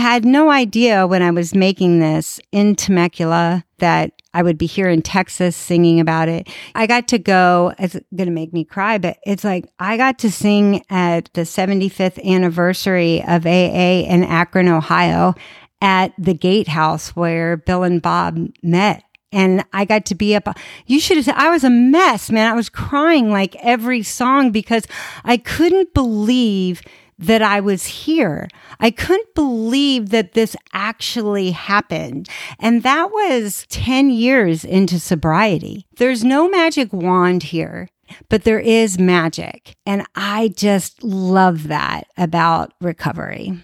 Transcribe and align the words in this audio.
had 0.00 0.24
no 0.24 0.50
idea 0.50 1.06
when 1.06 1.22
I 1.22 1.30
was 1.30 1.54
making 1.54 2.00
this 2.00 2.40
in 2.50 2.74
Temecula 2.74 3.64
that 3.78 4.12
I 4.32 4.42
would 4.42 4.58
be 4.58 4.66
here 4.66 4.88
in 4.88 5.02
Texas 5.02 5.56
singing 5.56 6.00
about 6.00 6.28
it. 6.28 6.48
I 6.74 6.86
got 6.86 7.08
to 7.08 7.18
go, 7.18 7.72
it's 7.78 7.94
going 8.14 8.26
to 8.26 8.32
make 8.32 8.52
me 8.52 8.64
cry, 8.64 8.98
but 8.98 9.18
it's 9.24 9.44
like 9.44 9.66
I 9.78 9.96
got 9.96 10.18
to 10.20 10.30
sing 10.30 10.84
at 10.90 11.32
the 11.34 11.42
75th 11.42 12.22
anniversary 12.24 13.22
of 13.26 13.46
AA 13.46 14.04
in 14.06 14.22
Akron, 14.22 14.68
Ohio 14.68 15.34
at 15.80 16.12
the 16.18 16.34
gatehouse 16.34 17.16
where 17.16 17.56
Bill 17.56 17.82
and 17.82 18.02
Bob 18.02 18.38
met. 18.62 19.02
And 19.32 19.64
I 19.72 19.84
got 19.84 20.06
to 20.06 20.14
be 20.14 20.34
up. 20.34 20.48
You 20.86 20.98
should 20.98 21.16
have 21.16 21.24
said, 21.24 21.36
I 21.36 21.50
was 21.50 21.62
a 21.62 21.70
mess, 21.70 22.30
man. 22.30 22.50
I 22.50 22.54
was 22.54 22.68
crying 22.68 23.30
like 23.30 23.54
every 23.56 24.02
song 24.02 24.50
because 24.50 24.84
I 25.24 25.36
couldn't 25.36 25.94
believe 25.94 26.82
that 27.20 27.42
I 27.42 27.60
was 27.60 27.84
here. 27.86 28.48
I 28.80 28.90
couldn't 28.90 29.34
believe 29.34 30.08
that 30.08 30.32
this 30.32 30.56
actually 30.72 31.50
happened. 31.50 32.28
And 32.58 32.82
that 32.82 33.10
was 33.12 33.66
10 33.68 34.10
years 34.10 34.64
into 34.64 34.98
sobriety. 34.98 35.86
There's 35.96 36.24
no 36.24 36.48
magic 36.48 36.92
wand 36.92 37.44
here, 37.44 37.88
but 38.30 38.44
there 38.44 38.58
is 38.58 38.98
magic. 38.98 39.76
And 39.84 40.06
I 40.14 40.48
just 40.56 41.04
love 41.04 41.68
that 41.68 42.06
about 42.16 42.72
recovery. 42.80 43.62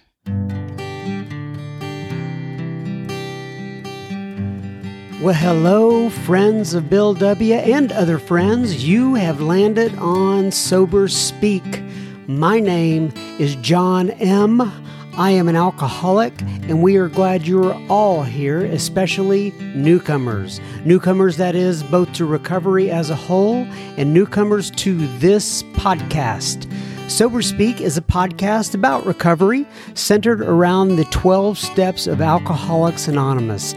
Well, 5.23 5.35
hello, 5.35 6.11
friends 6.11 6.75
of 6.75 6.91
Bill 6.91 7.15
W. 7.15 7.55
and 7.55 7.91
other 7.91 8.19
friends. 8.19 8.87
You 8.87 9.15
have 9.15 9.41
landed 9.41 9.97
on 9.97 10.53
Sober 10.53 11.09
Speak. 11.09 11.83
My 12.29 12.59
name 12.59 13.13
is 13.39 13.55
John 13.57 14.11
M. 14.11 14.61
I 15.17 15.31
am 15.31 15.47
an 15.47 15.55
alcoholic, 15.55 16.33
and 16.41 16.83
we 16.83 16.97
are 16.97 17.07
glad 17.07 17.47
you're 17.47 17.81
all 17.89 18.25
here, 18.25 18.65
especially 18.65 19.53
newcomers. 19.77 20.61
Newcomers, 20.85 21.37
that 21.37 21.55
is, 21.55 21.85
both 21.85 22.13
to 22.15 22.27
recovery 22.27 22.91
as 22.91 23.11
a 23.11 23.15
whole 23.15 23.65
and 23.97 24.13
newcomers 24.13 24.73
to 24.73 25.07
this 25.19 25.63
podcast. 25.75 26.69
Sober 27.09 27.43
Speak 27.43 27.81
is 27.81 27.97
a 27.97 28.03
podcast 28.03 28.75
about 28.75 29.07
recovery 29.07 29.65
centered 29.95 30.41
around 30.41 30.97
the 30.97 31.05
12 31.05 31.57
steps 31.57 32.09
of 32.09 32.21
Alcoholics 32.21 33.07
Anonymous. 33.07 33.77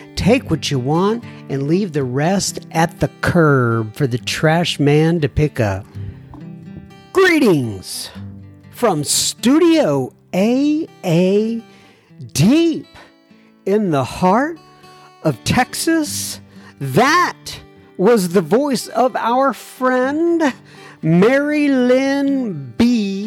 Take 0.15 0.49
what 0.49 0.69
you 0.69 0.79
want 0.79 1.23
and 1.49 1.67
leave 1.67 1.93
the 1.93 2.03
rest 2.03 2.59
at 2.71 2.99
the 2.99 3.09
curb 3.21 3.95
for 3.95 4.07
the 4.07 4.17
trash 4.17 4.79
man 4.79 5.21
to 5.21 5.29
pick 5.29 5.59
up. 5.59 5.85
Greetings 7.13 8.09
from 8.71 9.03
Studio 9.03 10.13
AA 10.33 11.61
deep 12.33 12.87
in 13.65 13.91
the 13.91 14.03
heart 14.03 14.59
of 15.23 15.43
Texas. 15.43 16.39
That 16.79 17.61
was 17.97 18.29
the 18.29 18.41
voice 18.41 18.87
of 18.87 19.15
our 19.15 19.53
friend 19.53 20.53
Mary 21.01 21.67
Lyn 21.67 22.73
B 22.77 23.20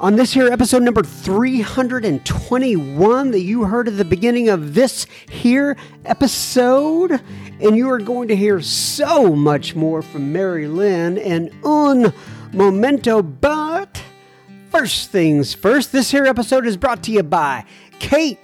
on 0.00 0.16
this 0.16 0.32
here 0.32 0.50
episode 0.50 0.82
number 0.82 1.02
321 1.02 3.30
that 3.32 3.40
you 3.40 3.64
heard 3.64 3.86
at 3.86 3.98
the 3.98 4.04
beginning 4.04 4.48
of 4.48 4.72
this 4.72 5.06
here 5.28 5.76
episode. 6.06 7.20
And 7.60 7.76
you 7.76 7.90
are 7.90 7.98
going 7.98 8.28
to 8.28 8.36
hear 8.36 8.62
so 8.62 9.36
much 9.36 9.76
more 9.76 10.00
from 10.00 10.32
Mary 10.32 10.66
Lyn 10.66 11.18
and 11.18 11.50
un 11.62 12.14
momento. 12.54 13.22
But 13.22 14.02
first 14.70 15.10
things 15.10 15.52
first, 15.52 15.92
this 15.92 16.10
here 16.10 16.24
episode 16.24 16.64
is 16.66 16.78
brought 16.78 17.02
to 17.04 17.12
you 17.12 17.22
by 17.22 17.66
Kate, 17.98 18.38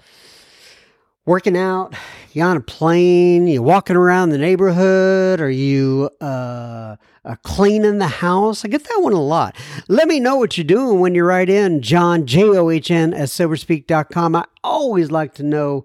working 1.25 1.57
out? 1.57 1.95
You 2.31 2.43
on 2.43 2.57
a 2.57 2.61
plane? 2.61 3.47
You 3.47 3.63
walking 3.63 3.95
around 3.95 4.29
the 4.29 4.37
neighborhood? 4.37 5.41
Are 5.41 5.49
you 5.49 6.11
uh, 6.21 6.97
uh, 7.23 7.35
cleaning 7.43 7.97
the 7.97 8.07
house? 8.07 8.63
I 8.63 8.67
get 8.67 8.83
that 8.83 8.99
one 9.01 9.13
a 9.13 9.21
lot. 9.21 9.55
Let 9.87 10.07
me 10.07 10.19
know 10.19 10.35
what 10.35 10.55
you're 10.55 10.65
doing 10.65 10.99
when 10.99 11.15
you 11.15 11.23
write 11.23 11.49
in 11.49 11.81
John, 11.81 12.27
J 12.27 12.43
O 12.43 12.69
H 12.69 12.91
N, 12.91 13.11
at 13.13 13.29
soberspeak.com. 13.29 14.35
I 14.35 14.45
always 14.63 15.09
like 15.09 15.33
to 15.35 15.43
know 15.43 15.83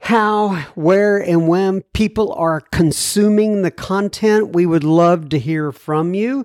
how, 0.00 0.56
where, 0.74 1.18
and 1.18 1.46
when 1.46 1.82
people 1.92 2.32
are 2.32 2.60
consuming 2.60 3.62
the 3.62 3.70
content. 3.70 4.52
We 4.52 4.66
would 4.66 4.84
love 4.84 5.28
to 5.28 5.38
hear 5.38 5.70
from 5.70 6.14
you. 6.14 6.44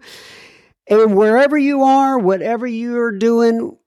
And 0.88 1.16
wherever 1.16 1.58
you 1.58 1.84
are, 1.84 2.18
whatever 2.18 2.68
you're 2.68 3.12
doing, 3.12 3.78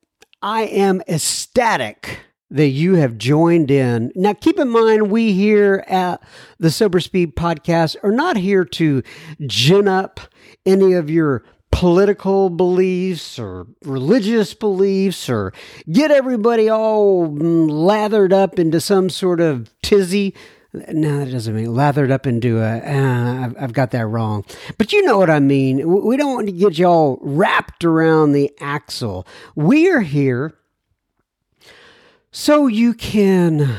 I 0.43 0.63
am 0.63 1.03
ecstatic 1.09 2.21
that 2.51 2.69
you 2.69 2.95
have 2.95 3.19
joined 3.19 3.71
in. 3.71 4.11
Now, 4.15 4.33
keep 4.33 4.59
in 4.59 4.69
mind, 4.69 5.11
we 5.11 5.33
here 5.33 5.85
at 5.87 6.23
the 6.59 6.71
Sober 6.71 6.99
Speak 6.99 7.37
podcast 7.37 7.97
are 8.03 8.13
not 8.13 8.37
here 8.37 8.65
to 8.65 9.03
gin 9.47 9.87
up 9.87 10.21
any 10.65 10.95
of 10.95 11.11
your 11.11 11.45
political 11.71 12.49
beliefs 12.49 13.39
or 13.39 13.67
religious 13.85 14.55
beliefs 14.55 15.29
or 15.29 15.53
get 15.93 16.11
everybody 16.11 16.69
all 16.69 17.33
lathered 17.35 18.33
up 18.33 18.59
into 18.59 18.81
some 18.81 19.11
sort 19.11 19.41
of 19.41 19.71
tizzy. 19.83 20.35
No, 20.73 21.25
that 21.25 21.31
doesn't 21.31 21.57
mean 21.57 21.75
lathered 21.75 22.11
up 22.11 22.27
into 22.27 22.59
a. 22.61 22.79
Uh, 22.79 23.45
I've, 23.45 23.57
I've 23.59 23.73
got 23.73 23.91
that 23.93 24.07
wrong. 24.07 24.45
But 24.77 24.93
you 24.93 25.03
know 25.03 25.19
what 25.19 25.31
I 25.31 25.41
mean. 25.41 25.89
We 26.05 26.17
don't 26.19 26.35
want 26.35 26.47
to 26.47 26.53
get 26.53 26.77
y'all 26.77 27.19
wrapped 27.23 27.85
around 27.85 28.33
the 28.33 28.53
axle. 28.61 29.27
We 29.57 29.89
are 29.91 30.03
here 30.03 30.55
so 32.31 32.67
you 32.67 32.93
can 32.93 33.79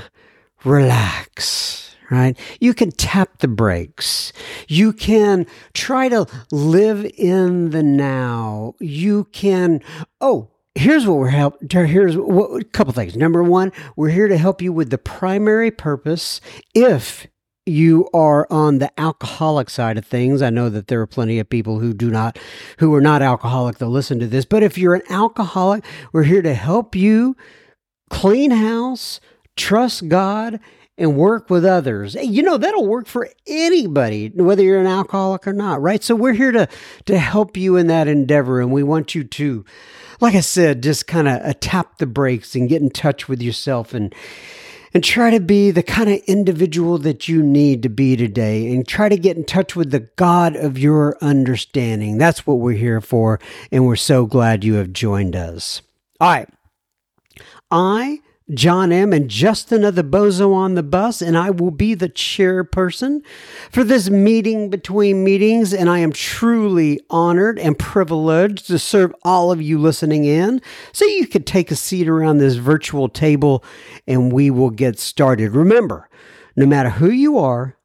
relax, 0.64 1.96
right? 2.10 2.36
You 2.60 2.74
can 2.74 2.92
tap 2.92 3.38
the 3.38 3.48
brakes. 3.48 4.34
You 4.68 4.92
can 4.92 5.46
try 5.74 6.10
to 6.10 6.26
live 6.52 7.06
in 7.18 7.70
the 7.70 7.84
now. 7.84 8.74
You 8.80 9.26
can, 9.26 9.82
oh, 10.20 10.50
here's 10.76 11.06
what 11.06 11.18
we're 11.18 11.30
help 11.30 11.58
here's 11.72 12.18
what, 12.18 12.62
a 12.62 12.64
couple 12.66 12.94
things 12.94 13.16
number 13.16 13.44
one 13.44 13.72
we're 13.96 14.10
here 14.10 14.28
to 14.28 14.38
help 14.38 14.62
you 14.62 14.72
with 14.72 14.90
the 14.90 14.98
primary 14.98 15.72
purpose 15.72 16.40
if 16.74 17.28
you 17.66 18.08
are 18.14 18.48
on 18.50 18.80
the 18.80 19.00
alcoholic 19.00 19.70
side 19.70 19.98
of 19.98 20.06
things 20.06 20.42
i 20.42 20.50
know 20.50 20.70
that 20.70 20.88
there 20.88 21.02
are 21.02 21.08
plenty 21.08 21.40
of 21.40 21.50
people 21.50 21.80
who 21.80 21.94
do 21.94 22.10
not 22.10 22.38
who 22.78 22.94
are 22.94 23.02
not 23.02 23.22
alcoholic 23.22 23.78
that 23.78 23.88
listen 23.88 24.20
to 24.20 24.28
this 24.28 24.46
but 24.46 24.64
if 24.64 24.78
you're 24.78 24.96
an 24.96 25.02
alcoholic 25.10 25.84
we're 26.12 26.24
here 26.24 26.42
to 26.42 26.54
help 26.54 26.96
you 26.96 27.36
clean 28.10 28.52
house 28.52 29.20
trust 29.56 30.08
god 30.08 30.60
and 31.00 31.16
work 31.16 31.50
with 31.50 31.64
others. 31.64 32.14
You 32.16 32.44
know, 32.44 32.58
that'll 32.58 32.86
work 32.86 33.08
for 33.08 33.30
anybody, 33.48 34.28
whether 34.36 34.62
you're 34.62 34.82
an 34.82 34.86
alcoholic 34.86 35.48
or 35.48 35.54
not, 35.54 35.82
right? 35.82 36.04
So 36.04 36.14
we're 36.14 36.34
here 36.34 36.52
to, 36.52 36.68
to 37.06 37.18
help 37.18 37.56
you 37.56 37.78
in 37.78 37.88
that 37.88 38.10
endeavor 38.10 38.60
and 38.60 38.70
we 38.70 38.84
want 38.84 39.16
you 39.16 39.24
to 39.24 39.64
like 40.20 40.36
I 40.36 40.42
said, 40.42 40.84
just 40.84 41.08
kind 41.08 41.28
of 41.28 41.42
uh, 41.42 41.54
tap 41.60 41.98
the 41.98 42.06
brakes 42.06 42.56
and 42.56 42.70
get 42.70 42.82
in 42.82 42.90
touch 42.90 43.28
with 43.28 43.42
yourself 43.42 43.94
and 43.94 44.14
and 44.92 45.04
try 45.04 45.30
to 45.30 45.40
be 45.40 45.70
the 45.70 45.84
kind 45.84 46.10
of 46.10 46.20
individual 46.26 46.98
that 46.98 47.28
you 47.28 47.44
need 47.44 47.84
to 47.84 47.90
be 47.90 48.16
today 48.16 48.74
and 48.74 48.88
try 48.88 49.08
to 49.08 49.18
get 49.18 49.38
in 49.38 49.44
touch 49.44 49.76
with 49.76 49.92
the 49.92 50.10
God 50.16 50.56
of 50.56 50.80
your 50.80 51.16
understanding. 51.22 52.18
That's 52.18 52.48
what 52.48 52.56
we're 52.56 52.78
here 52.78 53.00
for, 53.00 53.40
and 53.72 53.86
we're 53.86 53.96
so 53.96 54.26
glad 54.26 54.64
you 54.64 54.76
have 54.76 54.92
joined 54.92 55.36
us. 55.36 55.84
All 56.20 56.30
right. 56.30 56.50
I 57.72 58.20
John 58.54 58.92
M. 58.92 59.14
and 59.14 59.30
just 59.30 59.72
another 59.72 60.02
bozo 60.02 60.54
on 60.54 60.74
the 60.74 60.84
bus, 60.84 61.22
and 61.22 61.38
I 61.38 61.52
will 61.52 61.72
be 61.72 61.94
the 61.94 62.10
chairperson 62.10 63.22
for 63.72 63.84
this 63.84 64.10
meeting 64.10 64.70
between 64.70 65.24
meetings. 65.24 65.74
And 65.74 65.90
I 65.90 66.00
am 66.00 66.12
truly 66.12 67.00
honored 67.10 67.60
and 67.60 67.78
privileged 67.78 68.68
to 68.68 68.80
serve 68.80 69.14
all 69.24 69.52
of 69.52 69.62
you 69.62 69.78
listening 69.78 70.26
in. 70.26 70.62
So 70.92 71.06
you 71.06 71.28
could 71.28 71.46
take 71.46 71.70
a 71.70 71.76
seat 71.76 72.08
around 72.08 72.40
this 72.40 72.56
virtual 72.56 73.08
table 73.08 73.64
and 74.08 74.34
we 74.34 74.50
will 74.50 74.72
get 74.72 75.00
started. 75.00 75.52
Remember, 75.52 76.10
no 76.56 76.66
matter 76.66 76.90
who 76.90 77.10
you 77.10 77.38
are, 77.38 77.78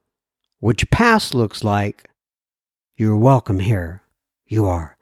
what 0.61 0.81
your 0.81 0.89
past 0.91 1.35
looks 1.35 1.63
like, 1.63 2.09
you're 2.97 3.17
welcome 3.17 3.61
here. 3.61 4.03
You 4.47 4.67
are. 4.67 4.97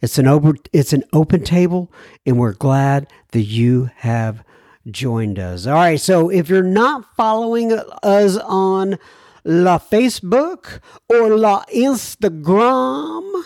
It's 0.00 0.18
an 0.18 0.26
open 0.26 0.56
it's 0.72 0.92
an 0.92 1.04
open 1.12 1.44
table, 1.44 1.90
and 2.26 2.38
we're 2.38 2.52
glad 2.52 3.06
that 3.32 3.42
you 3.42 3.90
have 3.96 4.44
joined 4.90 5.38
us. 5.38 5.66
All 5.66 5.74
right, 5.74 6.00
so 6.00 6.28
if 6.28 6.48
you're 6.48 6.62
not 6.62 7.14
following 7.16 7.72
us 8.02 8.36
on 8.36 8.98
La 9.44 9.78
Facebook 9.78 10.80
or 11.08 11.36
La 11.36 11.64
Instagram, 11.66 13.44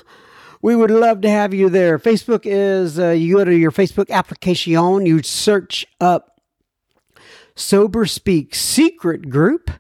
we 0.63 0.75
would 0.75 0.91
love 0.91 1.21
to 1.23 1.31
have 1.31 1.55
you 1.55 1.69
there. 1.69 1.99
Facebook 1.99 2.43
is, 2.45 2.99
uh, 2.99 3.11
you 3.11 3.37
go 3.37 3.45
to 3.45 3.57
your 3.57 3.73
Facebook 3.73 4.11
application, 4.11 5.07
you 5.07 5.23
search 5.23 5.87
up 6.01 6.41
Sober 7.55 8.07
Speak 8.07 8.55
Secret 8.55 9.29
Group, 9.29 9.71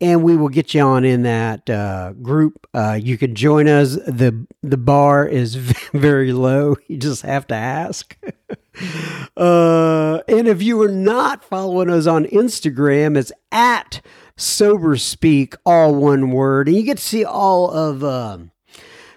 and 0.00 0.22
we 0.22 0.36
will 0.36 0.48
get 0.48 0.74
you 0.74 0.80
on 0.82 1.04
in 1.04 1.22
that 1.22 1.68
uh, 1.70 2.12
group. 2.14 2.66
Uh, 2.74 2.98
you 3.00 3.16
can 3.16 3.34
join 3.34 3.68
us. 3.68 3.94
the 3.94 4.46
The 4.62 4.76
bar 4.76 5.26
is 5.26 5.54
very 5.92 6.32
low. 6.32 6.76
You 6.88 6.96
just 6.96 7.22
have 7.22 7.46
to 7.48 7.54
ask. 7.54 8.16
uh, 9.36 10.20
and 10.28 10.48
if 10.48 10.62
you 10.62 10.80
are 10.82 10.88
not 10.88 11.44
following 11.44 11.90
us 11.90 12.06
on 12.06 12.24
Instagram, 12.26 13.16
it's 13.16 13.32
at 13.50 14.00
Sober 14.36 14.96
Speak, 14.96 15.54
all 15.64 15.94
one 15.94 16.30
word, 16.30 16.68
and 16.68 16.76
you 16.76 16.82
get 16.82 16.98
to 16.98 17.02
see 17.02 17.24
all 17.24 17.70
of 17.70 18.04
um, 18.04 18.50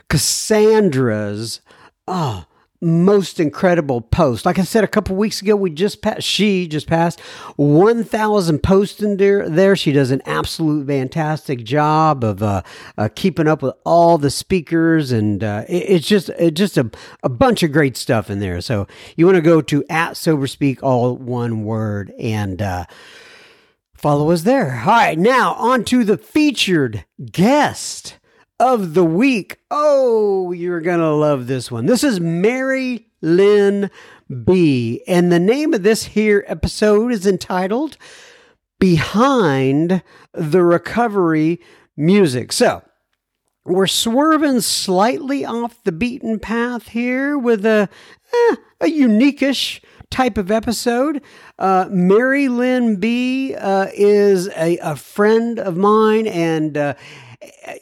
Cassandra's. 0.09 1.61
Oh, 2.07 2.45
most 2.81 3.39
incredible 3.39 4.01
post. 4.01 4.45
Like 4.45 4.57
I 4.57 4.63
said 4.63 4.83
a 4.83 4.87
couple 4.87 5.15
weeks 5.15 5.41
ago, 5.41 5.55
we 5.55 5.69
just 5.69 6.01
passed, 6.01 6.23
she 6.23 6.67
just 6.67 6.87
passed 6.87 7.19
1,000 7.57 8.63
posts 8.63 9.01
in 9.01 9.17
there, 9.17 9.47
there. 9.47 9.75
She 9.75 9.91
does 9.91 10.09
an 10.09 10.21
absolute 10.25 10.87
fantastic 10.87 11.63
job 11.63 12.23
of 12.23 12.41
uh, 12.41 12.63
uh, 12.97 13.09
keeping 13.15 13.47
up 13.47 13.61
with 13.61 13.75
all 13.85 14.17
the 14.17 14.31
speakers. 14.31 15.11
And 15.11 15.43
uh, 15.43 15.63
it, 15.69 15.89
it's 15.89 16.07
just 16.07 16.29
it's 16.29 16.57
just 16.57 16.77
a, 16.77 16.89
a 17.21 17.29
bunch 17.29 17.61
of 17.61 17.71
great 17.71 17.95
stuff 17.95 18.29
in 18.29 18.39
there. 18.39 18.61
So 18.61 18.87
you 19.15 19.25
want 19.27 19.35
to 19.35 19.41
go 19.41 19.61
to 19.61 19.85
at 19.89 20.17
Sober 20.17 20.47
Speak, 20.47 20.81
all 20.81 21.15
one 21.15 21.63
word, 21.63 22.11
and 22.19 22.61
uh, 22.61 22.85
follow 23.93 24.31
us 24.31 24.41
there. 24.41 24.79
All 24.79 24.87
right, 24.87 25.19
now 25.19 25.53
on 25.53 25.83
to 25.85 26.03
the 26.03 26.17
featured 26.17 27.05
guest 27.31 28.17
of 28.61 28.93
the 28.93 29.03
week. 29.03 29.57
Oh, 29.71 30.51
you're 30.51 30.81
going 30.81 30.99
to 30.99 31.09
love 31.09 31.47
this 31.47 31.71
one. 31.71 31.87
This 31.87 32.03
is 32.03 32.19
Mary 32.19 33.07
Lyn 33.19 33.89
B. 34.45 35.03
And 35.07 35.31
the 35.31 35.39
name 35.39 35.73
of 35.73 35.81
this 35.81 36.03
here 36.03 36.45
episode 36.47 37.11
is 37.11 37.25
entitled 37.25 37.97
Behind 38.79 40.03
the 40.33 40.63
Recovery 40.63 41.59
Music. 41.97 42.51
So, 42.51 42.83
we're 43.65 43.87
swerving 43.87 44.61
slightly 44.61 45.43
off 45.43 45.83
the 45.83 45.91
beaten 45.91 46.37
path 46.37 46.89
here 46.89 47.39
with 47.39 47.65
a, 47.65 47.89
eh, 48.31 48.55
a 48.79 48.87
unique-ish 48.89 49.81
type 50.11 50.37
of 50.37 50.51
episode. 50.51 51.23
Uh, 51.57 51.87
Mary 51.89 52.47
Lyn 52.47 52.97
B 52.97 53.55
uh, 53.55 53.87
is 53.95 54.49
a, 54.49 54.77
a, 54.79 54.95
friend 54.95 55.57
of 55.57 55.77
mine 55.77 56.27
and 56.27 56.77
uh, 56.77 56.93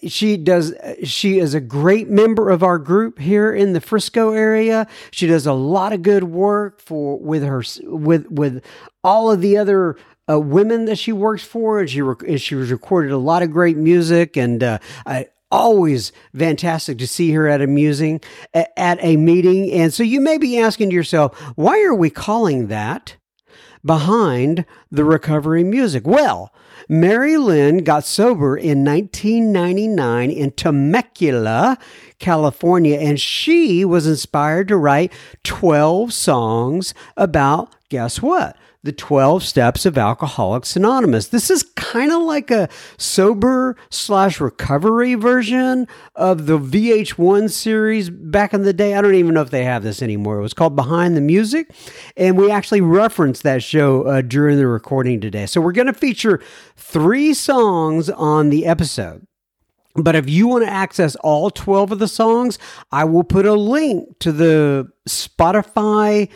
she 0.07 0.37
does 0.37 0.73
she 1.03 1.39
is 1.39 1.53
a 1.53 1.59
great 1.59 2.09
member 2.09 2.49
of 2.49 2.63
our 2.63 2.77
group 2.77 3.19
here 3.19 3.53
in 3.53 3.73
the 3.73 3.81
Frisco 3.81 4.31
area. 4.31 4.87
She 5.11 5.27
does 5.27 5.45
a 5.45 5.53
lot 5.53 5.93
of 5.93 6.01
good 6.01 6.23
work 6.23 6.79
for 6.81 7.17
with 7.19 7.43
her 7.43 7.63
with 7.83 8.29
with 8.29 8.63
all 9.03 9.31
of 9.31 9.41
the 9.41 9.57
other 9.57 9.97
uh, 10.29 10.39
women 10.39 10.85
that 10.85 10.97
she 10.97 11.11
works 11.11 11.43
for, 11.43 11.79
and 11.79 11.89
she 11.89 12.01
rec- 12.01 12.39
she 12.39 12.55
recorded 12.55 13.11
a 13.11 13.17
lot 13.17 13.43
of 13.43 13.51
great 13.51 13.77
music, 13.77 14.37
and 14.37 14.63
uh, 14.63 14.79
I 15.05 15.27
always 15.51 16.11
fantastic 16.35 16.99
to 16.99 17.07
see 17.07 17.31
her 17.31 17.47
at 17.47 17.61
a 17.61 17.67
musing 17.67 18.21
at 18.53 18.99
a 19.01 19.17
meeting. 19.17 19.71
And 19.71 19.93
so 19.93 20.03
you 20.03 20.21
may 20.21 20.37
be 20.37 20.59
asking 20.59 20.91
yourself, 20.91 21.37
why 21.55 21.81
are 21.83 21.95
we 21.95 22.09
calling 22.09 22.67
that 22.67 23.15
behind 23.83 24.65
the 24.91 25.03
recovery 25.03 25.63
music? 25.63 26.05
Well, 26.05 26.53
Mary 26.87 27.37
Lyn 27.37 27.79
got 27.83 28.05
sober 28.05 28.55
in 28.55 28.85
1999 28.85 30.31
in 30.31 30.51
Temecula, 30.51 31.77
California, 32.19 32.97
and 32.97 33.19
she 33.19 33.83
was 33.83 34.07
inspired 34.07 34.67
to 34.69 34.77
write 34.77 35.11
12 35.43 36.13
songs 36.13 36.93
about, 37.17 37.75
guess 37.89 38.21
what? 38.21 38.55
The 38.83 38.91
12 38.93 39.43
steps 39.43 39.85
of 39.85 39.97
alcoholics 39.97 40.75
anonymous. 40.75 41.27
This 41.27 41.49
is 41.49 41.63
kind 41.75 42.11
of 42.11 42.21
like 42.21 42.49
a 42.49 42.69
sober 42.97 43.75
slash 43.89 44.39
recovery 44.39 45.15
version 45.15 45.85
of 46.15 46.45
the 46.45 46.57
vh1 46.57 47.51
series 47.51 48.09
back 48.09 48.53
in 48.53 48.63
the 48.63 48.71
day. 48.71 48.95
I 48.95 49.01
don't 49.01 49.15
even 49.15 49.33
know 49.33 49.41
if 49.41 49.49
they 49.49 49.65
have 49.65 49.83
this 49.83 50.01
anymore. 50.01 50.39
It 50.39 50.43
was 50.43 50.53
called 50.53 50.77
behind 50.77 51.17
the 51.17 51.21
music 51.21 51.71
and 52.15 52.37
we 52.37 52.49
actually 52.51 52.81
referenced 52.81 53.43
that 53.43 53.61
show 53.63 54.03
uh, 54.03 54.21
during 54.21 54.57
the 54.57 54.67
recording 54.67 55.19
today. 55.19 55.45
So 55.45 55.59
we're 55.59 55.73
going 55.73 55.87
to 55.87 55.93
feature 55.93 56.41
three 56.77 57.33
songs 57.33 58.09
on 58.09 58.49
the 58.49 58.65
episode. 58.65 59.27
But 59.95 60.15
if 60.15 60.29
you 60.29 60.47
want 60.47 60.63
to 60.63 60.71
access 60.71 61.15
all 61.17 61.49
12 61.49 61.91
of 61.91 61.99
the 61.99 62.07
songs, 62.07 62.59
I 62.91 63.03
will 63.03 63.23
put 63.23 63.45
a 63.45 63.55
link 63.55 64.19
to 64.19 64.31
the 64.31 64.89
Spotify 65.07 66.29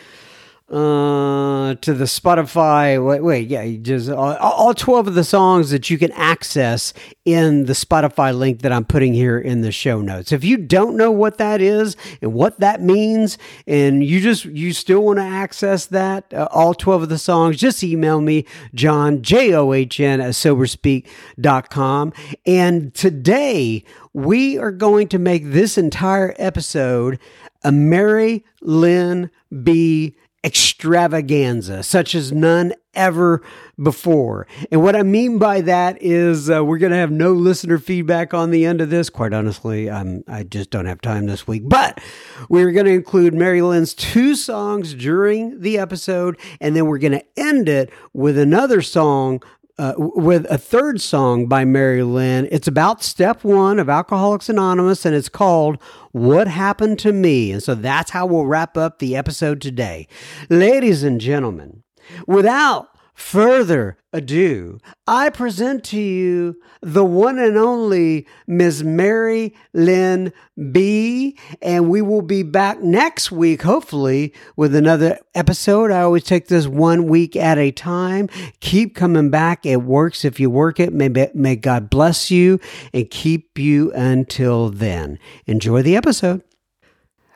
uh 0.70 1.74
to 1.74 1.92
the 1.92 2.04
spotify 2.04 3.04
wait 3.04 3.20
wait 3.20 3.48
yeah 3.48 3.66
just 3.82 4.08
all, 4.08 4.34
all 4.36 4.72
12 4.72 5.08
of 5.08 5.14
the 5.14 5.22
songs 5.22 5.68
that 5.70 5.90
you 5.90 5.98
can 5.98 6.10
access 6.12 6.94
in 7.26 7.66
the 7.66 7.74
spotify 7.74 8.36
link 8.36 8.62
that 8.62 8.72
i'm 8.72 8.84
putting 8.84 9.12
here 9.12 9.38
in 9.38 9.60
the 9.60 9.72
show 9.72 10.00
notes. 10.00 10.32
If 10.32 10.44
you 10.44 10.56
don't 10.56 10.96
know 10.96 11.10
what 11.10 11.38
that 11.38 11.60
is 11.60 11.96
and 12.22 12.32
what 12.32 12.60
that 12.60 12.80
means 12.80 13.38
and 13.66 14.04
you 14.04 14.20
just 14.20 14.44
you 14.46 14.72
still 14.72 15.00
want 15.00 15.18
to 15.18 15.24
access 15.24 15.86
that 15.86 16.32
uh, 16.32 16.48
all 16.50 16.74
12 16.74 17.04
of 17.04 17.08
the 17.08 17.18
songs 17.18 17.56
just 17.56 17.82
email 17.82 18.20
me 18.20 18.46
john 18.74 19.22
j-o-h-n 19.22 20.20
at 20.20 20.30
soberspeak.com 20.30 22.12
and 22.46 22.94
today 22.94 23.84
we 24.12 24.58
are 24.58 24.72
going 24.72 25.08
to 25.08 25.18
make 25.18 25.50
this 25.50 25.76
entire 25.76 26.34
episode 26.38 27.18
a 27.62 27.72
mary 27.72 28.44
lyn 28.62 29.30
b 29.62 30.16
extravaganza, 30.44 31.82
such 31.82 32.14
as 32.14 32.30
none 32.30 32.74
ever 32.92 33.42
before. 33.82 34.46
And 34.70 34.82
what 34.82 34.94
I 34.94 35.02
mean 35.02 35.38
by 35.38 35.62
that 35.62 35.96
is 36.00 36.50
uh, 36.50 36.64
we're 36.64 36.78
going 36.78 36.92
to 36.92 36.98
have 36.98 37.10
no 37.10 37.32
listener 37.32 37.78
feedback 37.78 38.34
on 38.34 38.50
the 38.50 38.66
end 38.66 38.80
of 38.80 38.90
this. 38.90 39.08
Quite 39.10 39.32
honestly, 39.32 39.90
I'm, 39.90 40.22
I 40.28 40.42
just 40.42 40.70
don't 40.70 40.86
have 40.86 41.00
time 41.00 41.26
this 41.26 41.46
week. 41.46 41.62
But 41.66 42.00
we're 42.48 42.72
going 42.72 42.86
to 42.86 42.92
include 42.92 43.34
Mary 43.34 43.62
Lyn's 43.62 43.94
two 43.94 44.34
songs 44.34 44.94
during 44.94 45.60
the 45.60 45.78
episode, 45.78 46.38
and 46.60 46.76
then 46.76 46.86
we're 46.86 46.98
going 46.98 47.12
to 47.12 47.24
end 47.36 47.68
it 47.68 47.90
with 48.12 48.38
another 48.38 48.82
song 48.82 49.42
uh, 49.78 49.94
with 49.96 50.46
a 50.50 50.58
third 50.58 51.00
song 51.00 51.46
by 51.46 51.64
Mary 51.64 52.02
Lyn. 52.02 52.48
It's 52.50 52.68
about 52.68 53.02
step 53.02 53.42
one 53.42 53.78
of 53.78 53.88
Alcoholics 53.88 54.48
Anonymous, 54.48 55.04
and 55.04 55.14
it's 55.14 55.28
called 55.28 55.82
What 56.12 56.46
Happened 56.46 56.98
to 57.00 57.12
Me. 57.12 57.52
And 57.52 57.62
so 57.62 57.74
that's 57.74 58.12
how 58.12 58.26
we'll 58.26 58.46
wrap 58.46 58.76
up 58.76 58.98
the 58.98 59.16
episode 59.16 59.60
today. 59.60 60.06
Ladies 60.48 61.02
and 61.02 61.20
gentlemen, 61.20 61.82
without 62.26 62.93
further 63.14 63.96
ado, 64.12 64.78
I 65.06 65.30
present 65.30 65.84
to 65.84 66.00
you 66.00 66.60
the 66.82 67.04
one 67.04 67.38
and 67.38 67.56
only 67.56 68.26
Ms. 68.46 68.84
Mary 68.84 69.54
Lyn 69.72 70.32
B. 70.72 71.38
And 71.62 71.88
we 71.88 72.02
will 72.02 72.22
be 72.22 72.42
back 72.42 72.82
next 72.82 73.32
week, 73.32 73.62
hopefully, 73.62 74.34
with 74.56 74.74
another 74.74 75.18
episode. 75.34 75.90
I 75.90 76.02
always 76.02 76.24
take 76.24 76.48
this 76.48 76.66
one 76.66 77.06
week 77.06 77.36
at 77.36 77.58
a 77.58 77.70
time. 77.70 78.28
Keep 78.60 78.94
coming 78.94 79.30
back. 79.30 79.64
It 79.64 79.82
works 79.82 80.24
if 80.24 80.38
you 80.38 80.50
work 80.50 80.78
it. 80.78 80.92
May, 80.92 81.30
may 81.34 81.56
God 81.56 81.90
bless 81.90 82.30
you 82.30 82.60
and 82.92 83.10
keep 83.10 83.58
you 83.58 83.92
until 83.92 84.70
then. 84.70 85.18
Enjoy 85.46 85.82
the 85.82 85.96
episode. 85.96 86.42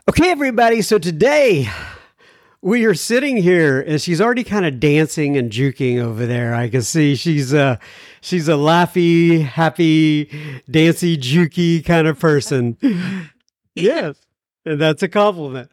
Okay, 0.08 0.30
everybody. 0.30 0.80
So 0.82 0.98
today, 0.98 1.68
we 2.60 2.84
are 2.84 2.94
sitting 2.94 3.36
here 3.36 3.80
and 3.80 4.00
she's 4.00 4.20
already 4.20 4.44
kind 4.44 4.66
of 4.66 4.80
dancing 4.80 5.36
and 5.36 5.50
juking 5.50 6.00
over 6.00 6.26
there. 6.26 6.54
I 6.54 6.68
can 6.68 6.82
see 6.82 7.14
she's 7.14 7.52
a 7.52 7.78
she's 8.20 8.48
a 8.48 8.52
laughy, 8.52 9.44
happy, 9.44 10.30
dancy, 10.70 11.16
jukey 11.16 11.84
kind 11.84 12.08
of 12.08 12.18
person. 12.18 12.76
yes. 13.74 14.16
And 14.64 14.80
that's 14.80 15.02
a 15.02 15.08
compliment. 15.08 15.70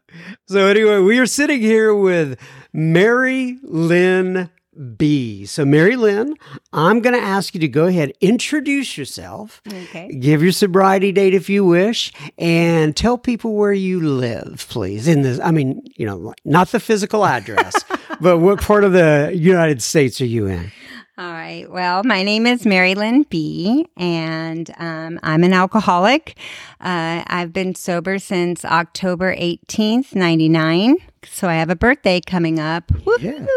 So 0.47 0.67
anyway, 0.67 0.99
we 0.99 1.17
are 1.19 1.25
sitting 1.25 1.59
here 1.59 1.93
with 1.93 2.39
Mary 2.71 3.57
Lyn 3.63 4.49
B. 4.97 5.45
So, 5.45 5.65
Mary 5.65 5.95
Lyn, 5.95 6.35
I'm 6.73 6.99
going 7.01 7.15
to 7.15 7.21
ask 7.21 7.53
you 7.53 7.59
to 7.61 7.67
go 7.67 7.85
ahead, 7.85 8.11
introduce 8.21 8.97
yourself, 8.97 9.61
Okay. 9.67 10.09
give 10.19 10.43
your 10.43 10.51
sobriety 10.51 11.11
date 11.11 11.33
if 11.33 11.49
you 11.49 11.63
wish, 11.65 12.11
and 12.37 12.95
tell 12.95 13.17
people 13.17 13.53
where 13.55 13.73
you 13.73 13.99
live, 13.99 14.65
please. 14.69 15.07
In 15.07 15.21
this, 15.21 15.39
I 15.39 15.51
mean, 15.51 15.81
you 15.95 16.05
know, 16.05 16.33
not 16.43 16.69
the 16.69 16.79
physical 16.79 17.25
address, 17.25 17.73
but 18.21 18.39
what 18.39 18.61
part 18.61 18.83
of 18.83 18.91
the 18.93 19.31
United 19.33 19.81
States 19.81 20.19
are 20.21 20.25
you 20.25 20.47
in? 20.47 20.71
All 21.17 21.31
right. 21.31 21.65
Well, 21.71 22.03
my 22.03 22.23
name 22.23 22.45
is 22.45 22.65
Mary 22.65 22.93
Lyn 22.93 23.23
B, 23.29 23.87
and 23.95 24.69
um, 24.77 25.17
I'm 25.23 25.45
an 25.45 25.53
alcoholic. 25.53 26.37
Uh, 26.81 27.23
I've 27.27 27.53
been 27.53 27.73
sober 27.73 28.19
since 28.19 28.65
October 28.65 29.33
18th, 29.33 30.13
99. 30.13 30.97
So 31.31 31.47
I 31.47 31.55
have 31.55 31.69
a 31.69 31.75
birthday 31.75 32.21
coming 32.21 32.59
up. 32.59 32.91
Woo-hoo. 33.05 33.47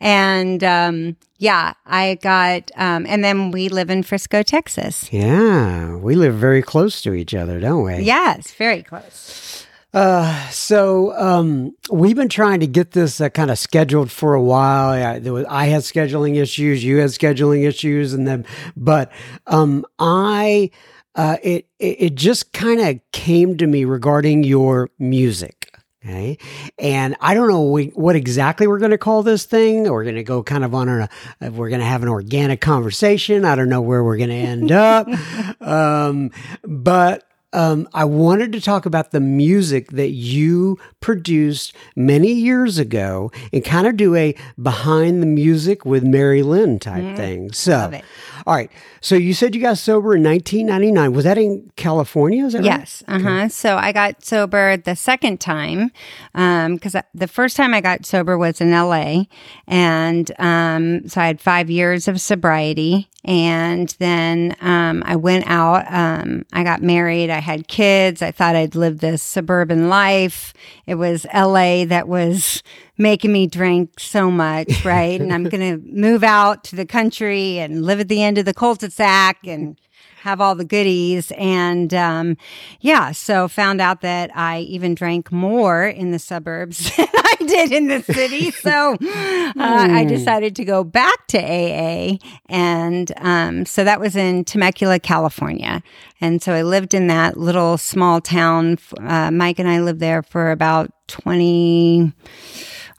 And 0.00 0.62
um, 0.62 1.16
yeah, 1.38 1.74
I 1.86 2.18
got, 2.20 2.70
um, 2.76 3.06
and 3.08 3.24
then 3.24 3.50
we 3.50 3.68
live 3.68 3.90
in 3.90 4.02
Frisco, 4.02 4.42
Texas. 4.42 5.12
Yeah, 5.12 5.96
we 5.96 6.14
live 6.14 6.34
very 6.34 6.62
close 6.62 7.00
to 7.02 7.14
each 7.14 7.34
other, 7.34 7.60
don't 7.60 7.84
we? 7.84 7.98
Yes, 7.98 8.52
very 8.52 8.82
close. 8.82 9.66
Uh, 9.94 10.48
so 10.50 11.16
um, 11.16 11.72
we've 11.88 12.16
been 12.16 12.28
trying 12.28 12.58
to 12.58 12.66
get 12.66 12.90
this 12.90 13.20
uh, 13.20 13.28
kind 13.28 13.48
of 13.48 13.58
scheduled 13.58 14.10
for 14.10 14.34
a 14.34 14.42
while. 14.42 14.88
I, 14.88 15.20
there 15.20 15.32
was, 15.32 15.46
I 15.48 15.66
had 15.66 15.82
scheduling 15.82 16.36
issues, 16.36 16.82
you 16.82 16.96
had 16.96 17.10
scheduling 17.10 17.64
issues, 17.64 18.12
and 18.12 18.26
then, 18.26 18.44
but 18.76 19.12
um, 19.46 19.86
I, 20.00 20.72
uh, 21.14 21.36
it 21.44 21.68
it, 21.78 21.96
it 22.00 22.14
just 22.16 22.52
kind 22.52 22.80
of 22.80 22.98
came 23.12 23.56
to 23.56 23.68
me 23.68 23.84
regarding 23.84 24.42
your 24.42 24.90
music. 24.98 25.63
Okay. 26.04 26.36
And 26.78 27.16
I 27.20 27.32
don't 27.32 27.48
know 27.48 27.62
we, 27.70 27.86
what 27.88 28.14
exactly 28.14 28.66
we're 28.66 28.78
going 28.78 28.90
to 28.90 28.98
call 28.98 29.22
this 29.22 29.44
thing. 29.44 29.84
We're 29.84 30.04
going 30.04 30.16
to 30.16 30.22
go 30.22 30.42
kind 30.42 30.62
of 30.62 30.74
on 30.74 30.88
a, 30.88 31.08
uh, 31.40 31.50
we're 31.50 31.70
going 31.70 31.80
to 31.80 31.86
have 31.86 32.02
an 32.02 32.10
organic 32.10 32.60
conversation. 32.60 33.46
I 33.46 33.54
don't 33.54 33.70
know 33.70 33.80
where 33.80 34.04
we're 34.04 34.18
going 34.18 34.28
to 34.28 34.34
end 34.34 34.70
up. 34.70 35.08
um, 35.62 36.30
but 36.62 37.26
um, 37.54 37.88
I 37.94 38.04
wanted 38.04 38.52
to 38.52 38.60
talk 38.60 38.84
about 38.84 39.12
the 39.12 39.20
music 39.20 39.90
that 39.92 40.10
you 40.10 40.78
produced 41.00 41.74
many 41.96 42.32
years 42.32 42.78
ago 42.78 43.30
and 43.52 43.64
kind 43.64 43.86
of 43.86 43.96
do 43.96 44.14
a 44.14 44.34
behind 44.60 45.22
the 45.22 45.26
music 45.26 45.84
with 45.84 46.04
Mary 46.04 46.42
Lyn 46.42 46.78
type 46.78 47.16
thing. 47.16 47.52
So. 47.52 47.72
Love 47.72 47.94
it. 47.94 48.04
all 48.46 48.54
right. 48.54 48.70
So 49.00 49.14
you 49.16 49.34
said 49.34 49.54
you 49.54 49.60
got 49.60 49.78
sober 49.78 50.14
in 50.14 50.22
1999. 50.24 51.12
Was 51.12 51.24
that 51.24 51.36
in 51.38 51.70
California? 51.76 52.44
Is 52.46 52.54
that 52.54 52.60
right? 52.60 52.64
Yes. 52.64 53.02
Uh 53.06 53.18
huh. 53.18 53.48
So 53.48 53.76
I 53.76 53.92
got 53.92 54.24
sober 54.24 54.76
the 54.76 54.96
second 54.96 55.40
time 55.40 55.90
because 56.32 56.96
the 57.12 57.28
first 57.28 57.56
time 57.56 57.74
I 57.74 57.80
got 57.80 58.06
sober 58.06 58.38
was 58.38 58.60
in 58.60 58.70
LA. 58.70 59.24
And 59.66 60.32
um, 60.38 61.06
so 61.08 61.20
I 61.20 61.26
had 61.26 61.40
five 61.40 61.70
years 61.70 62.08
of 62.08 62.20
sobriety. 62.20 63.08
And 63.26 63.88
then 64.00 64.54
um, 64.60 65.02
I 65.06 65.16
went 65.16 65.46
out. 65.46 65.90
Um, 65.90 66.44
I 66.52 66.62
got 66.62 66.82
married. 66.82 67.30
I 67.30 67.40
had 67.44 67.68
kids. 67.68 68.22
I 68.22 68.30
thought 68.32 68.56
I'd 68.56 68.74
live 68.74 68.98
this 68.98 69.22
suburban 69.22 69.88
life. 69.88 70.52
It 70.86 70.96
was 70.96 71.26
LA 71.32 71.84
that 71.84 72.08
was 72.08 72.62
making 72.98 73.32
me 73.32 73.46
drink 73.46 74.00
so 74.00 74.30
much, 74.30 74.84
right? 74.84 75.20
and 75.20 75.32
I'm 75.32 75.44
going 75.48 75.80
to 75.80 75.86
move 75.86 76.24
out 76.24 76.64
to 76.64 76.76
the 76.76 76.86
country 76.86 77.58
and 77.58 77.84
live 77.84 78.00
at 78.00 78.08
the 78.08 78.22
end 78.22 78.38
of 78.38 78.44
the 78.44 78.54
cul-de-sac 78.54 79.46
and 79.46 79.78
have 80.24 80.40
all 80.40 80.54
the 80.54 80.64
goodies. 80.64 81.30
And 81.36 81.92
um, 81.92 82.38
yeah, 82.80 83.12
so 83.12 83.46
found 83.46 83.82
out 83.82 84.00
that 84.00 84.34
I 84.34 84.60
even 84.60 84.94
drank 84.94 85.30
more 85.30 85.84
in 85.84 86.12
the 86.12 86.18
suburbs 86.18 86.90
than 86.96 87.08
I 87.12 87.36
did 87.46 87.72
in 87.72 87.88
the 87.88 88.02
city. 88.02 88.50
So 88.64 88.96
uh, 89.00 89.52
I 89.56 90.04
decided 90.04 90.56
to 90.56 90.64
go 90.64 90.84
back 90.84 91.26
to 91.28 91.38
AA. 91.38 92.16
And 92.48 93.12
um, 93.18 93.66
so 93.66 93.84
that 93.84 94.00
was 94.00 94.16
in 94.16 94.44
Temecula, 94.44 94.98
California. 94.98 95.82
And 96.20 96.40
so 96.40 96.54
I 96.54 96.62
lived 96.62 96.94
in 96.94 97.08
that 97.08 97.36
little 97.36 97.76
small 97.76 98.22
town. 98.22 98.78
Uh, 98.98 99.30
Mike 99.30 99.58
and 99.58 99.68
I 99.68 99.80
lived 99.80 100.00
there 100.00 100.22
for 100.22 100.50
about 100.50 100.90
20. 101.08 102.12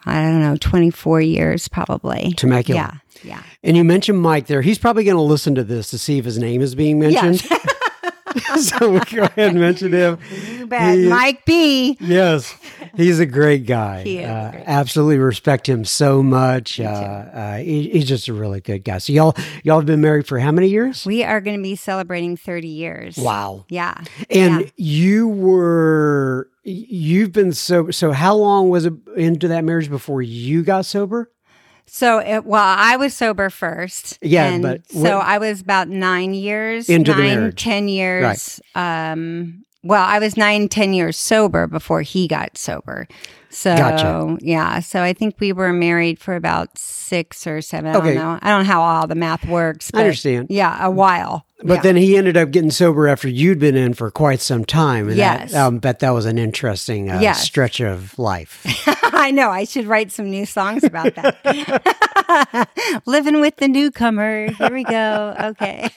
I 0.05 0.21
don't 0.23 0.41
know, 0.41 0.57
24 0.57 1.21
years 1.21 1.67
probably. 1.67 2.33
Temecula. 2.37 3.01
Yeah. 3.23 3.23
Yeah. 3.23 3.43
And 3.63 3.75
you 3.77 3.83
mentioned 3.83 4.19
Mike 4.21 4.47
there. 4.47 4.61
He's 4.61 4.77
probably 4.77 5.03
going 5.03 5.15
to 5.17 5.21
listen 5.21 5.55
to 5.55 5.63
this 5.63 5.89
to 5.91 5.97
see 5.97 6.17
if 6.19 6.25
his 6.25 6.37
name 6.37 6.61
is 6.61 6.75
being 6.75 6.99
mentioned. 6.99 7.41
so 8.57 8.91
we'll 8.91 8.99
go 9.11 9.23
ahead 9.23 9.51
and 9.51 9.59
mention 9.59 9.93
him. 9.93 10.17
He- 10.19 11.07
Mike 11.07 11.45
B. 11.45 11.97
Yes, 12.01 12.53
he's 12.97 13.19
a 13.19 13.25
great 13.25 13.65
guy. 13.65 14.03
He 14.03 14.17
is 14.19 14.29
Uh, 14.29 14.61
absolutely 14.65 15.17
respect 15.19 15.69
him 15.69 15.85
so 15.85 16.21
much. 16.21 16.79
Uh, 16.79 16.83
uh, 16.83 17.57
he- 17.57 17.89
he's 17.89 18.07
just 18.07 18.27
a 18.27 18.33
really 18.33 18.59
good 18.59 18.83
guy. 18.83 18.97
So 18.97 19.13
y'all, 19.13 19.35
y'all 19.63 19.77
have 19.77 19.85
been 19.85 20.01
married 20.01 20.27
for 20.27 20.37
how 20.39 20.51
many 20.51 20.67
years? 20.67 21.05
We 21.05 21.23
are 21.23 21.39
going 21.39 21.55
to 21.55 21.63
be 21.63 21.75
celebrating 21.77 22.35
30 22.35 22.67
years. 22.67 23.17
Wow. 23.17 23.65
Yeah. 23.69 23.95
And 24.29 24.61
Yeah. 24.61 24.67
you 24.75 25.27
were, 25.29 26.49
you've 26.65 27.31
been 27.31 27.53
sober. 27.53 27.91
So 27.91 28.11
how 28.11 28.35
long 28.35 28.69
was 28.69 28.85
it 28.85 28.93
into 29.15 29.47
that 29.49 29.63
marriage 29.63 29.89
before 29.89 30.21
you 30.21 30.63
got 30.63 30.85
sober? 30.85 31.31
So, 31.87 32.17
it, 32.17 32.45
well, 32.45 32.63
I 32.65 32.97
was 32.97 33.13
sober 33.13 33.51
first. 33.51 34.17
Yeah, 34.21 34.57
but 34.57 34.89
so 34.91 35.17
what- 35.17 35.25
I 35.27 35.37
was 35.37 35.61
about 35.61 35.87
nine 35.87 36.33
years 36.33 36.89
Into 36.89 37.13
the 37.13 37.21
marriage. 37.21 37.61
10 37.63 37.87
years. 37.87 38.59
Um, 38.73 39.61
well, 39.83 40.03
I 40.03 40.17
was 40.17 40.35
nine, 40.35 40.67
ten 40.67 40.93
years 40.95 41.15
sober 41.15 41.67
before 41.67 42.01
he 42.01 42.27
got 42.27 42.57
sober. 42.57 43.07
So, 43.51 43.77
Gotcha. 43.77 44.37
yeah. 44.41 44.79
So 44.79 45.03
I 45.03 45.13
think 45.13 45.35
we 45.39 45.53
were 45.53 45.71
married 45.71 46.17
for 46.19 46.35
about 46.35 46.75
six 46.79 47.45
or 47.45 47.61
seven. 47.61 47.93
I 47.95 47.97
Okay. 47.99 48.15
don't 48.15 48.23
know. 48.23 48.39
I 48.41 48.49
don't 48.49 48.63
know 48.63 48.71
how 48.73 48.81
all 48.81 49.05
the 49.05 49.13
math 49.13 49.45
works. 49.47 49.91
I 49.93 49.99
understand. 49.99 50.47
Yeah, 50.49 50.83
a 50.83 50.89
while. 50.89 51.44
But 51.63 51.75
Yeah. 51.75 51.81
then 51.81 51.95
he 51.95 52.17
ended 52.17 52.35
up 52.35 52.51
getting 52.51 52.69
sober 52.69 53.07
after 53.07 53.29
you'd 53.29 53.59
been 53.59 53.75
in 53.77 53.93
for 53.93 54.11
quite 54.11 54.41
some 54.41 54.65
time. 54.65 55.07
And 55.07 55.17
Yes. 55.17 55.51
that, 55.53 55.65
um, 55.65 55.79
bet 55.79 55.99
that 55.99 56.09
was 56.11 56.25
an 56.25 56.37
interesting 56.37 57.09
uh, 57.09 57.19
Yes. 57.21 57.41
stretch 57.43 57.79
of 57.79 58.17
life. 58.19 58.61
I 59.13 59.31
know. 59.31 59.49
I 59.49 59.63
should 59.63 59.85
write 59.87 60.11
some 60.11 60.29
new 60.29 60.45
songs 60.45 60.83
about 60.83 61.15
that. 61.15 62.69
Living 63.05 63.39
with 63.39 63.55
the 63.57 63.67
newcomer. 63.69 64.51
Here 64.51 64.71
we 64.73 64.83
go. 64.83 65.35
Okay. 65.39 65.89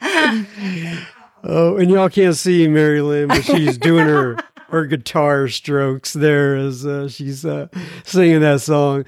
Oh, 1.48 1.76
and 1.76 1.90
y'all 1.90 2.08
can't 2.08 2.34
see 2.34 2.66
Mary 2.66 3.00
Lyn, 3.00 3.28
but 3.28 3.44
she's 3.44 3.78
doing 3.78 4.06
her 4.06 4.36
her 4.68 4.84
guitar 4.84 5.46
strokes 5.46 6.12
there 6.12 6.56
as 6.56 6.84
uh, 6.84 7.08
she's 7.08 7.44
uh, 7.44 7.68
singing 8.02 8.40
that 8.40 8.60
song. 8.62 9.04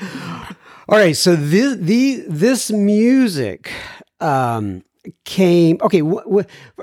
All 0.88 0.96
right, 0.98 1.16
so 1.16 1.34
this 1.34 1.76
the 1.76 2.24
this 2.28 2.70
music 2.70 3.72
um, 4.20 4.84
came. 5.24 5.78
Okay, 5.82 6.02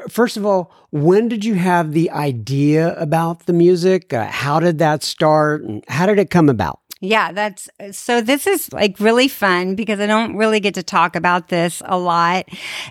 first 0.10 0.38
of 0.38 0.46
all, 0.46 0.72
when 0.92 1.28
did 1.28 1.44
you 1.44 1.56
have 1.56 1.92
the 1.92 2.10
idea 2.12 2.96
about 2.98 3.46
the 3.46 3.54
music? 3.54 4.14
Uh, 4.14 4.26
how 4.26 4.60
did 4.60 4.78
that 4.80 5.04
start, 5.04 5.64
how 5.88 6.06
did 6.06 6.20
it 6.20 6.30
come 6.30 6.50
about? 6.50 6.80
Yeah, 7.06 7.32
that's 7.32 7.70
so. 7.92 8.22
This 8.22 8.48
is 8.48 8.74
like 8.74 9.00
really 9.00 9.28
fun 9.28 9.76
because 9.76 10.00
I 10.00 10.08
don't 10.08 10.36
really 10.36 10.60
get 10.60 10.74
to 10.74 10.84
talk 10.84 11.16
about 11.16 11.50
this 11.50 11.82
a 11.86 11.98
lot. 11.98 12.46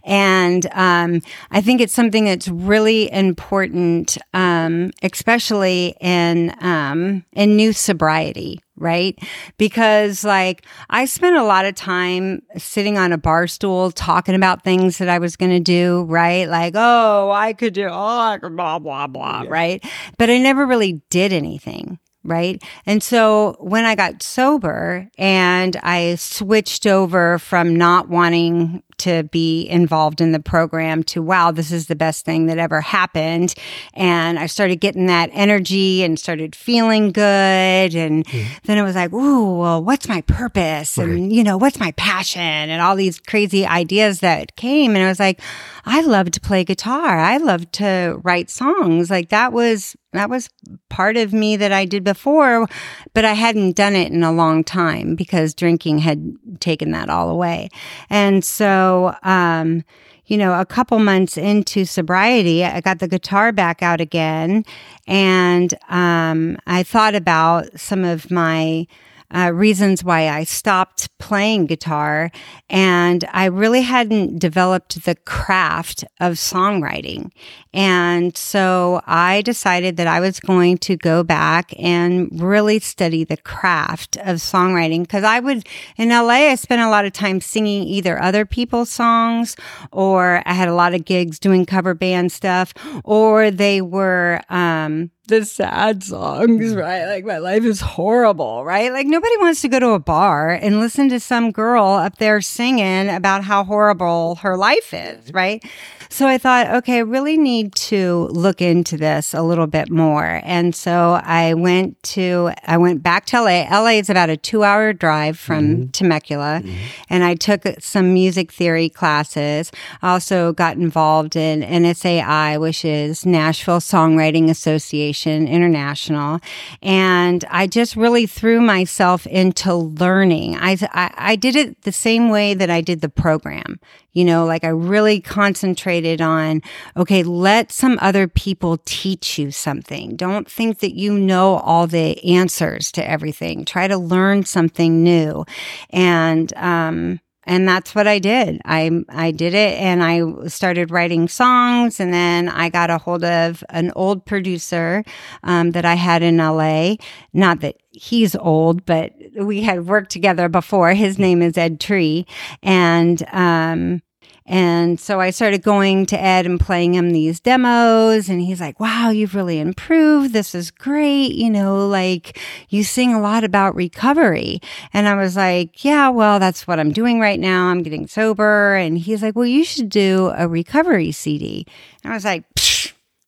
And 0.05 0.67
um, 0.73 1.21
I 1.51 1.61
think 1.61 1.81
it's 1.81 1.93
something 1.93 2.25
that's 2.25 2.49
really 2.49 3.11
important, 3.13 4.17
um, 4.33 4.93
especially 5.03 5.97
in, 6.01 6.55
um, 6.61 7.25
in 7.33 7.57
new 7.57 7.73
sobriety. 7.73 8.61
Right. 8.77 9.17
Because 9.57 10.25
like 10.25 10.67
I 10.91 11.05
spent 11.05 11.37
a 11.37 11.45
lot 11.45 11.65
of 11.65 11.77
time 11.77 12.43
sitting 12.57 12.99
on 12.99 13.13
a 13.13 13.19
bar 13.19 13.47
stool 13.47 13.93
talking 13.93 14.35
about 14.35 14.65
things 14.65 14.99
that 14.99 15.09
I 15.09 15.21
was 15.21 15.37
going 15.37 15.53
to 15.53 15.61
do. 15.61 16.05
Right. 16.09 16.49
Like, 16.49 16.75
oh, 16.77 17.31
I 17.31 17.53
could 17.53 17.73
do, 17.73 17.87
oh, 17.87 18.19
I 18.19 18.39
could 18.39 18.57
blah, 18.57 18.81
blah, 18.81 19.07
blah. 19.07 19.45
Right. 19.47 19.85
But 20.19 20.29
I 20.29 20.39
never 20.39 20.67
really 20.67 21.03
did 21.09 21.33
anything 21.33 22.01
right? 22.25 22.63
And 22.87 23.03
so 23.03 23.57
when 23.61 23.85
I 23.85 23.95
got 23.95 24.23
sober 24.23 25.09
and 25.19 25.77
I 25.83 26.15
switched 26.15 26.87
over 26.87 27.39
from 27.39 27.77
not 27.77 28.09
wanting 28.09 28.83
to 28.99 29.25
be 29.25 29.67
involved 29.69 30.21
in 30.21 30.33
the 30.33 30.41
program 30.41 31.03
to 31.05 31.23
wow, 31.23 31.51
this 31.51 31.73
is 31.73 31.87
the 31.87 31.97
best 31.97 32.25
thing 32.25 32.47
that 32.47 32.59
ever 32.59 32.81
happened. 32.81 33.55
And 33.95 34.39
I 34.39 34.47
started 34.47 34.77
getting 34.77 35.07
that 35.07 35.31
energy 35.33 36.03
and 36.03 36.19
started 36.19 36.55
feeling 36.55 37.13
good. 37.13 37.95
And 37.95 38.25
mm-hmm. 38.25 38.55
then 38.65 38.79
it 38.79 38.83
was 38.83 38.95
like, 38.95 39.13
ooh, 39.13 39.59
well, 39.59 39.83
what's 39.83 40.09
my 40.09 40.21
purpose? 40.23 40.99
And, 40.99 41.33
you 41.33 41.43
know, 41.43 41.57
what's 41.57 41.81
my 41.81 41.93
passion? 41.93 42.41
And 42.41 42.81
all 42.83 42.97
these 42.97 43.19
crazy 43.19 43.67
ideas 43.67 44.21
that 44.21 44.57
came. 44.57 44.95
And 44.95 45.05
I 45.05 45.09
was 45.09 45.21
like, 45.21 45.41
I 45.87 46.01
love 46.01 46.31
to 46.33 46.41
play 46.41 46.65
guitar. 46.65 47.19
I 47.19 47.37
love 47.37 47.71
to 47.73 48.21
write 48.23 48.51
songs. 48.51 49.11
Like 49.11 49.29
that 49.31 49.53
was 49.53 49.97
that 50.15 50.31
was 50.31 50.49
part 50.89 51.17
of 51.17 51.33
me 51.33 51.57
that 51.57 51.73
I 51.73 51.85
did 51.85 52.05
before, 52.05 52.67
but 53.13 53.25
I 53.25 53.33
hadn't 53.33 53.77
done 53.77 53.95
it 53.95 54.13
in 54.13 54.23
a 54.23 54.33
long 54.33 54.63
time 54.65 55.17
because 55.17 55.55
drinking 55.55 55.99
had 55.99 56.37
taken 56.61 56.93
that 56.93 57.11
all 57.11 57.31
away. 57.31 57.69
And 58.09 58.45
so, 58.45 58.84
um, 59.23 59.85
you 60.27 60.39
know, 60.39 60.59
a 60.59 60.65
couple 60.65 60.99
months 60.99 61.37
into 61.37 61.85
sobriety, 61.85 62.65
I 62.65 62.81
got 62.81 62.99
the 62.99 63.09
guitar 63.09 63.53
back 63.53 63.83
out 63.83 64.01
again. 64.01 64.65
And 65.07 65.75
um, 65.89 66.57
I 66.67 66.83
thought 66.83 67.15
about 67.15 67.79
some 67.79 68.05
of 68.05 68.31
my 68.31 68.87
uh, 69.35 69.51
reasons 69.53 70.05
why 70.05 70.29
I 70.29 70.45
stopped 70.45 71.09
playing 71.19 71.67
guitar. 71.67 72.31
And 72.71 73.25
I 73.33 73.47
really 73.47 73.83
hadn't 73.83 74.39
developed 74.39 75.05
the 75.05 75.17
craft 75.17 76.05
of 76.21 76.35
songwriting. 76.35 77.31
And 77.73 78.37
so 78.37 79.01
I 79.07 79.43
decided 79.43 79.97
that 79.97 80.07
I 80.07 80.21
was 80.21 80.39
going 80.39 80.79
to 80.79 80.97
go 80.97 81.25
back 81.25 81.75
and 81.79 82.29
really 82.41 82.79
study 82.79 83.25
the 83.25 83.37
craft 83.37 84.17
of 84.19 84.37
songwriting 84.37 85.03
because 85.03 85.25
I 85.25 85.41
would, 85.41 85.67
in 85.97 86.11
LA, 86.11 86.51
I 86.51 86.55
spent 86.55 86.83
a 86.83 86.91
lot 86.91 87.05
of 87.05 87.13
time 87.13 87.41
singing 87.41 87.83
either 87.85 88.23
other 88.23 88.45
people's 88.45 88.91
songs 88.91 89.57
or 89.91 90.43
I 90.47 90.53
had 90.53 90.69
a 90.69 90.75
lot 90.75 90.95
of 90.95 91.05
gigs 91.05 91.39
doing 91.39 91.67
cover 91.67 91.95
band 91.95 92.31
stuff 92.31 92.73
or 93.03 93.51
they 93.51 93.81
were, 93.81 94.41
um, 94.49 95.11
the 95.27 95.45
sad 95.45 96.03
songs, 96.03 96.75
mm. 96.75 96.81
right? 96.81 97.07
Like 97.07 97.25
my 97.25 97.39
life 97.39 97.65
is 97.65 97.81
horrible, 97.81 98.65
right? 98.65 98.93
Like 98.93 99.07
nobody 99.07 99.37
wants 99.39 99.63
to 99.63 99.69
go 99.69 99.81
to 99.81 99.91
a 99.91 99.99
bar 99.99 100.51
and 100.51 100.81
listen 100.81 101.09
to 101.09 101.21
some 101.21 101.51
girl 101.51 101.85
up 101.85 102.19
there 102.19 102.41
singing 102.43 103.09
about 103.09 103.45
how 103.45 103.65
horrible 103.65 104.37
her 104.37 104.57
life 104.57 104.93
is, 104.93 105.33
right? 105.33 105.65
So 106.11 106.29
I 106.29 106.39
thought, 106.39 106.69
okay, 106.69 106.99
I 106.99 107.01
really 107.01 107.37
need 107.37 107.75
to 107.75 108.29
look 108.31 108.61
into 108.61 108.97
this 108.97 109.35
a 109.35 109.43
little 109.43 109.67
bit 109.67 109.91
more. 109.91 110.41
And 110.45 110.75
so 110.75 111.21
I 111.25 111.55
went 111.55 112.01
to, 112.15 112.53
I 112.67 112.77
went 112.77 113.03
back 113.03 113.27
to 113.27 113.43
LA. 113.43 113.67
LA 113.69 113.99
is 113.99 114.11
about 114.11 114.31
a 114.31 114.37
two 114.37 114.63
hour 114.63 114.93
drive 114.93 115.39
from 115.39 115.65
mm-hmm. 115.65 115.91
Temecula. 115.91 116.61
Mm-hmm. 116.63 116.77
And 117.09 117.25
I 117.25 117.35
took 117.35 117.65
some 117.81 118.13
music 118.15 118.53
theory 118.53 118.91
classes. 118.91 119.73
I 120.03 120.13
also 120.13 120.53
got 120.53 120.77
involved 120.77 121.35
in 121.35 121.63
NSAI, 121.63 122.61
which 122.61 122.85
is 122.85 123.27
Nashville 123.27 123.81
Songwriting 123.81 124.51
Association 124.51 125.14
International. 125.23 126.41
And 126.83 127.45
I 127.51 127.67
just 127.67 127.97
really 127.97 128.27
threw 128.27 128.61
myself 128.61 129.27
into 129.27 129.75
learning. 129.75 130.57
I, 130.57 130.77
I, 130.93 131.15
I 131.17 131.37
did 131.37 131.57
it 131.57 131.83
the 131.83 131.93
same 131.93 132.29
way 132.29 132.55
that 132.55 132.71
I 132.71 132.81
did 132.81 133.01
the 133.01 133.09
program. 133.09 133.81
You 134.13 134.25
know, 134.25 134.45
like 134.45 134.63
I 134.63 134.69
really 134.69 135.21
concentrated 135.21 136.21
on, 136.21 136.63
okay, 136.97 137.23
let 137.23 137.73
some 137.73 137.99
other 138.01 138.29
people 138.29 138.79
teach 138.85 139.39
you 139.39 139.51
something. 139.51 140.15
Don't 140.15 140.49
think 140.49 140.79
that 140.81 140.95
you 140.95 141.19
know 141.19 141.57
all 141.57 141.87
the 141.87 142.23
answers 142.25 142.93
to 142.93 143.09
everything. 143.09 143.65
Try 143.65 143.89
to 143.89 143.97
learn 143.97 144.45
something 144.45 145.03
new. 145.03 145.45
And, 145.91 146.53
um, 146.57 147.21
and 147.47 147.69
that's 147.69 147.95
what 147.95 148.07
I 148.07 148.19
did. 148.19 148.61
I 148.65 148.91
I 149.09 149.31
did 149.31 149.55
it 149.55 149.79
and 149.79 150.03
I 150.03 150.47
started 150.49 150.91
writing 150.91 151.29
songs 151.29 152.01
and 152.01 152.13
then 152.13 152.49
I 152.49 152.69
got 152.69 152.91
a 152.91 152.99
hold 152.99 153.25
of 153.25 153.65
an 153.71 153.93
old 153.97 154.25
producer 154.25 155.05
um, 155.43 155.73
that 155.73 155.85
I 155.85 155.95
had 155.95 156.23
in 156.23 156.39
LA. 156.39 156.97
Not 157.33 157.61
that 157.61 157.77
he's 157.93 158.35
old, 158.37 158.85
but 158.87 159.13
we 159.37 159.63
had 159.63 159.87
worked 159.87 160.11
together 160.11 160.49
before. 160.49 160.93
His 160.95 161.19
name 161.19 161.43
is 161.43 161.57
Ed 161.57 161.81
Tree, 161.81 162.27
and 162.63 163.23
um, 163.33 164.03
and 164.47 165.01
so 165.01 165.21
I 165.21 165.31
started 165.31 165.63
going 165.63 166.05
to 166.07 166.21
Ed 166.21 166.45
and 166.45 166.61
playing 166.61 166.95
him 166.95 167.13
these 167.13 167.41
demos. 167.41 168.29
And 168.29 168.43
he's 168.43 168.61
like, 168.61 168.79
wow, 168.79 169.09
you've 169.09 169.35
really 169.35 169.59
improved. 169.59 170.35
This 170.35 170.55
is 170.55 170.71
great. 170.71 171.33
You 171.33 171.49
know, 171.49 171.89
like 171.89 172.39
you 172.69 172.85
sing 172.85 173.15
a 173.15 173.21
lot 173.21 173.43
about 173.43 173.75
recovery. 173.75 174.61
And 174.93 175.09
I 175.09 175.15
was 175.15 175.35
like, 175.35 175.83
yeah, 175.83 176.11
well, 176.11 176.39
that's 176.39 176.67
what 176.67 176.79
I'm 176.79 176.93
doing 176.93 177.21
right 177.21 177.41
now. 177.41 177.69
I'm 177.69 177.83
getting 177.83 178.07
sober. 178.07 178.75
And 178.75 178.99
he's 178.99 179.23
like, 179.23 179.35
well, 179.35 179.47
you 179.47 179.65
should 179.65 179.89
do 179.89 180.31
a 180.37 180.47
recovery 180.47 181.13
CD. 181.13 181.67
And 182.03 182.13
I 182.13 182.17
was 182.17 182.25
like, 182.27 182.45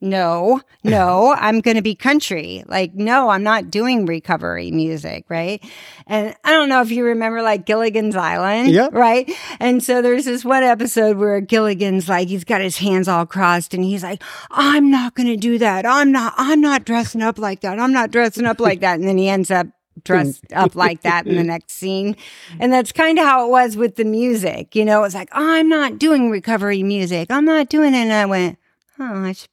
no, 0.00 0.60
no, 0.84 1.34
I'm 1.38 1.60
going 1.60 1.76
to 1.76 1.82
be 1.82 1.94
country. 1.94 2.62
Like, 2.66 2.94
no, 2.94 3.30
I'm 3.30 3.42
not 3.42 3.70
doing 3.70 4.06
recovery 4.06 4.70
music, 4.70 5.24
right? 5.28 5.62
And 6.06 6.34
I 6.44 6.50
don't 6.50 6.68
know 6.68 6.82
if 6.82 6.90
you 6.90 7.04
remember 7.04 7.42
like 7.42 7.66
Gilligan's 7.66 8.16
Island, 8.16 8.70
yep. 8.70 8.92
right? 8.92 9.30
And 9.58 9.82
so 9.82 10.02
there's 10.02 10.26
this 10.26 10.44
one 10.44 10.62
episode 10.62 11.16
where 11.16 11.40
Gilligan's 11.40 12.08
like, 12.08 12.28
he's 12.28 12.44
got 12.44 12.60
his 12.60 12.78
hands 12.78 13.08
all 13.08 13.26
crossed 13.26 13.74
and 13.74 13.84
he's 13.84 14.02
like, 14.02 14.22
I'm 14.50 14.90
not 14.90 15.14
going 15.14 15.28
to 15.28 15.36
do 15.36 15.58
that. 15.58 15.86
I'm 15.86 16.12
not, 16.12 16.34
I'm 16.36 16.60
not 16.60 16.84
dressing 16.84 17.22
up 17.22 17.38
like 17.38 17.60
that. 17.60 17.78
I'm 17.78 17.92
not 17.92 18.10
dressing 18.10 18.44
up 18.44 18.60
like 18.60 18.80
that. 18.80 18.98
And 18.98 19.08
then 19.08 19.18
he 19.18 19.28
ends 19.28 19.50
up 19.50 19.66
dressed 20.04 20.44
up 20.52 20.74
like 20.74 21.02
that 21.02 21.26
in 21.26 21.36
the 21.36 21.42
next 21.42 21.72
scene. 21.72 22.16
And 22.60 22.72
that's 22.72 22.92
kind 22.92 23.18
of 23.18 23.24
how 23.24 23.46
it 23.46 23.50
was 23.50 23.76
with 23.76 23.96
the 23.96 24.04
music. 24.04 24.74
You 24.74 24.84
know, 24.84 25.04
it's 25.04 25.14
like, 25.14 25.30
oh, 25.32 25.54
I'm 25.54 25.68
not 25.68 25.98
doing 25.98 26.30
recovery 26.30 26.82
music. 26.82 27.30
I'm 27.30 27.44
not 27.44 27.68
doing 27.68 27.94
it. 27.94 27.98
And 27.98 28.12
I 28.12 28.26
went, 28.26 28.58
oh, 28.98 29.24
I 29.24 29.32
should 29.32 29.48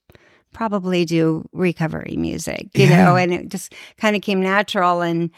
probably 0.54 1.06
do 1.06 1.48
recovery 1.52 2.16
music, 2.18 2.70
you 2.76 2.86
yeah. 2.86 3.04
know, 3.04 3.16
and 3.16 3.34
it 3.34 3.50
just 3.50 3.74
kind 3.98 4.16
of 4.16 4.22
came 4.22 4.42
natural. 4.42 5.02
And 5.02 5.32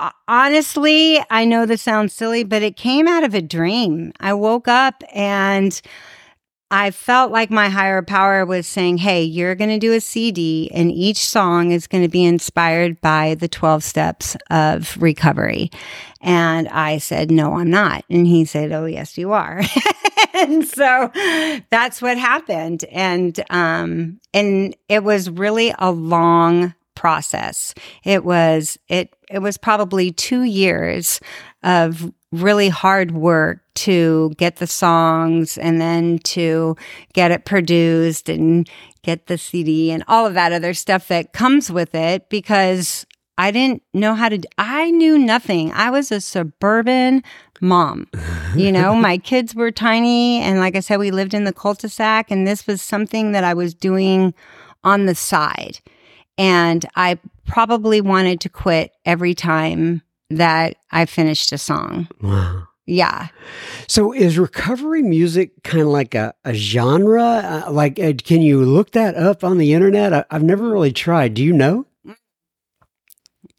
uh, 0.00 0.10
honestly, 0.26 1.22
I 1.30 1.44
know 1.44 1.66
this 1.66 1.82
sounds 1.82 2.12
silly, 2.12 2.44
but 2.44 2.62
it 2.62 2.76
came 2.76 3.06
out 3.06 3.24
of 3.24 3.34
a 3.34 3.42
dream. 3.42 4.12
I 4.20 4.34
woke 4.34 4.68
up 4.68 5.02
and 5.14 5.80
I 6.70 6.90
felt 6.90 7.30
like 7.30 7.50
my 7.50 7.68
higher 7.68 8.02
power 8.02 8.44
was 8.44 8.66
saying, 8.66 8.98
Hey, 8.98 9.22
you're 9.22 9.54
going 9.54 9.70
to 9.70 9.78
do 9.78 9.92
a 9.92 10.00
CD, 10.00 10.68
and 10.74 10.90
each 10.90 11.18
song 11.18 11.70
is 11.70 11.86
going 11.86 12.02
to 12.02 12.08
be 12.08 12.24
inspired 12.24 13.00
by 13.00 13.36
the 13.36 13.46
12 13.46 13.84
steps 13.84 14.36
of 14.50 15.00
recovery. 15.00 15.70
And 16.24 16.68
I 16.68 16.98
said, 16.98 17.30
No, 17.30 17.54
I'm 17.54 17.70
not. 17.70 18.04
And 18.08 18.26
he 18.26 18.46
said, 18.46 18.72
Oh, 18.72 18.86
yes, 18.86 19.18
you 19.18 19.32
are. 19.32 19.60
and 20.34 20.66
so 20.66 21.10
that's 21.70 22.00
what 22.00 22.16
happened. 22.16 22.84
And, 22.90 23.38
um, 23.50 24.20
and 24.32 24.74
it 24.88 25.04
was 25.04 25.28
really 25.28 25.74
a 25.78 25.92
long 25.92 26.74
process. 26.94 27.74
It 28.04 28.24
was, 28.24 28.78
it, 28.88 29.14
it 29.30 29.40
was 29.40 29.58
probably 29.58 30.12
two 30.12 30.44
years 30.44 31.20
of 31.62 32.10
really 32.32 32.70
hard 32.70 33.10
work 33.10 33.60
to 33.74 34.32
get 34.38 34.56
the 34.56 34.66
songs 34.66 35.58
and 35.58 35.78
then 35.78 36.18
to 36.20 36.74
get 37.12 37.30
it 37.30 37.44
produced 37.44 38.30
and 38.30 38.68
get 39.02 39.26
the 39.26 39.36
CD 39.36 39.90
and 39.90 40.02
all 40.08 40.26
of 40.26 40.34
that 40.34 40.52
other 40.52 40.72
stuff 40.72 41.08
that 41.08 41.34
comes 41.34 41.70
with 41.70 41.94
it 41.94 42.28
because 42.30 43.04
I 43.36 43.50
didn't 43.50 43.82
know 43.92 44.14
how 44.14 44.28
to, 44.28 44.40
I 44.58 44.90
knew 44.90 45.18
nothing. 45.18 45.72
I 45.72 45.90
was 45.90 46.12
a 46.12 46.20
suburban 46.20 47.22
mom. 47.60 48.08
You 48.54 48.70
know, 48.70 48.94
my 48.94 49.18
kids 49.18 49.52
were 49.52 49.72
tiny. 49.72 50.40
And 50.40 50.60
like 50.60 50.76
I 50.76 50.80
said, 50.80 51.00
we 51.00 51.10
lived 51.10 51.34
in 51.34 51.42
the 51.42 51.52
cul 51.52 51.74
de 51.74 51.88
sac, 51.88 52.30
and 52.30 52.46
this 52.46 52.68
was 52.68 52.80
something 52.80 53.32
that 53.32 53.42
I 53.42 53.52
was 53.52 53.74
doing 53.74 54.32
on 54.84 55.06
the 55.06 55.14
side. 55.16 55.80
And 56.38 56.86
I 56.94 57.18
probably 57.46 58.00
wanted 58.00 58.40
to 58.42 58.48
quit 58.48 58.92
every 59.04 59.34
time 59.34 60.02
that 60.30 60.76
I 60.92 61.04
finished 61.06 61.52
a 61.52 61.58
song. 61.58 62.06
Wow. 62.22 62.68
Yeah. 62.86 63.28
So 63.88 64.12
is 64.12 64.38
recovery 64.38 65.02
music 65.02 65.64
kind 65.64 65.82
of 65.82 65.88
like 65.88 66.14
a, 66.14 66.32
a 66.44 66.54
genre? 66.54 67.64
Uh, 67.66 67.72
like, 67.72 67.98
uh, 67.98 68.12
can 68.22 68.40
you 68.40 68.62
look 68.64 68.92
that 68.92 69.16
up 69.16 69.42
on 69.42 69.58
the 69.58 69.72
internet? 69.72 70.12
I, 70.12 70.24
I've 70.30 70.44
never 70.44 70.68
really 70.68 70.92
tried. 70.92 71.34
Do 71.34 71.42
you 71.42 71.52
know? 71.52 71.86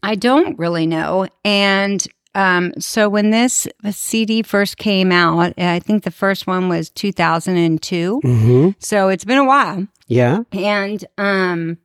I 0.06 0.16
don't 0.16 0.58
really 0.60 0.86
know. 0.86 1.28
And 1.44 2.06
um, 2.36 2.74
so 2.78 3.10
when 3.10 3.32
this 3.32 3.68
CD 3.90 4.44
first 4.44 4.78
came 4.78 5.12
out, 5.12 5.54
I 5.58 5.80
think 5.80 6.04
the 6.04 6.12
first 6.12 6.46
one 6.46 6.70
was 6.70 6.90
2002. 6.92 8.22
Mm-hmm. 8.24 8.70
So 8.80 9.10
it's 9.10 9.26
been 9.26 9.38
a 9.38 9.46
while. 9.46 9.88
Yeah. 10.08 10.42
And 10.52 11.04
um, 11.18 11.78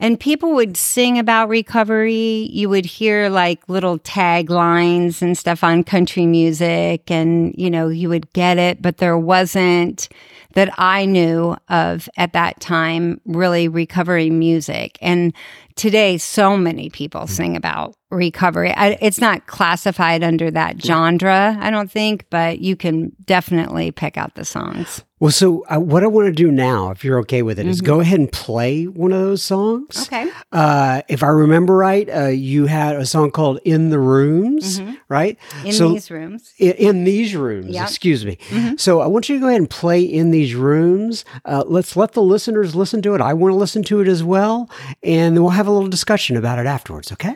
and 0.00 0.18
people 0.18 0.54
would 0.54 0.76
sing 0.76 1.18
about 1.18 1.48
recovery. 1.48 2.48
You 2.52 2.68
would 2.68 2.86
hear 2.86 3.28
like 3.28 3.68
little 3.68 3.98
taglines 3.98 5.22
and 5.22 5.36
stuff 5.36 5.64
on 5.64 5.84
country 5.84 6.26
music, 6.26 7.10
and 7.10 7.54
you 7.56 7.70
know 7.70 7.88
you 7.88 8.08
would 8.08 8.32
get 8.32 8.58
it, 8.58 8.80
but 8.80 8.98
there 8.98 9.18
wasn't 9.18 10.08
that 10.54 10.72
I 10.78 11.04
knew 11.04 11.56
of 11.68 12.08
at 12.16 12.32
that 12.32 12.60
time 12.60 13.20
really 13.26 13.68
recovery 13.68 14.30
music. 14.30 14.98
And 15.00 15.32
today, 15.76 16.18
so 16.18 16.56
many 16.56 16.90
people 16.90 17.22
mm. 17.22 17.28
sing 17.28 17.56
about 17.56 17.94
recovery. 18.10 18.72
I, 18.72 18.98
it's 19.00 19.20
not 19.20 19.46
classified 19.46 20.22
under 20.22 20.50
that 20.50 20.82
genre, 20.82 21.56
I 21.60 21.70
don't 21.70 21.90
think, 21.90 22.26
but 22.30 22.58
you 22.58 22.76
can 22.76 23.12
definitely 23.24 23.90
pick 23.90 24.16
out 24.16 24.34
the 24.34 24.44
songs. 24.44 25.04
Well, 25.20 25.32
so 25.32 25.64
uh, 25.68 25.80
what 25.80 26.04
I 26.04 26.06
want 26.06 26.26
to 26.28 26.32
do 26.32 26.52
now, 26.52 26.90
if 26.90 27.02
you're 27.04 27.18
okay 27.20 27.42
with 27.42 27.58
it, 27.58 27.66
is 27.66 27.80
Mhm. 27.80 27.84
go 27.86 28.00
ahead 28.00 28.20
and 28.20 28.30
play 28.30 28.84
one 28.84 29.12
of 29.12 29.20
those 29.20 29.42
songs. 29.42 30.06
Okay. 30.06 30.28
Uh, 30.52 31.02
if 31.08 31.24
I 31.24 31.26
remember 31.28 31.76
right, 31.76 32.08
uh, 32.08 32.26
you 32.28 32.66
had 32.66 32.94
a 32.96 33.04
song 33.04 33.32
called 33.32 33.58
"In 33.64 33.90
the 33.90 33.98
Rooms," 33.98 34.78
Mhm. 34.80 34.96
right? 35.08 35.36
In 35.64 35.72
So- 35.72 35.88
these 35.92 36.08
rooms. 36.10 36.52
I- 36.60 36.64
In 36.78 37.02
these 37.04 37.34
rooms, 37.34 37.70
Yeah. 37.70 37.82
excuse 37.82 38.24
me. 38.24 38.38
Mhm. 38.50 38.78
So 38.78 39.00
I 39.00 39.06
want 39.08 39.28
you 39.28 39.34
to 39.36 39.40
go 39.40 39.48
ahead 39.48 39.60
and 39.60 39.68
play 39.70 40.00
in 40.02 40.30
these 40.30 40.54
rooms. 40.54 41.24
Uh, 41.44 41.64
let's 41.66 41.96
let 41.96 42.12
the 42.12 42.22
listeners 42.22 42.76
listen 42.76 43.02
to 43.02 43.14
it. 43.16 43.20
I 43.20 43.34
want 43.34 43.52
to 43.52 43.56
listen 43.56 43.82
to 43.84 44.00
it 44.00 44.06
as 44.08 44.22
well, 44.22 44.70
and 45.02 45.36
then 45.36 45.42
we'll 45.42 45.50
have 45.50 45.66
a 45.66 45.72
little 45.72 45.88
discussion 45.88 46.36
about 46.36 46.60
it 46.60 46.66
afterwards. 46.66 47.10
Okay? 47.12 47.34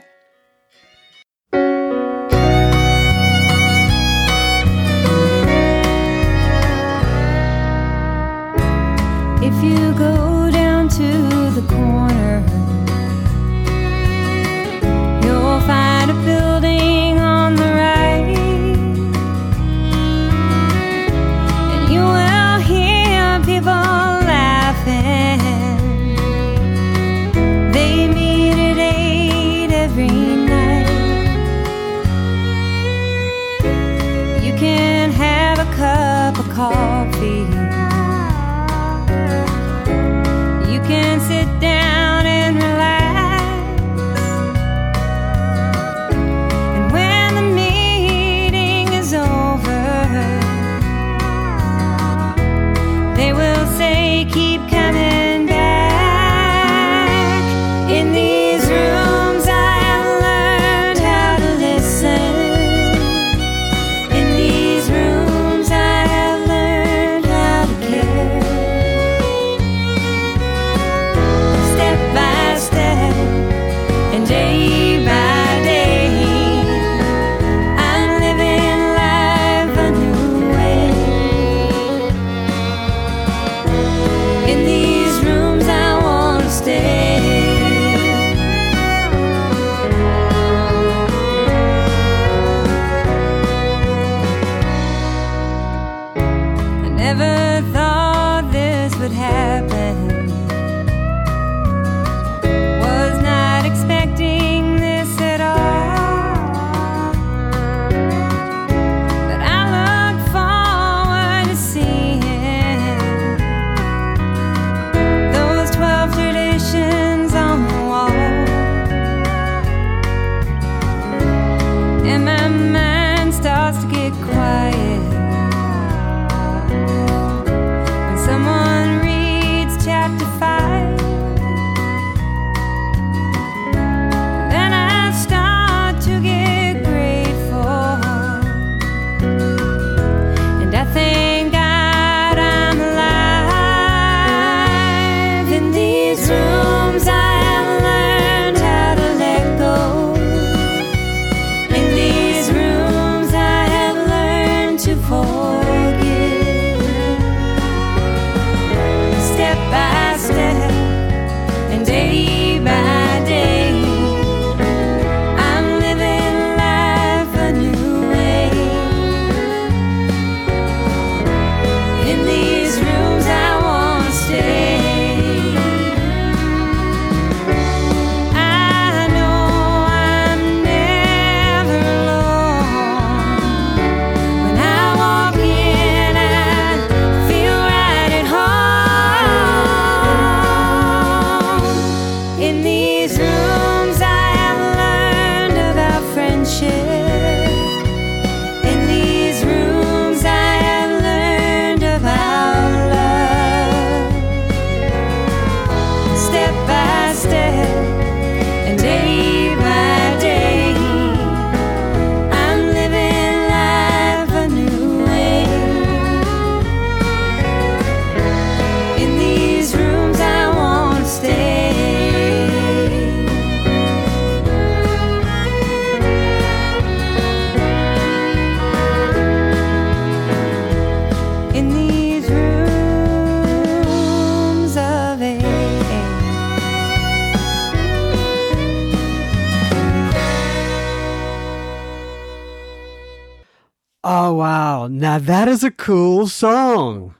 Is 245.52 245.62
a 245.62 245.70
cool 245.70 246.26
song. 246.26 247.14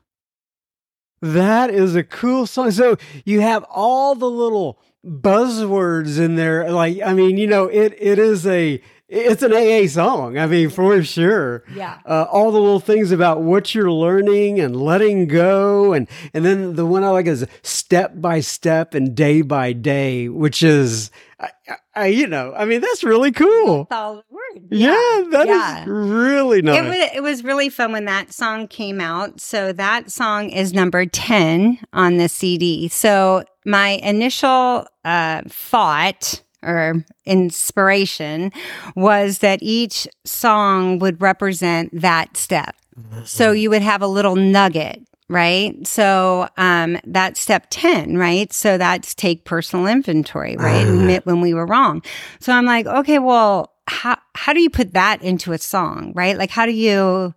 That 1.20 1.70
is 1.70 1.94
a 1.94 2.02
cool 2.02 2.46
song. 2.46 2.70
So 2.72 2.96
you 3.24 3.42
have 3.42 3.64
all 3.70 4.14
the 4.14 4.28
little 4.28 4.80
buzzwords 5.06 6.18
in 6.18 6.36
there. 6.36 6.70
Like 6.72 7.00
I 7.04 7.12
mean, 7.12 7.36
you 7.36 7.46
know, 7.46 7.66
it 7.66 7.94
it 7.98 8.18
is 8.18 8.46
a 8.46 8.82
it's 9.08 9.42
an 9.42 9.52
AA 9.52 9.86
song. 9.88 10.38
I 10.38 10.46
mean, 10.46 10.70
for 10.70 11.02
sure. 11.02 11.64
Yeah. 11.74 11.98
uh, 12.06 12.26
all 12.32 12.50
the 12.50 12.58
little 12.58 12.80
things 12.80 13.12
about 13.12 13.42
what 13.42 13.74
you're 13.74 13.92
learning 13.92 14.58
and 14.58 14.74
letting 14.74 15.26
go, 15.26 15.92
and 15.92 16.08
and 16.32 16.44
then 16.44 16.74
the 16.76 16.86
one 16.86 17.04
I 17.04 17.10
like 17.10 17.26
is 17.26 17.46
step 17.62 18.14
by 18.16 18.40
step 18.40 18.94
and 18.94 19.14
day 19.14 19.42
by 19.42 19.74
day, 19.74 20.30
which 20.30 20.62
is, 20.62 21.10
I, 21.38 21.50
I, 21.94 22.06
you 22.06 22.26
know, 22.26 22.54
I 22.56 22.64
mean 22.64 22.80
that's 22.80 23.04
really 23.04 23.32
cool. 23.32 23.86
Solid 23.90 24.24
word. 24.72 24.78
Yeah, 24.78 25.22
that 25.30 25.48
is 25.48 25.48
yeah. 25.48 25.84
really 25.86 26.62
nice. 26.62 26.78
It 26.78 26.88
was 26.88 27.10
it 27.16 27.22
was 27.22 27.44
really 27.44 27.68
fun 27.68 27.92
when 27.92 28.04
that 28.06 28.32
song 28.32 28.68
came 28.68 29.00
out. 29.00 29.40
So 29.40 29.72
that 29.72 30.10
song 30.10 30.50
is 30.50 30.72
number 30.72 31.06
10 31.06 31.78
on 31.92 32.16
the 32.16 32.28
CD. 32.28 32.88
So 32.88 33.44
my 33.64 34.00
initial 34.02 34.86
uh, 35.04 35.42
thought 35.48 36.42
or 36.62 37.04
inspiration 37.24 38.52
was 38.94 39.38
that 39.38 39.58
each 39.62 40.06
song 40.24 40.98
would 40.98 41.20
represent 41.20 41.90
that 42.00 42.36
step. 42.36 42.76
So 43.24 43.52
you 43.52 43.70
would 43.70 43.82
have 43.82 44.02
a 44.02 44.06
little 44.06 44.36
nugget, 44.36 45.02
right? 45.28 45.86
So 45.86 46.48
um, 46.56 46.98
that's 47.04 47.40
step 47.40 47.66
10, 47.70 48.18
right? 48.18 48.52
So 48.52 48.76
that's 48.76 49.14
take 49.14 49.44
personal 49.44 49.86
inventory, 49.86 50.56
right? 50.56 50.86
Admit 50.86 51.24
when 51.24 51.40
we 51.40 51.54
were 51.54 51.66
wrong. 51.66 52.02
So 52.40 52.52
I'm 52.52 52.66
like, 52.66 52.86
okay, 52.86 53.18
well, 53.18 53.71
how, 53.92 54.18
how 54.34 54.52
do 54.52 54.60
you 54.60 54.70
put 54.70 54.94
that 54.94 55.22
into 55.22 55.52
a 55.52 55.58
song, 55.58 56.12
right? 56.14 56.36
Like, 56.36 56.50
how 56.50 56.66
do 56.66 56.72
you, 56.72 57.34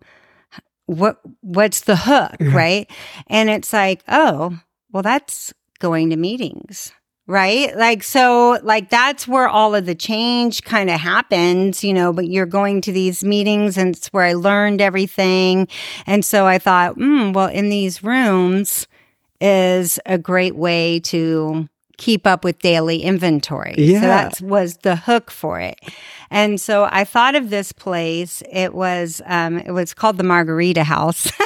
what, 0.86 1.20
what's 1.42 1.82
the 1.82 1.96
hook, 1.96 2.36
right? 2.40 2.90
And 3.28 3.50
it's 3.50 3.72
like, 3.72 4.02
oh, 4.08 4.58
well, 4.90 5.02
that's 5.02 5.52
going 5.78 6.10
to 6.10 6.16
meetings. 6.16 6.92
Right. 7.28 7.76
Like, 7.76 8.04
so, 8.04 8.60
like, 8.62 8.88
that's 8.88 9.26
where 9.26 9.48
all 9.48 9.74
of 9.74 9.84
the 9.84 9.96
change 9.96 10.62
kind 10.62 10.88
of 10.88 11.00
happens, 11.00 11.82
you 11.82 11.92
know, 11.92 12.12
but 12.12 12.28
you're 12.28 12.46
going 12.46 12.80
to 12.82 12.92
these 12.92 13.24
meetings 13.24 13.76
and 13.76 13.96
it's 13.96 14.12
where 14.12 14.22
I 14.22 14.34
learned 14.34 14.80
everything. 14.80 15.66
And 16.06 16.24
so 16.24 16.46
I 16.46 16.58
thought, 16.60 16.94
hmm, 16.94 17.32
well, 17.32 17.48
in 17.48 17.68
these 17.68 18.04
rooms 18.04 18.86
is 19.40 19.98
a 20.06 20.18
great 20.18 20.54
way 20.54 21.00
to 21.00 21.68
keep 21.96 22.26
up 22.26 22.44
with 22.44 22.58
daily 22.60 23.02
inventory. 23.02 23.74
Yeah. 23.78 24.00
So 24.00 24.06
that 24.06 24.40
was 24.40 24.76
the 24.78 24.96
hook 24.96 25.30
for 25.30 25.60
it. 25.60 25.78
And 26.30 26.60
so 26.60 26.88
I 26.90 27.04
thought 27.04 27.34
of 27.34 27.50
this 27.50 27.72
place. 27.72 28.42
It 28.52 28.74
was, 28.74 29.22
um, 29.26 29.58
it 29.58 29.70
was 29.72 29.94
called 29.94 30.16
the 30.18 30.24
Margarita 30.24 30.84
House. 30.84 31.30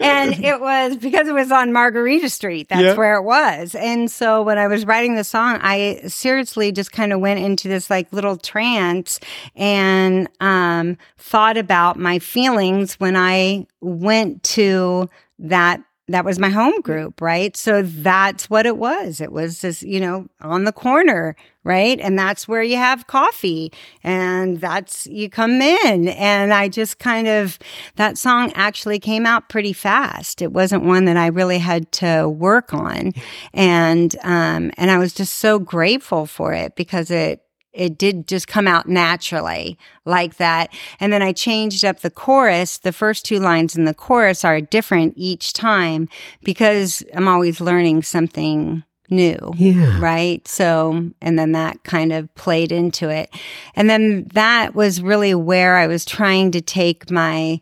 and 0.00 0.44
it 0.44 0.60
was 0.60 0.96
because 0.96 1.28
it 1.28 1.32
was 1.34 1.50
on 1.50 1.72
Margarita 1.72 2.28
Street. 2.28 2.68
That's 2.68 2.82
Yeah. 2.82 2.94
where 2.94 3.16
it 3.16 3.22
was. 3.22 3.74
And 3.74 4.10
so 4.10 4.42
when 4.42 4.58
I 4.58 4.66
was 4.66 4.86
writing 4.86 5.16
the 5.16 5.24
song, 5.24 5.58
I 5.60 6.00
seriously 6.06 6.72
just 6.72 6.92
kind 6.92 7.12
of 7.12 7.20
went 7.20 7.40
into 7.40 7.68
this 7.68 7.90
like 7.90 8.12
little 8.12 8.36
trance 8.36 9.20
and 9.56 10.28
um, 10.40 10.96
thought 11.18 11.56
about 11.56 11.98
my 11.98 12.18
feelings 12.18 12.94
when 12.94 13.16
I 13.16 13.66
went 13.80 14.42
to 14.44 15.08
that. 15.40 15.82
That 16.10 16.24
was 16.24 16.38
my 16.38 16.48
home 16.48 16.80
group, 16.80 17.20
right? 17.20 17.54
So 17.54 17.82
that's 17.82 18.48
what 18.48 18.64
it 18.64 18.78
was. 18.78 19.20
It 19.20 19.30
was 19.30 19.60
just, 19.60 19.82
you 19.82 20.00
know, 20.00 20.26
on 20.40 20.64
the 20.64 20.72
corner, 20.72 21.36
right? 21.64 22.00
And 22.00 22.18
that's 22.18 22.48
where 22.48 22.62
you 22.62 22.78
have 22.78 23.06
coffee 23.06 23.70
and 24.02 24.58
that's, 24.58 25.06
you 25.06 25.28
come 25.28 25.60
in. 25.60 26.08
And 26.08 26.54
I 26.54 26.68
just 26.68 26.98
kind 26.98 27.28
of, 27.28 27.58
that 27.96 28.16
song 28.16 28.52
actually 28.54 28.98
came 28.98 29.26
out 29.26 29.50
pretty 29.50 29.74
fast. 29.74 30.40
It 30.40 30.52
wasn't 30.52 30.84
one 30.84 31.04
that 31.04 31.18
I 31.18 31.26
really 31.26 31.58
had 31.58 31.92
to 31.92 32.26
work 32.26 32.72
on. 32.72 33.12
And, 33.52 34.16
um, 34.22 34.70
and 34.78 34.90
I 34.90 34.96
was 34.96 35.12
just 35.12 35.34
so 35.34 35.58
grateful 35.58 36.24
for 36.24 36.54
it 36.54 36.74
because 36.74 37.10
it, 37.10 37.42
it 37.72 37.98
did 37.98 38.26
just 38.26 38.48
come 38.48 38.66
out 38.66 38.88
naturally 38.88 39.78
like 40.04 40.36
that. 40.36 40.72
And 41.00 41.12
then 41.12 41.22
I 41.22 41.32
changed 41.32 41.84
up 41.84 42.00
the 42.00 42.10
chorus. 42.10 42.78
The 42.78 42.92
first 42.92 43.24
two 43.24 43.38
lines 43.38 43.76
in 43.76 43.84
the 43.84 43.94
chorus 43.94 44.44
are 44.44 44.60
different 44.60 45.14
each 45.16 45.52
time 45.52 46.08
because 46.42 47.02
I'm 47.14 47.28
always 47.28 47.60
learning 47.60 48.02
something 48.02 48.82
new. 49.10 49.52
Yeah. 49.56 49.98
Right. 50.00 50.46
So, 50.46 51.10
and 51.20 51.38
then 51.38 51.52
that 51.52 51.82
kind 51.84 52.12
of 52.12 52.34
played 52.34 52.72
into 52.72 53.08
it. 53.08 53.30
And 53.74 53.88
then 53.88 54.26
that 54.34 54.74
was 54.74 55.00
really 55.00 55.34
where 55.34 55.76
I 55.76 55.86
was 55.86 56.04
trying 56.04 56.50
to 56.52 56.60
take 56.60 57.10
my 57.10 57.60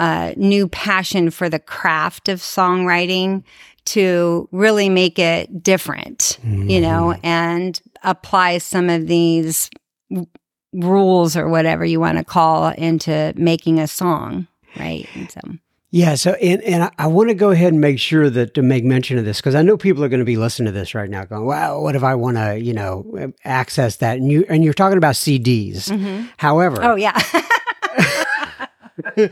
uh, 0.00 0.32
new 0.36 0.68
passion 0.68 1.30
for 1.30 1.48
the 1.48 1.58
craft 1.58 2.28
of 2.28 2.40
songwriting 2.40 3.42
to 3.86 4.48
really 4.52 4.90
make 4.90 5.18
it 5.18 5.62
different, 5.62 6.38
you 6.44 6.78
know, 6.78 7.16
and 7.22 7.80
apply 8.02 8.58
some 8.58 8.88
of 8.88 9.06
these 9.06 9.70
rules 10.72 11.36
or 11.36 11.48
whatever 11.48 11.84
you 11.84 12.00
want 12.00 12.18
to 12.18 12.24
call 12.24 12.68
into 12.68 13.32
making 13.36 13.78
a 13.78 13.86
song. 13.86 14.46
Right. 14.78 15.08
And 15.14 15.30
so, 15.30 15.40
Yeah. 15.90 16.14
So, 16.14 16.32
and, 16.32 16.62
and 16.62 16.84
I, 16.84 16.90
I 16.98 17.06
want 17.06 17.30
to 17.30 17.34
go 17.34 17.50
ahead 17.50 17.72
and 17.72 17.80
make 17.80 17.98
sure 17.98 18.28
that 18.30 18.54
to 18.54 18.62
make 18.62 18.84
mention 18.84 19.18
of 19.18 19.24
this 19.24 19.38
because 19.38 19.54
I 19.54 19.62
know 19.62 19.76
people 19.76 20.04
are 20.04 20.08
going 20.08 20.20
to 20.20 20.26
be 20.26 20.36
listening 20.36 20.66
to 20.66 20.78
this 20.78 20.94
right 20.94 21.08
now, 21.08 21.24
going, 21.24 21.46
"Wow, 21.46 21.80
what 21.80 21.96
if 21.96 22.02
I 22.02 22.14
want 22.14 22.36
to, 22.36 22.60
you 22.60 22.74
know, 22.74 23.32
access 23.44 23.96
that?" 23.96 24.18
And 24.18 24.30
you 24.30 24.44
and 24.48 24.62
you're 24.62 24.74
talking 24.74 24.98
about 24.98 25.14
CDs. 25.14 25.88
Mm-hmm. 25.90 26.26
However, 26.36 26.82
oh, 26.82 26.96
yeah. 26.96 27.18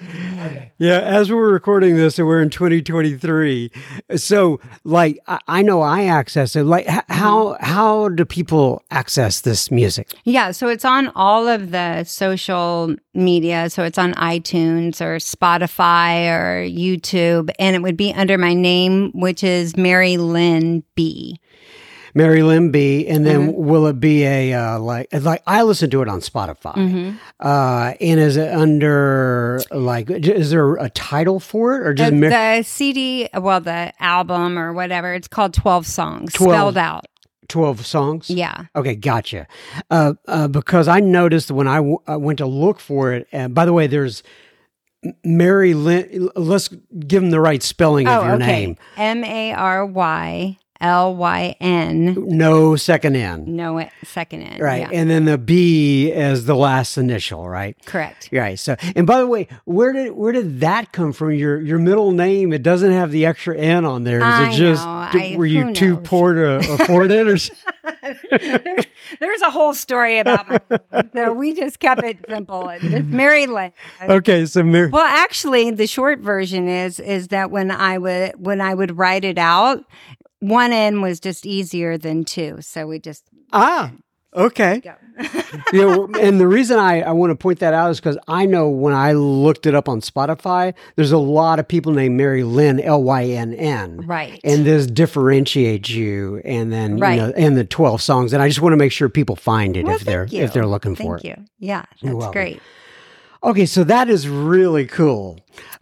Yeah, 0.79 1.01
as 1.01 1.33
we're 1.33 1.53
recording 1.53 1.97
this, 1.97 2.19
and 2.19 2.29
we're 2.29 2.43
in 2.43 2.51
2023. 2.51 3.71
So, 4.17 4.61
like, 4.85 5.19
I, 5.27 5.39
I 5.49 5.63
know 5.63 5.81
I 5.81 6.05
access 6.05 6.55
it. 6.55 6.65
Like, 6.65 6.85
h- 6.87 7.01
how 7.09 7.55
mm-hmm. 7.55 7.65
how 7.65 8.09
do 8.11 8.27
people 8.27 8.83
access 8.91 9.41
this 9.41 9.71
music? 9.71 10.13
Yeah, 10.25 10.51
so 10.51 10.69
it's 10.69 10.85
on 10.85 11.09
all 11.15 11.49
of 11.49 11.71
the 11.71 12.05
social 12.05 12.95
media. 13.15 13.71
So 13.71 13.85
it's 13.85 13.97
on 13.97 14.13
iTunes 14.15 15.01
or 15.01 15.17
Spotify 15.17 16.29
or 16.31 16.69
YouTube, 16.69 17.51
and 17.59 17.75
it 17.75 17.81
would 17.81 17.97
be 17.97 18.13
under 18.13 18.37
my 18.37 18.53
name, 18.53 19.13
which 19.15 19.43
is 19.43 19.79
Mary 19.79 20.19
Lyn 20.19 20.83
B. 20.95 21.41
Mary 22.17 22.43
Lyn 22.43 22.71
B. 22.73 23.07
And 23.07 23.25
then 23.27 23.53
Mm-hmm. 23.53 23.65
will 23.69 23.87
it 23.87 24.01
be 24.01 24.25
a 24.25 24.55
uh, 24.55 24.79
like 24.81 25.09
like 25.13 25.43
I 25.47 25.63
listen 25.63 25.91
to 25.91 26.03
it 26.03 26.09
on 26.09 26.21
Spotify. 26.21 26.75
Mm-hmm. 26.75 27.17
Uh, 27.39 27.93
and 28.01 28.19
is 28.19 28.37
it 28.37 28.53
under 28.53 29.61
like 29.71 30.11
is 30.11 30.51
there 30.51 30.75
a 30.77 30.89
title 30.91 31.39
for 31.39 31.77
it 31.77 31.87
or 31.87 31.95
just 31.95 32.11
The, 32.11 32.17
Mar- 32.17 32.31
the 32.31 32.63
CD, 32.63 33.29
well, 33.35 33.61
the 33.61 33.93
album 34.01 34.59
or 34.59 34.73
whatever, 34.73 35.13
it's 35.15 35.29
called 35.29 35.53
12 35.55 35.87
Songs, 35.87 36.33
12. 36.33 36.51
spelled 36.53 36.77
out. 36.79 37.05
12 37.49 37.87
songs? 37.87 38.29
Yeah. 38.31 38.65
Okay, 38.75 38.97
gotcha. 38.97 39.47
Uh, 39.89 40.15
uh, 40.27 40.49
because 40.49 40.89
I 40.89 40.99
noticed 40.99 41.53
when 41.53 41.69
I, 41.69 41.77
w- 41.77 42.01
I 42.09 42.17
went 42.17 42.39
to 42.39 42.47
look 42.47 42.81
for 42.81 43.13
it, 43.13 43.29
and 43.31 43.55
by 43.55 43.65
the 43.65 43.73
way, 43.73 43.87
there's 43.87 44.25
Mary 45.23 45.73
Lyn. 45.75 46.29
Let's 46.35 46.69
give 46.69 47.23
them 47.23 47.31
the 47.31 47.41
right 47.41 47.63
spelling 47.63 48.09
of 48.09 48.23
Oh, 48.23 48.27
your 48.27 48.35
okay. 48.37 48.47
name. 48.47 48.77
M 48.97 49.23
A 49.23 49.53
R 49.53 49.87
Y 49.87 50.59
L 50.81 51.15
Y 51.17 51.57
N. 51.61 52.15
No 52.29 52.77
second 52.77 53.17
N. 53.17 53.45
No 53.57 53.89
second 54.05 54.43
N. 54.43 54.61
Right. 54.61 54.81
Yeah. 54.83 54.91
And 54.93 55.11
then 55.11 55.25
the 55.25 55.39
B 55.39 56.13
as 56.13 56.45
the 56.47 56.55
last 56.55 56.97
initial, 56.99 57.49
right? 57.49 57.77
Correct. 57.87 58.29
Right. 58.33 58.59
So, 58.59 58.77
and 58.95 59.07
by 59.07 59.19
the 59.21 59.27
way, 59.27 59.49
where 59.65 59.93
did 59.93 60.13
where 60.13 60.33
did 60.33 60.61
that 60.61 60.93
come 60.93 61.13
from? 61.13 61.33
Your 61.33 61.61
your 61.61 61.79
middle 61.79 62.13
name 62.13 62.53
it 62.53 62.63
doesn't 62.63 62.93
have 62.93 63.11
the 63.11 63.27
extra 63.27 63.57
N 63.57 63.85
on 63.85 64.05
there. 64.05 64.19
Is 64.19 64.25
I 64.25 64.51
it 64.51 64.55
just 64.55 64.85
know. 64.85 64.91
I- 64.91 65.35
were 65.37 65.47
you 65.47 65.65
who 65.65 65.73
too 65.75 65.97
poor 65.99 66.35
to 66.35 66.57
afford 66.57 67.11
it, 67.11 67.27
or 67.27 67.37
there's, 69.21 69.43
a 69.43 69.51
whole 69.51 69.75
story 69.75 70.19
about 70.19 70.49
my 70.49 70.61
so 71.15 71.33
we 71.33 71.55
just 71.55 71.79
kept 71.79 72.03
it 72.03 72.19
simple. 72.29 72.69
It's 72.69 73.07
Mary 73.07 73.47
Lyn. 73.47 73.73
okay? 74.03 74.47
So 74.47 74.63
Mary, 74.63 74.89
Well, 74.89 75.05
actually, 75.07 75.71
the 75.71 75.87
short 75.87 76.19
version 76.21 76.69
is 76.69 76.99
is 76.99 77.29
that 77.29 77.51
when 77.51 77.71
I 77.71 77.99
would 77.99 78.33
when 78.43 78.61
I 78.61 78.75
would 78.75 78.97
write 78.99 79.25
it 79.25 79.39
out, 79.39 79.85
one 80.41 80.73
N 80.73 81.01
was 81.01 81.21
just 81.21 81.47
easier 81.47 81.97
than 81.99 82.25
two, 82.25 82.59
so 82.61 82.87
we 82.87 82.99
just 82.99 83.25
ah, 83.53 83.93
okay. 84.35 84.83
you 85.73 85.81
know, 85.81 86.09
and 86.21 86.39
the 86.39 86.47
reason 86.47 86.79
I, 86.79 87.01
I 87.01 87.13
want 87.13 87.31
to 87.31 87.37
point 87.37 87.61
that 87.61 87.73
out 87.73 87.91
is 87.91 87.99
because 87.99 88.19
I 88.29 88.45
know 88.45 88.69
when 88.69 88.93
I 88.93 89.13
looked 89.13 89.65
it 89.65 89.75
up 89.75 89.89
on 89.89 90.03
Spotify, 90.03 90.75
there's 90.97 91.13
a 91.13 91.17
lot 91.19 91.59
of 91.59 91.67
people 91.67 91.93
named 91.93 92.17
Mary 92.17 92.43
Lynn, 92.45 92.79
L 92.81 93.03
Y 93.03 93.25
N 93.25 93.55
N. 93.55 94.03
Right. 94.07 94.39
And 94.45 94.67
this 94.67 94.87
differentiates 94.87 95.89
you 95.89 96.43
and 96.45 96.71
then, 96.71 96.99
Right. 96.99 97.15
you 97.15 97.27
know, 97.29 97.33
and 97.35 97.57
the 97.57 97.65
12 97.65 98.03
songs. 98.03 98.35
And 98.35 98.43
I 98.43 98.49
just 98.49 98.61
want 98.61 98.75
to 98.75 98.77
make 98.77 98.93
sure 98.93 99.09
people 99.09 99.37
find 99.37 99.75
it 99.75 99.87
Well, 99.87 99.97
if 99.97 100.03
they're, 100.05 100.27
you. 100.27 100.43
if 100.43 100.53
they're 100.53 100.67
looking 100.67 100.97
for 100.97 101.17
it. 101.17 101.23
Thank 101.23 101.39
you. 101.39 101.45
Yeah, 101.59 101.85
that's 102.03 102.27
great. 102.33 102.61
Okay. 103.43 103.65
So 103.65 103.85
that 103.85 104.11
is 104.11 104.29
really 104.29 104.87
cool. 104.87 105.41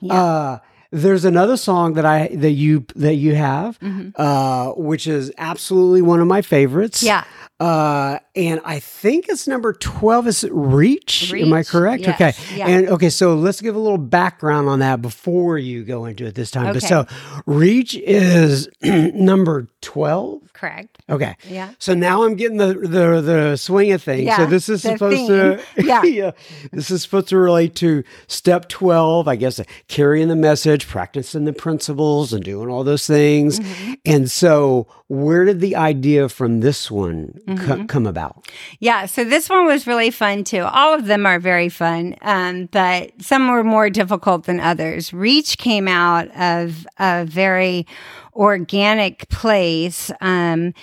Uh, 0.08 0.58
there's 0.94 1.24
another 1.24 1.56
song 1.56 1.94
that 1.94 2.06
I, 2.06 2.28
that 2.28 2.52
you, 2.52 2.86
that 2.94 3.14
you 3.16 3.34
have, 3.34 3.78
uh, 4.16 4.70
which 4.76 5.06
is 5.06 5.32
absolutely 5.38 6.02
one 6.02 6.20
of 6.20 6.26
my 6.28 6.40
favorites. 6.40 6.98
Mm-hmm. 7.00 7.06
Yeah. 7.08 7.24
Uh, 7.60 8.18
and 8.34 8.60
I 8.64 8.80
think 8.80 9.26
it's 9.28 9.46
number 9.46 9.72
12 9.72 10.26
is 10.26 10.44
Reach. 10.50 11.32
Am 11.32 11.52
I 11.52 11.62
correct? 11.62 12.02
yes, 12.02 12.14
Okay. 12.14 12.56
yeah. 12.58 12.66
And 12.68 12.88
okay, 12.88 13.10
so 13.10 13.34
let's 13.36 13.60
give 13.60 13.76
a 13.76 13.78
little 13.78 13.96
background 13.98 14.68
on 14.68 14.80
that 14.80 15.00
before 15.00 15.56
you 15.56 15.84
go 15.84 16.04
into 16.04 16.26
it 16.26 16.34
this 16.34 16.50
time. 16.50 16.66
But 16.74 16.78
Okay. 16.78 16.86
so 16.88 17.06
Reach 17.46 17.94
is 17.94 18.68
number 18.82 19.68
12? 19.84 20.52
Correct. 20.52 20.98
Okay. 21.08 21.36
Yeah. 21.48 21.70
So 21.78 21.94
now 21.94 22.24
I'm 22.24 22.34
getting 22.34 22.56
the 22.56 22.74
the 22.74 23.20
the 23.20 23.56
swing 23.56 23.92
of 23.92 24.02
things. 24.02 24.30
so 24.34 24.42
Yeah, 24.42 24.46
this 24.46 24.68
is 24.68 24.82
supposed 24.82 25.26
to 25.28 25.58
theme. 25.76 25.86
Yeah. 26.04 26.30
This 26.72 26.90
is 26.90 27.02
supposed 27.02 27.28
to 27.28 27.36
relate 27.36 27.74
to 27.76 28.02
step 28.26 28.68
12, 28.68 29.28
I 29.28 29.36
guess 29.36 29.60
carrying 29.88 30.28
the 30.28 30.36
message, 30.36 30.88
practicing 30.88 31.44
the 31.44 31.52
principles 31.52 32.32
and 32.32 32.42
doing 32.42 32.68
all 32.68 32.84
those 32.84 33.06
things. 33.06 33.60
Mm-hmm. 33.60 33.92
And 34.06 34.30
so 34.30 34.86
where 35.08 35.44
did 35.44 35.60
the 35.60 35.76
idea 35.76 36.28
from 36.28 36.60
this 36.60 36.90
one 36.90 37.38
Mm-hmm. 37.46 37.86
come 37.86 38.06
about? 38.06 38.46
Yeah, 38.80 39.06
so 39.06 39.22
this 39.24 39.48
one 39.50 39.66
was 39.66 39.86
really 39.86 40.10
fun 40.10 40.44
too. 40.44 40.60
All 40.62 40.94
of 40.94 41.06
them 41.06 41.26
are 41.26 41.38
very 41.38 41.68
fun, 41.68 42.16
um, 42.22 42.66
but 42.72 43.12
some 43.20 43.48
were 43.50 43.62
more 43.64 43.90
difficult 43.90 44.44
than 44.44 44.60
others. 44.60 45.12
Reach 45.12 45.58
came 45.58 45.88
out 45.88 46.28
of 46.36 46.86
a 46.98 47.24
very 47.26 47.86
organic 48.34 49.28
place, 49.28 50.10
um, 50.20 50.74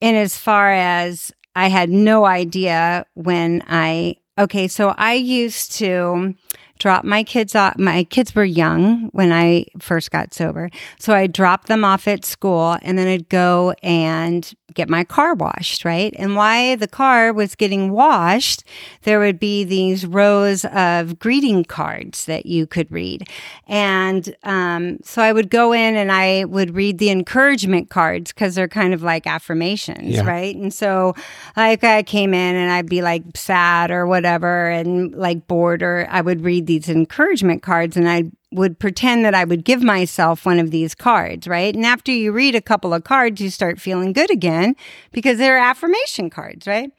in 0.00 0.14
as 0.14 0.36
far 0.36 0.72
as 0.72 1.32
I 1.54 1.68
had 1.68 1.90
no 1.90 2.24
idea 2.24 3.06
when 3.14 3.62
I. 3.66 4.16
Okay, 4.38 4.68
so 4.68 4.94
I 4.96 5.14
used 5.14 5.72
to 5.78 6.34
drop 6.78 7.04
my 7.04 7.22
kids 7.22 7.54
off. 7.54 7.78
My 7.78 8.04
kids 8.04 8.34
were 8.34 8.44
young 8.44 9.08
when 9.12 9.32
I 9.32 9.66
first 9.78 10.10
got 10.10 10.32
sober. 10.34 10.70
So 10.98 11.14
I 11.14 11.26
dropped 11.26 11.68
them 11.68 11.84
off 11.84 12.06
at 12.08 12.24
school 12.24 12.78
and 12.82 12.96
then 12.98 13.06
I'd 13.08 13.28
go 13.28 13.74
and 13.82 14.52
get 14.74 14.88
my 14.88 15.02
car 15.02 15.34
washed, 15.34 15.84
right? 15.84 16.14
And 16.18 16.36
while 16.36 16.76
the 16.76 16.86
car 16.86 17.32
was 17.32 17.54
getting 17.54 17.90
washed, 17.90 18.62
there 19.02 19.18
would 19.18 19.40
be 19.40 19.64
these 19.64 20.06
rows 20.06 20.64
of 20.66 21.18
greeting 21.18 21.64
cards 21.64 22.26
that 22.26 22.46
you 22.46 22.66
could 22.66 22.88
read. 22.92 23.26
And 23.66 24.36
um, 24.44 24.98
so 25.02 25.20
I 25.22 25.32
would 25.32 25.50
go 25.50 25.72
in 25.72 25.96
and 25.96 26.12
I 26.12 26.44
would 26.44 26.74
read 26.76 26.98
the 26.98 27.10
encouragement 27.10 27.90
cards 27.90 28.32
because 28.32 28.54
they're 28.54 28.68
kind 28.68 28.94
of 28.94 29.02
like 29.02 29.26
affirmations, 29.26 30.14
Yeah. 30.16 30.26
right? 30.26 30.54
And 30.54 30.72
so 30.72 31.14
like 31.56 31.82
I 31.82 32.02
came 32.04 32.32
in 32.34 32.54
and 32.54 32.70
I'd 32.70 32.88
be 32.90 33.02
like 33.02 33.22
sad 33.34 33.90
or 33.90 34.06
whatever 34.06 34.68
and 34.68 35.12
like 35.14 35.48
bored 35.48 35.82
or 35.82 36.06
I 36.10 36.20
would 36.20 36.42
read 36.44 36.66
these 36.68 36.88
encouragement 36.88 37.62
cards 37.62 37.96
and 37.96 38.08
I 38.08 38.30
would 38.52 38.78
pretend 38.78 39.24
that 39.24 39.34
I 39.34 39.44
would 39.44 39.64
give 39.64 39.82
myself 39.82 40.46
one 40.46 40.58
of 40.58 40.70
these 40.70 40.94
cards, 40.94 41.48
right? 41.48 41.74
And 41.74 41.84
after 41.84 42.12
you 42.12 42.30
read 42.30 42.54
a 42.54 42.60
couple 42.60 42.94
of 42.94 43.04
cards, 43.04 43.40
you 43.40 43.50
start 43.50 43.80
feeling 43.80 44.12
good 44.12 44.30
again 44.30 44.76
because 45.10 45.38
they're 45.38 45.58
affirmation 45.58 46.30
cards, 46.30 46.66
right? 46.66 46.90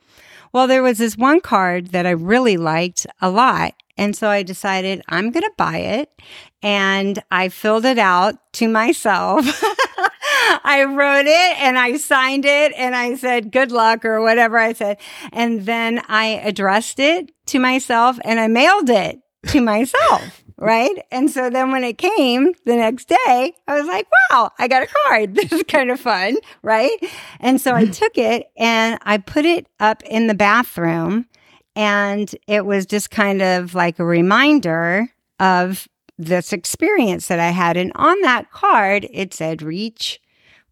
Well, 0.51 0.67
there 0.67 0.83
was 0.83 0.97
this 0.97 1.15
one 1.15 1.41
card 1.41 1.87
that 1.87 2.05
I 2.05 2.11
really 2.11 2.57
liked 2.57 3.07
a 3.21 3.29
lot. 3.29 3.73
And 3.97 4.15
so 4.15 4.29
I 4.29 4.43
decided 4.43 5.01
I'm 5.09 5.31
going 5.31 5.43
to 5.43 5.51
buy 5.57 5.77
it. 5.77 6.11
And 6.61 7.21
I 7.31 7.49
filled 7.49 7.85
it 7.85 7.97
out 7.97 8.35
to 8.53 8.67
myself. 8.67 9.45
I 10.63 10.83
wrote 10.83 11.27
it 11.27 11.61
and 11.61 11.77
I 11.77 11.97
signed 11.97 12.45
it 12.45 12.73
and 12.75 12.95
I 12.95 13.15
said, 13.15 13.51
good 13.51 13.71
luck 13.71 14.05
or 14.05 14.21
whatever 14.21 14.57
I 14.57 14.73
said. 14.73 14.97
And 15.31 15.65
then 15.65 16.01
I 16.07 16.41
addressed 16.43 16.99
it 16.99 17.31
to 17.47 17.59
myself 17.59 18.19
and 18.23 18.39
I 18.39 18.47
mailed 18.47 18.89
it 18.89 19.21
to 19.47 19.61
myself. 19.61 20.43
Right. 20.57 20.91
And 21.09 21.31
so 21.31 21.49
then 21.49 21.71
when 21.71 21.85
it 21.85 21.97
came 21.97 22.53
the 22.65 22.75
next 22.75 23.07
day, 23.07 23.53
I 23.67 23.79
was 23.79 23.87
like, 23.87 24.07
wow, 24.29 24.51
I 24.59 24.67
got 24.67 24.83
a 24.83 24.87
card. 25.05 25.35
This 25.39 25.53
is 25.53 25.63
kind 25.63 25.89
of 25.89 26.01
fun. 26.01 26.35
Right. 26.61 26.91
And 27.39 27.61
so 27.61 27.73
I 27.73 27.85
took 27.85 28.17
it 28.17 28.51
and 28.57 28.99
I 29.03 29.19
put 29.19 29.45
it 29.45 29.67
up 29.79 30.03
in 30.03 30.27
the 30.27 30.33
bathroom. 30.33 31.27
And 31.77 32.29
it 32.45 32.65
was 32.65 32.85
just 32.85 33.09
kind 33.09 33.41
of 33.41 33.73
like 33.73 33.99
a 33.99 34.05
reminder 34.05 35.07
of 35.39 35.87
this 36.17 36.51
experience 36.51 37.27
that 37.27 37.39
I 37.39 37.51
had. 37.51 37.77
And 37.77 37.93
on 37.95 38.19
that 38.21 38.51
card, 38.51 39.07
it 39.13 39.33
said 39.33 39.61
reach, 39.61 40.19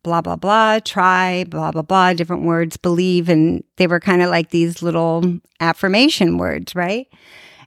blah, 0.03 0.21
blah, 0.21 0.36
blah, 0.36 0.80
try, 0.80 1.45
blah, 1.47 1.71
blah, 1.71 1.82
blah, 1.82 2.13
different 2.13 2.43
words, 2.43 2.75
believe. 2.75 3.30
And 3.30 3.63
they 3.77 3.88
were 3.88 4.01
kind 4.01 4.21
of 4.21 4.30
like 4.30 4.49
these 4.49 4.82
little 4.82 5.39
affirmation 5.62 6.38
words, 6.38 6.75
right? 6.75 7.08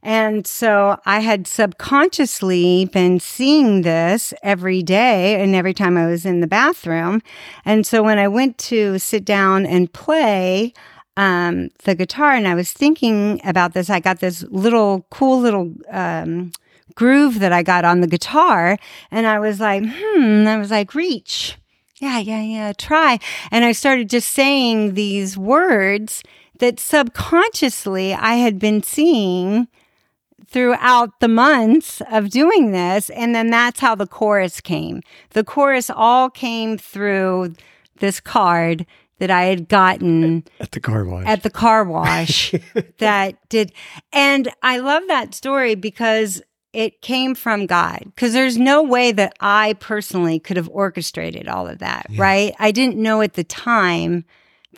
And 0.02 0.46
so 0.46 0.98
I 1.04 1.20
had 1.20 1.46
subconsciously 1.46 2.86
been 2.86 3.20
seeing 3.20 3.82
this 3.82 4.32
every 4.42 4.82
day 4.82 5.42
and 5.42 5.54
every 5.54 5.74
time 5.74 5.96
I 5.96 6.06
was 6.06 6.24
in 6.24 6.40
the 6.40 6.46
bathroom. 6.46 7.22
And 7.64 7.86
so 7.86 8.02
when 8.02 8.18
I 8.18 8.28
went 8.28 8.56
to 8.58 8.98
sit 8.98 9.24
down 9.24 9.66
and 9.66 9.92
play, 9.92 10.72
um, 11.16 11.68
the 11.84 11.94
guitar 11.94 12.32
and 12.32 12.48
I 12.48 12.54
was 12.54 12.72
thinking 12.72 13.40
about 13.44 13.74
this. 13.74 13.90
I 13.90 14.00
got 14.00 14.20
this 14.20 14.42
little 14.44 15.06
cool 15.10 15.40
little 15.40 15.74
um, 15.90 16.52
groove 16.94 17.40
that 17.40 17.52
I 17.52 17.62
got 17.62 17.84
on 17.84 18.00
the 18.00 18.06
guitar, 18.06 18.78
and 19.10 19.26
I 19.26 19.38
was 19.38 19.60
like, 19.60 19.84
hmm. 19.84 20.46
I 20.46 20.56
was 20.56 20.70
like, 20.70 20.94
reach, 20.94 21.56
yeah, 21.96 22.18
yeah, 22.18 22.42
yeah, 22.42 22.72
try. 22.72 23.18
And 23.50 23.64
I 23.64 23.72
started 23.72 24.08
just 24.08 24.30
saying 24.30 24.94
these 24.94 25.36
words 25.36 26.22
that 26.58 26.80
subconsciously 26.80 28.14
I 28.14 28.34
had 28.36 28.58
been 28.58 28.82
seeing 28.82 29.68
throughout 30.50 31.20
the 31.20 31.28
months 31.28 32.02
of 32.10 32.30
doing 32.30 32.72
this. 32.72 33.08
And 33.10 33.34
then 33.34 33.50
that's 33.50 33.80
how 33.80 33.94
the 33.94 34.06
chorus 34.06 34.60
came. 34.60 35.02
The 35.30 35.44
chorus 35.44 35.90
all 35.90 36.28
came 36.28 36.76
through 36.76 37.54
this 38.00 38.20
card 38.20 38.84
that 39.18 39.30
I 39.30 39.44
had 39.44 39.68
gotten 39.68 40.44
At 40.58 40.72
the 40.72 40.80
car 40.80 41.04
wash. 41.04 41.26
at 41.26 41.42
the 41.42 41.50
car 41.50 41.84
wash 41.84 42.54
that 42.98 43.48
did. 43.48 43.72
And 44.12 44.48
I 44.62 44.78
love 44.78 45.02
that 45.08 45.34
story 45.34 45.74
because 45.74 46.42
it 46.72 47.02
came 47.02 47.34
from 47.34 47.66
God. 47.66 48.00
Because 48.06 48.32
there's 48.32 48.56
no 48.56 48.82
way 48.82 49.12
that 49.12 49.34
I 49.40 49.74
personally 49.74 50.38
could 50.40 50.56
have 50.56 50.68
orchestrated 50.70 51.48
all 51.48 51.66
of 51.68 51.78
that, 51.80 52.06
right? 52.16 52.54
I 52.58 52.70
didn't 52.70 52.96
know 52.96 53.20
at 53.22 53.34
the 53.34 53.44
time 53.44 54.24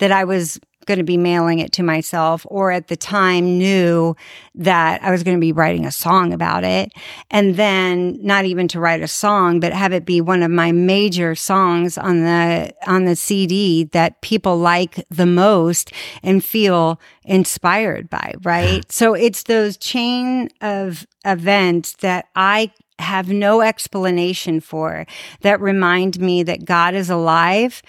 that 0.01 0.11
I 0.11 0.25
was 0.25 0.59
going 0.87 0.99
to 0.99 1.05
be 1.05 1.17
mailing 1.17 1.59
it 1.59 1.73
to 1.73 1.83
myself 1.83 2.47
or 2.49 2.71
at 2.71 2.89
the 2.89 2.97
time 2.97 3.59
knew 3.59 4.15
that 4.55 5.03
I 5.03 5.11
was 5.11 5.23
going 5.23 5.37
to 5.37 5.41
be 5.41 5.53
writing 5.53 5.87
a 5.87 5.93
song 5.93 6.33
about 6.33 6.65
it. 6.65 6.93
And 7.31 7.57
then 7.57 8.19
not 8.23 8.45
even 8.45 8.69
to 8.69 8.81
write 8.81 9.03
a 9.03 9.09
song, 9.09 9.61
but 9.61 9.73
have 9.73 9.93
it 9.93 10.05
be 10.05 10.21
one 10.21 10.43
of 10.43 10.51
my 10.51 10.73
major 10.73 11.35
songs 11.35 11.97
on 11.97 12.21
the, 12.21 12.75
on 12.87 13.05
the 13.05 13.17
CD 13.17 13.85
that 13.85 14.21
people 14.21 14.59
like 14.59 15.05
the 15.11 15.27
most 15.27 15.93
and 16.23 16.45
feel 16.45 17.01
inspired 17.25 18.11
by, 18.11 18.35
right? 18.43 18.91
so 18.93 19.15
it's 19.15 19.45
those 19.45 19.77
chain 19.77 20.49
of 20.61 21.07
events 21.25 21.95
that 21.95 22.27
I 22.35 22.73
have 23.03 23.29
no 23.29 23.61
explanation 23.61 24.61
for 24.61 25.07
that 25.43 25.61
remind 25.61 26.21
me 26.21 26.43
that 26.45 26.65
God 26.65 26.95
is 26.95 27.11
alive. 27.11 27.83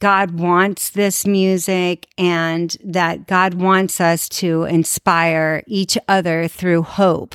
God 0.00 0.32
wants 0.40 0.90
this 0.90 1.26
music 1.26 2.06
and 2.18 2.76
that 2.82 3.26
God 3.26 3.54
wants 3.54 4.00
us 4.00 4.28
to 4.30 4.64
inspire 4.64 5.62
each 5.66 5.96
other 6.08 6.48
through 6.48 6.82
hope. 6.82 7.34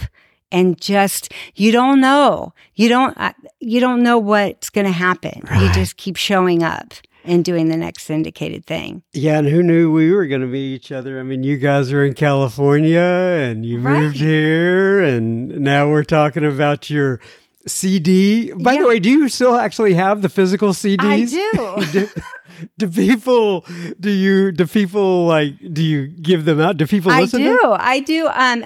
And 0.51 0.79
just, 0.79 1.31
you 1.55 1.71
don't 1.71 1.99
know. 1.99 2.53
You 2.75 2.89
don't, 2.89 3.17
uh, 3.17 3.33
you 3.59 3.79
don't 3.79 4.03
know 4.03 4.17
what's 4.17 4.69
going 4.69 4.85
to 4.85 4.91
happen. 4.91 5.41
You 5.59 5.71
just 5.73 5.97
keep 5.97 6.15
showing 6.17 6.63
up 6.63 6.93
and 7.25 7.43
doing 7.43 7.67
the 7.69 7.75
next 7.77 8.03
syndicated 8.03 8.65
thing. 8.65 9.01
Yeah, 9.11 9.39
and 9.39 9.47
who 9.47 9.63
knew 9.63 9.91
we 9.91 10.11
were 10.11 10.27
going 10.27 10.41
to 10.41 10.47
meet 10.47 10.75
each 10.75 10.91
other? 10.91 11.19
I 11.19 11.23
mean, 11.23 11.43
you 11.43 11.57
guys 11.57 11.91
are 11.91 12.05
in 12.05 12.13
California 12.13 12.99
and 12.99 13.65
you 13.65 13.79
Right. 13.79 13.99
moved 13.99 14.17
here, 14.17 15.01
and 15.01 15.49
now 15.59 15.89
we're 15.89 16.03
talking 16.03 16.45
about 16.45 16.89
your 16.89 17.19
CD. 17.67 18.51
By 18.53 18.73
Yeah. 18.73 18.81
the 18.81 18.87
way, 18.87 18.99
do 18.99 19.09
you 19.09 19.27
still 19.29 19.55
actually 19.55 19.93
have 19.95 20.21
the 20.21 20.29
physical 20.29 20.69
CDs? 20.69 21.33
I 21.33 21.81
do. 21.85 21.85
do, 21.91 22.09
do 22.77 22.87
people 22.89 23.65
do 23.99 24.09
you 24.09 24.51
do 24.51 24.65
people 24.65 25.25
like 25.25 25.55
do 25.73 25.83
you 25.83 26.07
give 26.07 26.45
them 26.45 26.61
out? 26.61 26.77
Do 26.77 26.85
people 26.87 27.11
I 27.11 27.25
do. 27.25 27.59
I 27.77 27.99
do. 27.99 28.27
Um, 28.27 28.63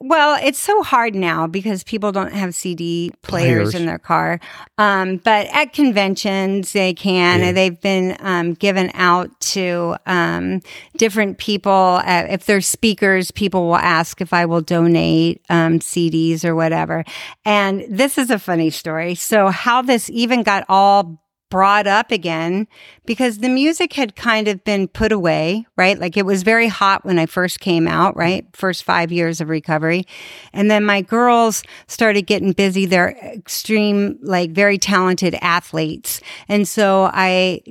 well, 0.00 0.38
it's 0.42 0.58
so 0.58 0.82
hard 0.82 1.14
now 1.14 1.46
because 1.46 1.84
people 1.84 2.10
don't 2.12 2.32
have 2.32 2.54
CD 2.54 3.12
players, 3.22 3.70
Players. 3.70 3.74
in 3.74 3.86
their 3.86 3.98
car. 3.98 4.40
Um, 4.78 5.18
but 5.18 5.46
at 5.52 5.72
conventions, 5.72 6.72
they 6.72 6.94
can. 6.94 7.40
Yeah. 7.40 7.52
They've 7.52 7.80
been 7.80 8.16
um, 8.20 8.54
given 8.54 8.90
out 8.94 9.38
to 9.40 9.96
um, 10.06 10.60
different 10.96 11.38
people. 11.38 12.00
Uh, 12.04 12.26
if 12.30 12.46
they're 12.46 12.60
speakers, 12.60 13.30
people 13.30 13.66
will 13.66 13.76
ask 13.76 14.20
if 14.20 14.32
I 14.32 14.46
will 14.46 14.60
donate 14.62 15.42
um, 15.50 15.78
CDs 15.78 16.44
or 16.44 16.54
whatever. 16.56 17.04
And 17.44 17.84
this 17.88 18.18
is 18.18 18.29
a 18.30 18.38
funny 18.38 18.70
story. 18.70 19.14
So, 19.14 19.48
how 19.48 19.82
this 19.82 20.08
even 20.10 20.42
got 20.42 20.64
all 20.68 21.20
brought 21.50 21.88
up 21.88 22.12
again 22.12 22.68
because 23.04 23.38
the 23.38 23.48
music 23.48 23.92
had 23.92 24.14
kind 24.14 24.46
of 24.46 24.62
been 24.62 24.86
put 24.86 25.10
away, 25.10 25.66
right? 25.76 25.98
Like 25.98 26.16
it 26.16 26.24
was 26.24 26.44
very 26.44 26.68
hot 26.68 27.04
when 27.04 27.18
I 27.18 27.26
first 27.26 27.58
came 27.58 27.88
out, 27.88 28.16
right? 28.16 28.46
First 28.54 28.84
five 28.84 29.10
years 29.10 29.40
of 29.40 29.48
recovery. 29.48 30.04
And 30.52 30.70
then 30.70 30.84
my 30.84 31.02
girls 31.02 31.64
started 31.88 32.22
getting 32.22 32.52
busy. 32.52 32.86
They're 32.86 33.16
extreme, 33.34 34.18
like 34.22 34.52
very 34.52 34.78
talented 34.78 35.34
athletes. 35.42 36.20
And 36.48 36.66
so 36.68 37.10
I 37.12 37.62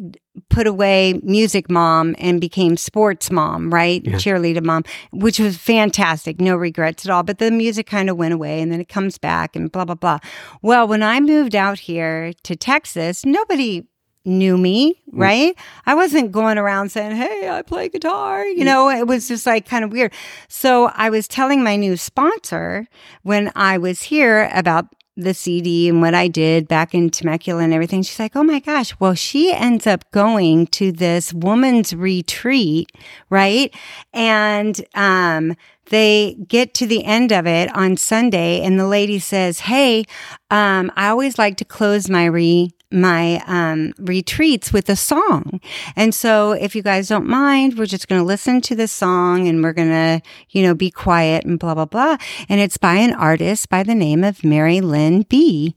put 0.49 0.67
away 0.67 1.19
music 1.23 1.69
mom 1.69 2.15
and 2.19 2.39
became 2.39 2.77
sports 2.77 3.31
mom, 3.31 3.73
right? 3.73 4.03
Cheerleader 4.03 4.63
mom, 4.63 4.83
which 5.11 5.39
was 5.39 5.57
fantastic. 5.57 6.39
No 6.39 6.55
regrets 6.55 7.05
at 7.05 7.11
all. 7.11 7.23
But 7.23 7.39
the 7.39 7.51
music 7.51 7.87
kind 7.87 8.09
of 8.09 8.17
went 8.17 8.33
away 8.33 8.61
and 8.61 8.71
then 8.71 8.81
it 8.81 8.89
comes 8.89 9.17
back 9.17 9.55
and 9.55 9.71
blah, 9.71 9.85
blah, 9.85 9.95
blah. 9.95 10.19
Well, 10.61 10.87
when 10.87 11.03
I 11.03 11.19
moved 11.19 11.55
out 11.55 11.79
here 11.79 12.33
to 12.43 12.55
Texas, 12.55 13.25
nobody 13.25 13.85
knew 14.25 14.57
me, 14.57 14.93
mm. 14.93 15.19
right? 15.19 15.57
I 15.85 15.95
wasn't 15.95 16.31
going 16.31 16.57
around 16.57 16.91
saying, 16.91 17.15
Hey, 17.15 17.49
I 17.49 17.61
play 17.61 17.89
guitar. 17.89 18.45
You 18.45 18.61
mm. 18.61 18.65
know, 18.65 18.89
it 18.89 19.07
was 19.07 19.27
just 19.27 19.45
like 19.45 19.67
kind 19.67 19.83
of 19.83 19.91
weird. 19.91 20.13
So 20.47 20.91
I 20.95 21.09
was 21.09 21.27
telling 21.27 21.63
my 21.63 21.75
new 21.75 21.97
sponsor 21.97 22.87
when 23.23 23.51
I 23.55 23.77
was 23.77 24.03
here 24.03 24.49
about 24.53 24.87
the 25.23 25.33
CD 25.33 25.89
and 25.89 26.01
what 26.01 26.13
I 26.13 26.27
did 26.27 26.67
back 26.67 26.93
in 26.93 27.09
Temecula 27.09 27.63
and 27.63 27.73
everything. 27.73 28.01
She's 28.01 28.19
like, 28.19 28.35
Oh 28.35 28.43
my 28.43 28.59
gosh. 28.59 28.93
Well, 28.99 29.13
she 29.13 29.53
ends 29.53 29.85
up 29.85 30.09
going 30.11 30.67
to 30.67 30.91
this 30.91 31.33
woman's 31.33 31.93
retreat, 31.93 32.91
right? 33.29 33.73
And, 34.13 34.83
um, 34.95 35.55
they 35.89 36.37
get 36.47 36.73
to 36.75 36.87
the 36.87 37.03
end 37.03 37.31
of 37.31 37.47
it 37.47 37.75
on 37.75 37.97
Sunday 37.97 38.61
and 38.61 38.79
the 38.79 38.87
lady 38.87 39.19
says, 39.19 39.61
Hey, 39.61 40.05
um, 40.51 40.91
I 40.95 41.09
always 41.09 41.37
like 41.37 41.57
to 41.57 41.65
close 41.65 42.09
my 42.09 42.25
re, 42.25 42.71
my, 42.91 43.43
um, 43.45 43.93
retreats 43.99 44.73
with 44.73 44.89
a 44.89 44.95
song. 44.95 45.59
And 45.95 46.13
so 46.13 46.51
if 46.53 46.75
you 46.75 46.81
guys 46.81 47.07
don't 47.07 47.27
mind, 47.27 47.77
we're 47.77 47.85
just 47.85 48.07
going 48.07 48.21
to 48.21 48.25
listen 48.25 48.61
to 48.61 48.75
the 48.75 48.87
song 48.87 49.47
and 49.47 49.63
we're 49.63 49.73
going 49.73 49.89
to, 49.89 50.21
you 50.49 50.63
know, 50.63 50.73
be 50.73 50.89
quiet 50.89 51.45
and 51.45 51.59
blah, 51.59 51.75
blah, 51.75 51.85
blah. 51.85 52.17
And 52.47 52.59
it's 52.59 52.77
by 52.77 52.95
an 52.95 53.13
artist 53.13 53.69
by 53.69 53.83
the 53.83 53.95
name 53.95 54.23
of 54.23 54.43
Mary 54.43 54.81
Lyn 54.81 55.23
B. 55.23 55.75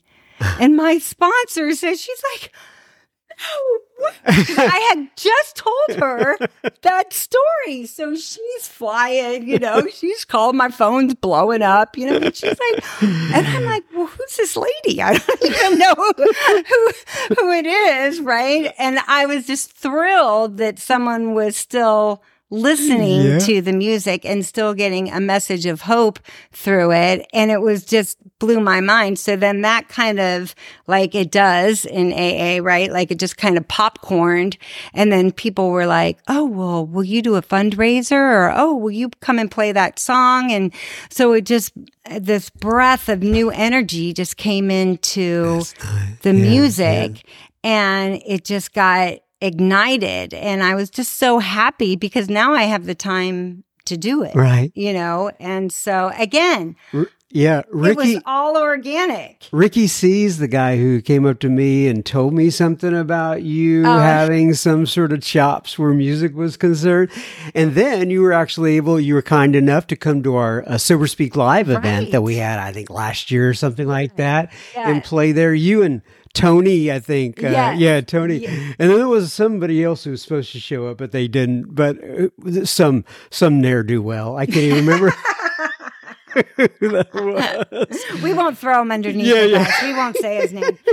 and 0.60 0.76
my 0.76 0.98
sponsor 0.98 1.72
says, 1.74 2.00
she's 2.00 2.22
like? 2.32 2.52
I 4.26 4.94
had 4.94 5.08
just 5.16 5.56
told 5.56 5.98
her 6.00 6.36
that 6.82 7.12
story. 7.12 7.86
So 7.86 8.14
she's 8.14 8.68
flying, 8.68 9.48
you 9.48 9.58
know, 9.58 9.86
she's 9.92 10.24
called, 10.24 10.56
my 10.56 10.68
phone's 10.70 11.14
blowing 11.14 11.62
up, 11.62 11.96
you 11.96 12.06
know, 12.06 12.16
and 12.16 12.34
she's 12.34 12.58
like, 12.58 13.02
and 13.02 13.46
I'm 13.46 13.64
like, 13.64 13.84
well, 13.94 14.06
who's 14.06 14.36
this 14.36 14.56
lady? 14.56 15.02
I 15.02 15.14
don't 15.14 15.44
even 15.44 15.78
know 15.78 15.94
who, 15.96 16.92
who 17.36 17.52
it 17.52 17.66
is, 17.66 18.20
right? 18.20 18.72
And 18.78 18.98
I 19.06 19.26
was 19.26 19.46
just 19.46 19.72
thrilled 19.72 20.58
that 20.58 20.78
someone 20.78 21.34
was 21.34 21.56
still 21.56 22.22
listening 22.52 23.22
Yeah. 23.22 23.38
to 23.38 23.62
the 23.62 23.72
music 23.72 24.26
and 24.26 24.44
still 24.44 24.74
getting 24.74 25.10
a 25.10 25.18
message 25.20 25.64
of 25.64 25.80
hope 25.80 26.18
through 26.52 26.92
it. 26.92 27.26
And 27.32 27.50
it 27.50 27.62
was 27.62 27.82
just 27.82 28.18
blew 28.38 28.60
my 28.60 28.80
mind. 28.82 29.18
So 29.18 29.36
then 29.36 29.62
that 29.62 29.88
kind 29.88 30.20
of 30.20 30.54
like 30.86 31.14
it 31.14 31.30
does 31.30 31.86
in 31.86 32.12
AA, 32.12 32.62
right? 32.62 32.92
Like 32.92 33.10
it 33.10 33.18
just 33.18 33.38
kind 33.38 33.56
of 33.56 33.66
popcorned. 33.68 34.58
And 34.92 35.10
then 35.10 35.32
people 35.32 35.70
were 35.70 35.86
like, 35.86 36.18
Oh, 36.28 36.44
well, 36.44 36.84
will 36.86 37.04
you 37.04 37.22
do 37.22 37.36
a 37.36 37.42
fundraiser 37.42 38.12
or, 38.12 38.52
Oh, 38.54 38.76
will 38.76 38.90
you 38.90 39.08
come 39.20 39.38
and 39.38 39.50
play 39.50 39.72
that 39.72 39.98
song? 39.98 40.52
And 40.52 40.74
so 41.08 41.32
it 41.32 41.46
just, 41.46 41.72
this 42.20 42.50
breath 42.50 43.08
of 43.08 43.22
new 43.22 43.50
energy 43.50 44.12
just 44.12 44.36
came 44.36 44.70
into 44.70 45.62
the 46.20 46.32
Yeah, 46.34 46.50
music 46.50 47.24
and 47.64 48.20
it 48.26 48.44
just 48.44 48.74
got 48.74 49.14
ignited 49.42 50.32
and 50.34 50.62
i 50.62 50.74
was 50.74 50.88
just 50.90 51.14
so 51.14 51.38
happy 51.38 51.96
because 51.96 52.28
now 52.28 52.52
i 52.52 52.62
have 52.62 52.86
the 52.86 52.94
time 52.94 53.64
to 53.84 53.96
do 53.96 54.22
it 54.22 54.34
Right. 54.34 54.70
you 54.74 54.92
know 54.92 55.30
and 55.40 55.72
so 55.72 56.12
again 56.16 56.76
R- 56.94 57.08
yeah. 57.34 57.60
it 57.60 57.66
Ricky. 57.70 58.14
was 58.16 58.22
all 58.26 58.56
organic 58.58 59.48
Ricky 59.52 59.86
sees 59.86 60.36
the 60.38 60.46
guy 60.48 60.76
who 60.76 61.00
came 61.00 61.24
up 61.26 61.38
to 61.40 61.48
me 61.48 61.88
and 61.88 62.04
told 62.04 62.34
me 62.34 62.50
something 62.50 62.94
about 62.94 63.42
you 63.42 63.84
Oh. 63.86 63.98
having 63.98 64.52
some 64.54 64.84
sort 64.86 65.12
of 65.12 65.22
chops 65.22 65.78
where 65.78 65.94
music 65.94 66.34
was 66.36 66.56
concerned. 66.58 67.10
And 67.54 67.74
then 67.74 68.10
you 68.10 68.20
were 68.20 68.34
actually 68.34 68.76
able, 68.76 69.00
you 69.00 69.14
were 69.14 69.22
kind 69.22 69.56
enough 69.56 69.86
to 69.88 69.96
come 69.96 70.22
to 70.24 70.36
our 70.36 70.62
uh, 70.68 70.76
Sober 70.76 71.06
Speak 71.06 71.34
Live 71.34 71.70
event 71.70 72.12
that 72.12 72.22
we 72.22 72.36
had, 72.36 72.58
I 72.58 72.70
think, 72.70 72.90
last 72.90 73.30
year 73.30 73.48
or 73.48 73.54
something 73.54 73.88
like 73.88 74.16
that, 74.16 74.52
and 74.76 75.02
play 75.02 75.32
there. 75.32 75.54
You 75.54 75.82
and 75.82 76.02
Tony, 76.34 76.90
I 76.90 76.98
think. 76.98 77.42
Uh, 77.44 77.74
Yeah, 77.76 78.00
Tony. 78.00 78.46
And 78.46 78.74
then 78.78 78.96
there 78.96 79.08
was 79.08 79.32
somebody 79.32 79.84
else 79.84 80.04
who 80.04 80.12
was 80.12 80.22
supposed 80.22 80.52
to 80.52 80.60
show 80.60 80.86
up, 80.86 80.98
but 80.98 81.12
they 81.12 81.28
didn't. 81.28 81.74
But 81.74 81.98
uh, 82.02 82.64
some 82.64 83.04
some 83.30 83.60
ne'er 83.60 83.82
do 83.82 84.00
well. 84.02 84.36
I 84.36 84.46
can't 84.46 84.56
even 84.58 84.86
remember 84.86 85.10
who 86.56 86.88
that 86.88 87.12
was. 87.12 87.98
we 88.22 88.32
won't 88.32 88.56
throw 88.56 88.80
him 88.80 88.90
underneath 88.90 89.26
Yeah, 89.26 89.42
yeah. 89.44 89.70
we 89.82 89.94
won't 89.94 90.16
say 90.16 90.36
his 90.40 90.52
name 90.54 90.78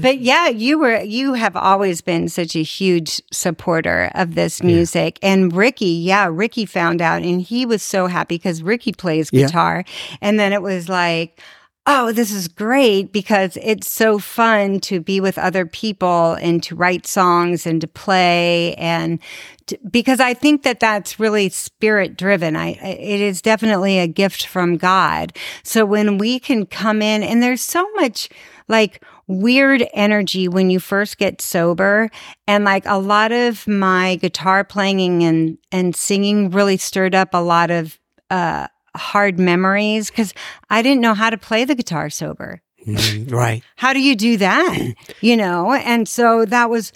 but 0.00 0.20
yeah 0.20 0.46
you 0.48 0.78
were 0.78 1.00
you 1.02 1.34
have 1.34 1.56
always 1.56 2.00
been 2.00 2.28
such 2.28 2.54
a 2.54 2.62
huge 2.62 3.20
supporter 3.32 4.12
of 4.14 4.36
this 4.36 4.62
music 4.62 5.18
and 5.22 5.52
ricky 5.52 5.86
yeah 5.86 6.28
ricky 6.30 6.66
found 6.66 7.02
out 7.02 7.22
and 7.22 7.42
he 7.42 7.66
was 7.66 7.82
so 7.82 8.06
happy 8.06 8.36
because 8.36 8.62
ricky 8.62 8.92
plays 8.92 9.28
Yeah. 9.32 9.46
guitar 9.46 9.84
and 10.20 10.38
then 10.38 10.52
it 10.52 10.62
was 10.62 10.88
like 10.88 11.40
oh, 11.88 12.10
this 12.10 12.32
is 12.32 12.48
great 12.48 13.12
because 13.12 13.56
it's 13.62 13.88
so 13.88 14.18
fun 14.18 14.80
to 14.80 15.00
be 15.00 15.20
with 15.20 15.38
other 15.38 15.64
people 15.64 16.32
and 16.34 16.60
to 16.64 16.74
write 16.74 17.06
songs 17.06 17.64
and 17.64 17.80
to 17.80 17.86
play 17.86 18.74
and 18.74 19.20
to, 19.66 19.78
because 19.88 20.18
I 20.18 20.34
think 20.34 20.64
that 20.64 20.80
that's 20.80 21.20
really 21.20 21.48
spirit 21.48 22.16
driven. 22.16 22.56
I, 22.56 22.70
it 22.70 23.20
is 23.20 23.40
definitely 23.40 24.00
a 24.00 24.08
gift 24.08 24.46
from 24.46 24.76
God. 24.76 25.32
So 25.62 25.86
when 25.86 26.18
we 26.18 26.40
can 26.40 26.66
come 26.66 27.02
in 27.02 27.22
and 27.22 27.40
there's 27.40 27.62
so 27.62 27.88
much 27.94 28.28
like 28.68 29.04
weird 29.28 29.86
energy 29.94 30.48
when 30.48 30.70
you 30.70 30.80
first 30.80 31.18
get 31.18 31.40
sober 31.40 32.10
and 32.48 32.64
like 32.64 32.84
a 32.86 32.98
lot 32.98 33.30
of 33.30 33.66
my 33.68 34.16
guitar 34.16 34.64
playing 34.64 35.22
and 35.22 35.58
and 35.72 35.94
singing 35.96 36.50
really 36.50 36.76
stirred 36.76 37.14
up 37.14 37.30
a 37.32 37.42
lot 37.42 37.70
of 37.70 37.98
uh 38.30 38.66
hard 38.96 39.38
memories 39.38 40.10
because 40.10 40.34
I 40.70 40.82
didn't 40.82 41.00
know 41.00 41.14
how 41.14 41.30
to 41.30 41.38
play 41.38 41.64
the 41.64 41.74
guitar 41.74 42.10
sober. 42.10 42.62
Mhm, 42.86 43.32
right. 43.32 43.62
How 43.76 43.92
do 43.92 44.00
you 44.00 44.14
do 44.14 44.36
that? 44.36 44.94
You 45.20 45.36
know? 45.36 45.72
And 45.72 46.08
so 46.08 46.44
that 46.44 46.70
was, 46.70 46.92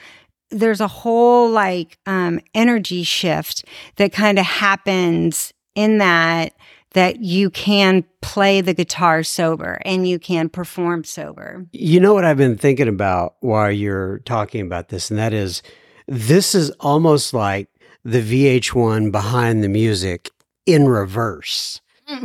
there's 0.51 0.81
a 0.81 0.89
whole 0.89 1.51
like 1.51 1.99
um, 2.07 2.41
energy 2.55 3.03
shift 3.03 3.65
that 3.97 4.13
kind 4.13 4.39
of 4.39 4.47
happens 4.47 5.53
in 5.75 5.99
that, 5.99 6.55
that 6.93 7.21
you 7.21 7.51
can 7.51 8.05
play 8.21 8.61
the 8.61 8.75
guitar 8.75 9.23
sober 9.23 9.81
and 9.85 10.09
you 10.09 10.19
can 10.19 10.49
perform 10.49 11.05
sober. 11.05 11.67
You 11.73 12.01
know 12.01 12.15
what 12.15 12.25
I've 12.25 12.37
been 12.37 12.59
thinking 12.59 12.89
about 12.89 13.37
while 13.41 13.71
you're 13.71 14.19
talking 14.21 14.61
about 14.61 14.89
this, 14.89 15.11
and 15.11 15.19
that 15.19 15.33
is 15.33 15.63
this 16.07 16.55
is 16.55 16.71
almost 16.81 17.33
like 17.33 17.69
the 18.05 18.21
VH1 18.21 19.13
behind 19.13 19.63
the 19.63 19.69
music 19.69 20.31
in 20.67 20.89
reverse. 20.89 21.81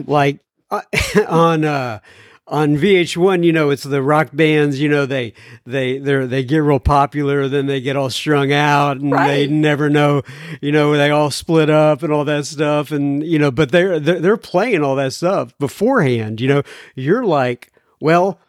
Like 0.05 0.39
uh, 0.71 0.81
on 1.27 1.63
uh 1.65 1.99
on 2.47 2.77
VH1, 2.77 3.43
you 3.43 3.51
know, 3.51 3.71
it's 3.71 3.83
the 3.83 4.03
rock 4.03 4.29
bands, 4.31 4.79
you 4.79 4.87
know, 4.87 5.05
they 5.07 5.33
they 5.65 5.97
they 5.97 6.25
they 6.25 6.43
get 6.43 6.59
real 6.59 6.79
popular, 6.79 7.47
then 7.47 7.65
they 7.65 7.81
get 7.81 7.95
all 7.95 8.09
strung 8.11 8.51
out 8.51 8.97
and 8.97 9.11
they 9.11 9.47
never 9.47 9.89
know, 9.89 10.21
you 10.61 10.71
know, 10.71 10.95
they 10.95 11.09
all 11.09 11.31
split 11.31 11.71
up 11.71 12.03
and 12.03 12.13
all 12.13 12.23
that 12.25 12.45
stuff 12.45 12.91
and 12.91 13.23
you 13.25 13.39
know, 13.39 13.49
but 13.49 13.71
they're 13.71 13.99
they're, 13.99 14.19
they're 14.19 14.37
playing 14.37 14.83
all 14.83 14.95
that 14.95 15.13
stuff 15.13 15.57
beforehand, 15.57 16.39
you 16.39 16.47
know. 16.47 16.61
You're 16.93 17.25
like, 17.25 17.71
well, 17.99 18.39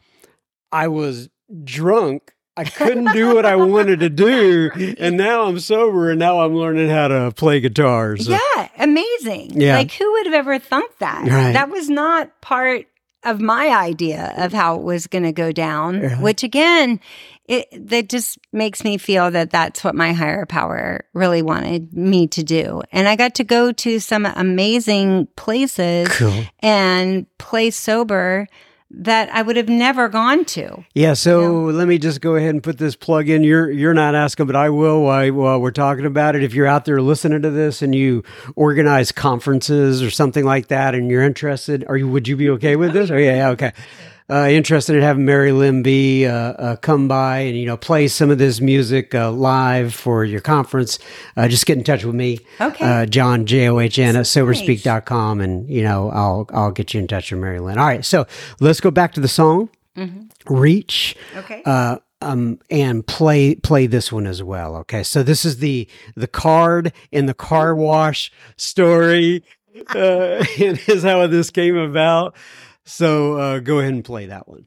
I 0.70 0.88
was 0.88 1.30
drunk. 1.64 2.34
I 2.56 2.64
couldn't 2.64 3.12
do 3.12 3.34
what 3.34 3.44
I 3.44 3.56
wanted 3.56 4.00
to 4.00 4.08
do, 4.08 4.70
and 4.98 5.16
now 5.16 5.42
I'm 5.44 5.58
sober, 5.58 6.10
and 6.10 6.18
now 6.18 6.40
I'm 6.40 6.54
learning 6.54 6.88
how 6.88 7.08
to 7.08 7.32
play 7.36 7.60
guitar. 7.60 8.16
So. 8.16 8.32
Yeah, 8.32 8.68
amazing. 8.78 9.60
Yeah. 9.60 9.76
Like 9.76 9.92
who 9.92 10.10
would 10.12 10.26
have 10.26 10.34
ever 10.34 10.58
thunk 10.58 10.90
that? 10.98 11.22
Right. 11.28 11.52
That 11.52 11.68
was 11.68 11.90
not 11.90 12.40
part 12.40 12.86
of 13.24 13.40
my 13.40 13.68
idea 13.68 14.32
of 14.36 14.52
how 14.52 14.76
it 14.76 14.82
was 14.82 15.06
going 15.06 15.24
to 15.24 15.32
go 15.32 15.50
down, 15.52 16.20
which 16.22 16.42
again, 16.44 17.00
it 17.46 17.66
that 17.88 18.08
just 18.08 18.38
makes 18.52 18.84
me 18.84 18.98
feel 18.98 19.30
that 19.32 19.50
that's 19.50 19.82
what 19.84 19.94
my 19.94 20.12
higher 20.12 20.46
power 20.46 21.04
really 21.12 21.42
wanted 21.42 21.92
me 21.92 22.26
to 22.28 22.42
do. 22.42 22.82
And 22.92 23.08
I 23.08 23.16
got 23.16 23.34
to 23.36 23.44
go 23.44 23.72
to 23.72 23.98
some 23.98 24.26
amazing 24.26 25.26
places 25.36 26.08
Cool. 26.08 26.44
and 26.60 27.26
play 27.38 27.70
sober 27.70 28.46
that 28.90 29.28
I 29.30 29.42
would 29.42 29.56
have 29.56 29.68
never 29.68 30.08
gone 30.08 30.44
to. 30.46 30.84
Yeah, 30.94 31.14
so 31.14 31.64
let 31.64 31.88
me 31.88 31.98
just 31.98 32.20
go 32.20 32.36
ahead 32.36 32.50
and 32.50 32.62
put 32.62 32.78
this 32.78 32.94
plug 32.94 33.28
in. 33.28 33.42
You're 33.42 33.70
you're 33.70 33.94
not 33.94 34.14
asking, 34.14 34.46
but 34.46 34.56
I 34.56 34.70
will 34.70 35.02
while, 35.02 35.32
while 35.32 35.60
we're 35.60 35.72
talking 35.72 36.06
about 36.06 36.36
it. 36.36 36.44
If 36.44 36.54
you're 36.54 36.66
out 36.66 36.84
there 36.84 37.02
listening 37.02 37.42
to 37.42 37.50
this 37.50 37.82
and 37.82 37.94
you 37.94 38.22
organize 38.54 39.12
conferences 39.12 40.02
or 40.02 40.10
something 40.10 40.44
like 40.44 40.68
that, 40.68 40.94
and 40.94 41.10
you're 41.10 41.22
interested, 41.22 41.84
are 41.88 41.96
you? 41.96 42.08
Would 42.08 42.28
you 42.28 42.36
be 42.36 42.50
okay 42.50 42.76
with 42.76 42.92
this? 42.92 43.10
Oh 43.10 43.16
yeah, 43.16 43.36
yeah, 43.36 43.48
okay. 43.50 43.72
Uh, 44.28 44.48
interested 44.50 44.96
in 44.96 45.02
having 45.02 45.24
Mary 45.24 45.52
Lyn 45.52 45.84
B 45.84 46.26
uh, 46.26 46.32
uh, 46.34 46.76
come 46.76 47.06
by 47.06 47.38
and 47.38 47.56
you 47.56 47.64
know 47.64 47.76
play 47.76 48.08
some 48.08 48.28
of 48.28 48.38
this 48.38 48.60
music 48.60 49.14
uh, 49.14 49.30
live 49.30 49.94
for 49.94 50.24
your 50.24 50.40
conference? 50.40 50.98
Uh, 51.36 51.46
just 51.46 51.64
get 51.64 51.78
in 51.78 51.84
touch 51.84 52.04
with 52.04 52.14
me. 52.16 52.40
Okay. 52.60 52.84
Uh, 52.84 53.06
John 53.06 53.46
J 53.46 53.68
O 53.68 53.78
H 53.78 53.98
N 54.00 54.16
at 54.16 54.24
soberspeak.com 54.24 55.40
and 55.40 55.68
you 55.70 55.82
know 55.82 56.10
I'll 56.10 56.48
I'll 56.52 56.72
get 56.72 56.92
you 56.92 56.98
in 57.00 57.06
touch 57.06 57.30
with 57.30 57.40
Mary 57.40 57.60
Lyn. 57.60 57.78
All 57.78 57.86
right, 57.86 58.04
so 58.04 58.26
let's 58.60 58.80
go 58.80 58.90
back 58.90 59.12
to 59.12 59.20
the 59.20 59.28
song. 59.28 59.68
Reach 60.48 61.16
Okay. 61.36 61.62
uh, 61.64 61.98
um, 62.20 62.58
and 62.70 63.06
play 63.06 63.54
play 63.54 63.86
this 63.86 64.12
one 64.12 64.26
as 64.26 64.42
well. 64.42 64.76
Okay, 64.76 65.02
so 65.02 65.22
this 65.22 65.44
is 65.44 65.58
the 65.58 65.88
the 66.16 66.26
card 66.28 66.92
in 67.12 67.26
the 67.26 67.34
car 67.34 67.74
wash 67.74 68.32
story, 68.56 69.44
uh, 69.94 70.44
and 70.60 70.80
is 70.88 71.02
how 71.02 71.26
this 71.28 71.50
came 71.50 71.76
about. 71.76 72.34
So 72.86 73.36
uh, 73.36 73.58
go 73.58 73.80
ahead 73.80 73.92
and 73.92 74.04
play 74.04 74.26
that 74.26 74.48
one. 74.48 74.66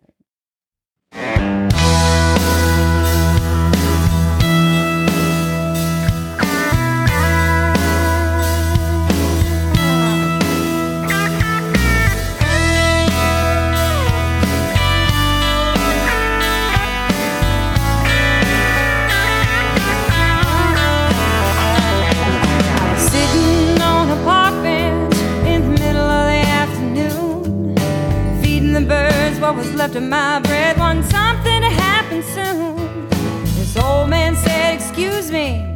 Was 29.93 30.03
my 30.03 30.39
bread. 30.41 30.77
Want 30.77 31.05
something 31.05 31.61
to 31.61 31.69
happen 31.69 32.23
soon. 32.23 33.09
This 33.57 33.75
old 33.77 34.09
man 34.09 34.35
said, 34.35 34.75
Excuse 34.75 35.31
me, 35.31 35.73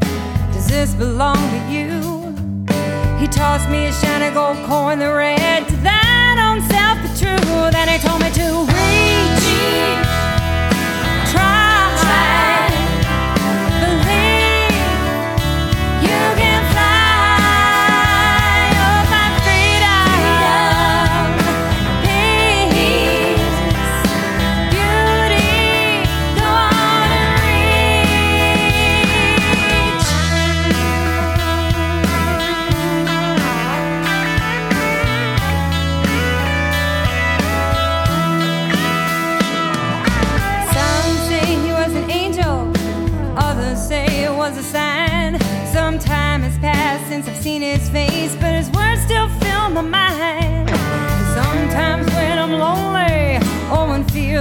does 0.54 0.68
this 0.68 0.94
belong 0.94 1.38
to 1.38 1.60
you? 1.72 1.90
He 3.20 3.28
tossed 3.28 3.70
me 3.70 3.86
a 3.86 3.94
shiny 3.94 4.34
gold 4.34 4.58
coin, 4.66 5.00
the 5.00 5.14
red 5.14 5.68
to 5.68 5.76
thine 5.78 6.40
own 6.40 6.62
self 6.70 6.98
be 7.02 7.08
true. 7.20 7.72
Then 7.72 7.88
he 7.88 7.98
told 8.06 8.22
me 8.22 8.30
to 8.32 8.48
reach, 8.74 10.13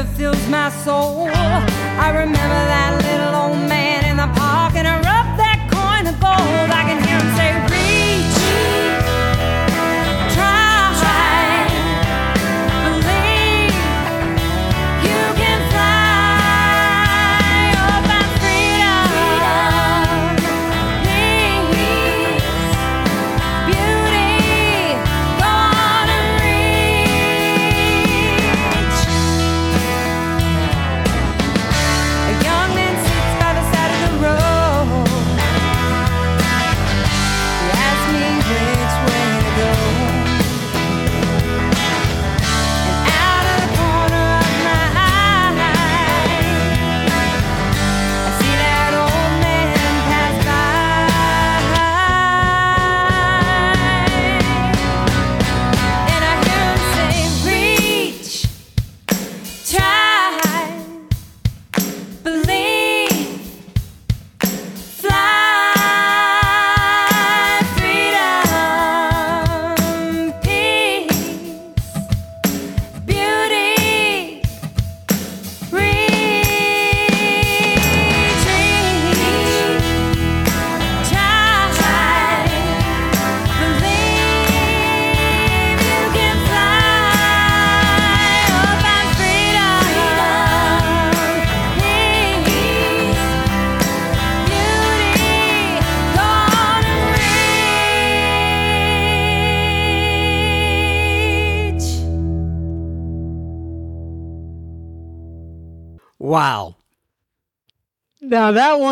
fear 0.04 0.32
fills 0.32 0.48
my 0.48 0.70
soul, 0.70 1.28
I 1.28 2.10
remember 2.10 2.60
that 2.72 3.02
little 3.02 3.34
old 3.42 3.68
man 3.68 4.04
in 4.04 4.16
the 4.16 4.28
park, 4.38 4.74
and 4.74 4.86
I 4.86 4.96
rub 4.96 5.36
that 5.38 5.68
coin 5.70 6.06
of 6.06 6.18
gold. 6.20 6.70
I 6.70 6.82
can 6.84 7.01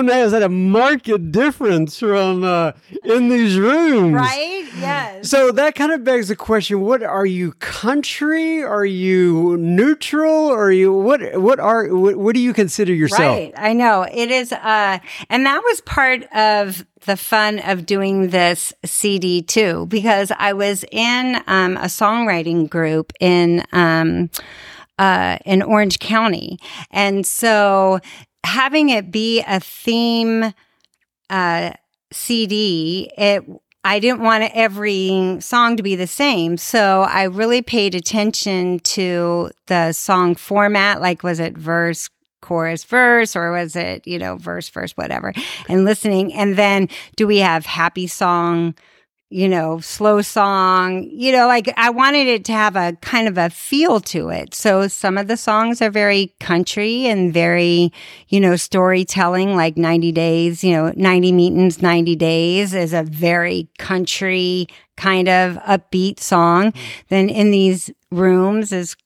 One 0.01 0.09
has 0.09 0.33
a 0.33 0.49
marked 0.49 1.31
difference 1.31 1.99
from 1.99 2.43
uh, 2.43 2.73
in 3.05 3.29
these 3.29 3.59
rooms, 3.59 4.15
Right? 4.15 4.67
Yes. 4.79 5.29
So 5.29 5.53
that 5.53 5.75
kind 5.75 5.93
of 5.93 6.05
begs 6.05 6.29
the 6.29 6.37
question: 6.37 6.81
What 6.81 7.03
are 7.03 7.27
you, 7.27 7.53
country? 7.53 8.63
Are 8.63 8.87
you 8.87 9.59
neutral? 9.59 10.49
Are 10.49 10.73
you 10.73 10.91
what? 10.91 11.21
What 11.39 11.61
are 11.61 11.95
what, 11.95 12.17
what 12.17 12.35
do 12.35 12.41
you 12.41 12.55
consider 12.55 12.95
yourself? 12.95 13.37
Right. 13.37 13.53
I 13.59 13.75
know. 13.75 14.07
It 14.11 14.31
is 14.31 14.53
uh 14.53 15.01
and 15.29 15.45
that 15.45 15.63
was 15.63 15.83
part 15.83 16.23
of 16.33 16.87
the 17.05 17.19
fun 17.19 17.59
of 17.59 17.85
doing 17.85 18.31
this 18.31 18.73
CD 18.87 19.43
too 19.43 19.85
because 19.87 20.33
I 20.39 20.55
was 20.55 20.83
in 20.91 21.43
um 21.47 21.77
a 21.77 21.91
songwriting 21.91 22.71
group 22.71 23.13
in 23.21 23.65
um 23.73 24.31
uh 24.99 25.37
in 25.45 25.61
Orange 25.61 25.99
County. 25.99 26.59
And 26.91 27.27
so 27.27 28.01
having 28.45 28.91
it 28.91 29.11
be 29.11 29.43
a 29.47 29.61
theme 29.61 30.53
uh 31.29 31.73
CD, 32.13 33.11
it 33.17 33.45
I 33.83 33.99
didn't 33.99 34.21
want 34.21 34.51
every 34.55 35.39
song 35.41 35.77
to 35.77 35.83
be 35.83 35.97
the 35.97 36.07
same. 36.07 36.59
So 36.59 37.03
I 37.03 37.25
really 37.25 37.63
paid 37.63 37.95
attention 37.95 38.81
to 38.81 39.51
the 39.69 39.93
song 39.93 40.35
format. 40.35 41.01
Like, 41.01 41.23
was 41.23 41.41
it 41.41 41.57
verse, 41.57 42.11
chorus, 42.43 42.85
verse, 42.85 43.35
or 43.35 43.53
was 43.53 43.77
it, 43.77 44.07
you 44.07 44.19
know, 44.19 44.37
verse, 44.37 44.69
verse, 44.69 44.93
whatever, 44.93 45.33
and 45.69 45.85
listening. 45.85 46.33
And 46.35 46.57
then 46.57 46.89
do 47.17 47.27
we 47.27 47.39
have 47.39 47.65
happy 47.65 48.07
song? 48.07 48.75
You 49.33 49.49
know, 49.49 49.79
slow 49.79 50.23
song, 50.23 51.09
you 51.09 51.31
know, 51.31 51.47
like 51.47 51.73
I 51.77 51.91
wanted 51.91 52.27
it 52.27 52.45
to 52.47 52.53
have 52.53 52.75
a 52.75 52.97
kind 53.01 53.29
of 53.29 53.39
a 53.39 53.49
feel 53.49 54.01
to 54.01 54.29
it. 54.31 54.55
So 54.55 54.89
some 54.89 55.17
of 55.17 55.29
the 55.29 55.37
songs 55.37 55.81
are 55.81 55.89
very 55.91 56.35
country 56.41 57.07
and 57.07 57.33
very, 57.33 57.93
you 58.29 58.41
know, 58.41 58.57
storytelling, 58.57 59.55
like 59.55 59.77
90 59.77 60.11
days, 60.11 60.65
you 60.65 60.73
know, 60.73 60.93
90 60.97 61.31
meetings, 61.31 61.81
90 61.81 62.17
days 62.17 62.75
is 62.75 62.93
a 62.93 63.05
very 63.05 63.69
country 63.79 64.67
kind 64.97 65.29
of 65.29 65.59
upbeat 65.59 66.19
song. 66.19 66.73
Then 67.09 67.29
in 67.29 67.53
these 67.53 67.89
rooms 68.11 68.73
is, 68.73 68.97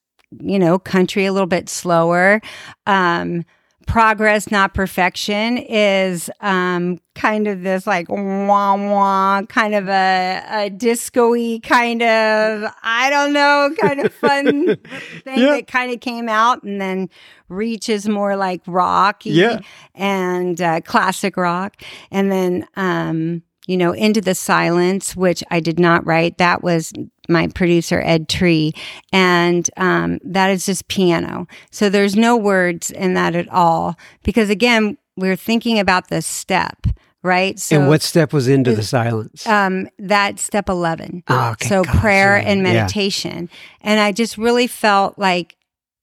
you 0.41 0.59
know, 0.59 0.79
country 0.79 1.27
a 1.27 1.35
little 1.35 1.47
bit 1.47 1.69
slower. 1.69 2.41
Um, 2.87 3.45
progress 3.87 4.51
not 4.51 4.75
perfection 4.75 5.59
is 5.59 6.31
um 6.41 6.99
kind 7.15 7.47
of 7.47 7.63
this 7.63 7.87
like 7.87 8.07
wah 8.09 8.75
wah 8.75 9.43
kind 9.49 9.75
of 9.75 9.89
a, 9.89 10.43
a 10.51 10.71
disco-y 10.71 11.61
kind 11.63 12.03
of 12.03 12.65
i 12.83 13.09
don't 13.11 13.33
know 13.33 13.71
kind 13.81 14.01
of 14.01 14.13
fun 14.15 14.77
thing 15.25 15.39
Yeah. 15.39 15.51
that 15.53 15.67
kind 15.67 15.93
of 15.93 16.01
came 16.01 16.29
out 16.29 16.63
and 16.63 16.81
then 16.81 17.09
reach 17.49 17.89
is 17.89 18.09
more 18.09 18.37
like 18.37 18.63
rock 18.67 19.23
Yeah. 19.25 19.61
and 19.95 20.61
uh, 20.61 20.81
classic 20.81 21.37
rock 21.37 21.81
and 22.11 22.33
then 22.33 22.67
um 22.77 23.43
you 23.67 23.77
know 23.77 23.93
into 23.93 24.21
the 24.21 24.35
silence 24.35 25.15
which 25.15 25.45
i 25.51 25.61
did 25.61 25.79
not 25.79 26.05
write 26.07 26.39
that 26.39 26.63
was 26.63 26.93
my 27.29 27.47
producer 27.49 28.01
ed 28.05 28.29
tree 28.29 28.73
and 29.13 29.71
um 29.77 30.19
that 30.25 30.51
is 30.51 30.67
just 30.67 30.89
piano 30.89 31.47
so 31.71 31.89
there's 31.89 32.17
no 32.17 32.37
words 32.37 32.91
in 32.91 33.15
that 33.15 33.35
at 33.35 33.49
all 33.49 33.97
because 34.23 34.51
again 34.51 34.97
we're 35.17 35.37
thinking 35.37 35.79
about 35.79 36.09
the 36.09 36.21
step 36.21 36.87
right 37.23 37.59
so 37.59 37.77
and 37.79 37.89
what 37.89 38.03
step 38.03 38.33
was 38.33 38.49
into 38.49 38.75
the 38.75 38.83
silence? 38.83 39.47
um, 39.47 39.89
that's 39.99 40.43
step 40.43 40.69
11. 40.69 41.23
Oh, 41.29 41.51
okay. 41.53 41.69
So 41.69 41.85
prayer 41.85 42.37
and 42.37 42.61
Yeah. 42.61 42.73
meditation. 42.75 43.49
And 43.81 43.99
I 44.01 44.13
just 44.13 44.37
really 44.37 44.67
felt 44.67 45.19
like 45.19 45.57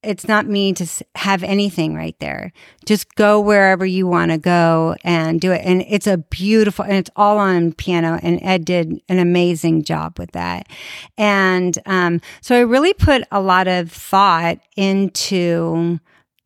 it's 0.04 0.28
not 0.28 0.48
me 0.48 0.74
to 0.74 1.06
have 1.16 1.44
anything 1.44 1.96
right 1.96 2.16
there. 2.20 2.52
Just 2.86 3.14
go 3.16 3.40
wherever 3.40 3.86
you 3.86 4.08
want 4.08 4.32
to 4.32 4.38
go 4.38 4.96
and 5.04 5.40
do 5.40 5.52
it. 5.52 5.62
And 5.64 5.86
it's 5.88 6.08
a 6.08 6.18
beautiful, 6.18 6.84
and 6.86 6.96
it's 6.96 7.12
all 7.16 7.38
on 7.38 7.74
piano. 7.74 8.20
And 8.24 8.42
Ed 8.42 8.66
did 8.66 9.02
an 9.10 9.20
amazing 9.20 9.84
job 9.84 10.18
with 10.18 10.32
that. 10.32 10.68
And 11.18 11.78
um, 11.86 12.22
so 12.42 12.56
I 12.56 12.62
really 12.62 12.94
put 12.94 13.24
a 13.32 13.42
lot 13.42 13.68
of 13.68 13.92
thought 13.92 14.60
into 14.76 16.00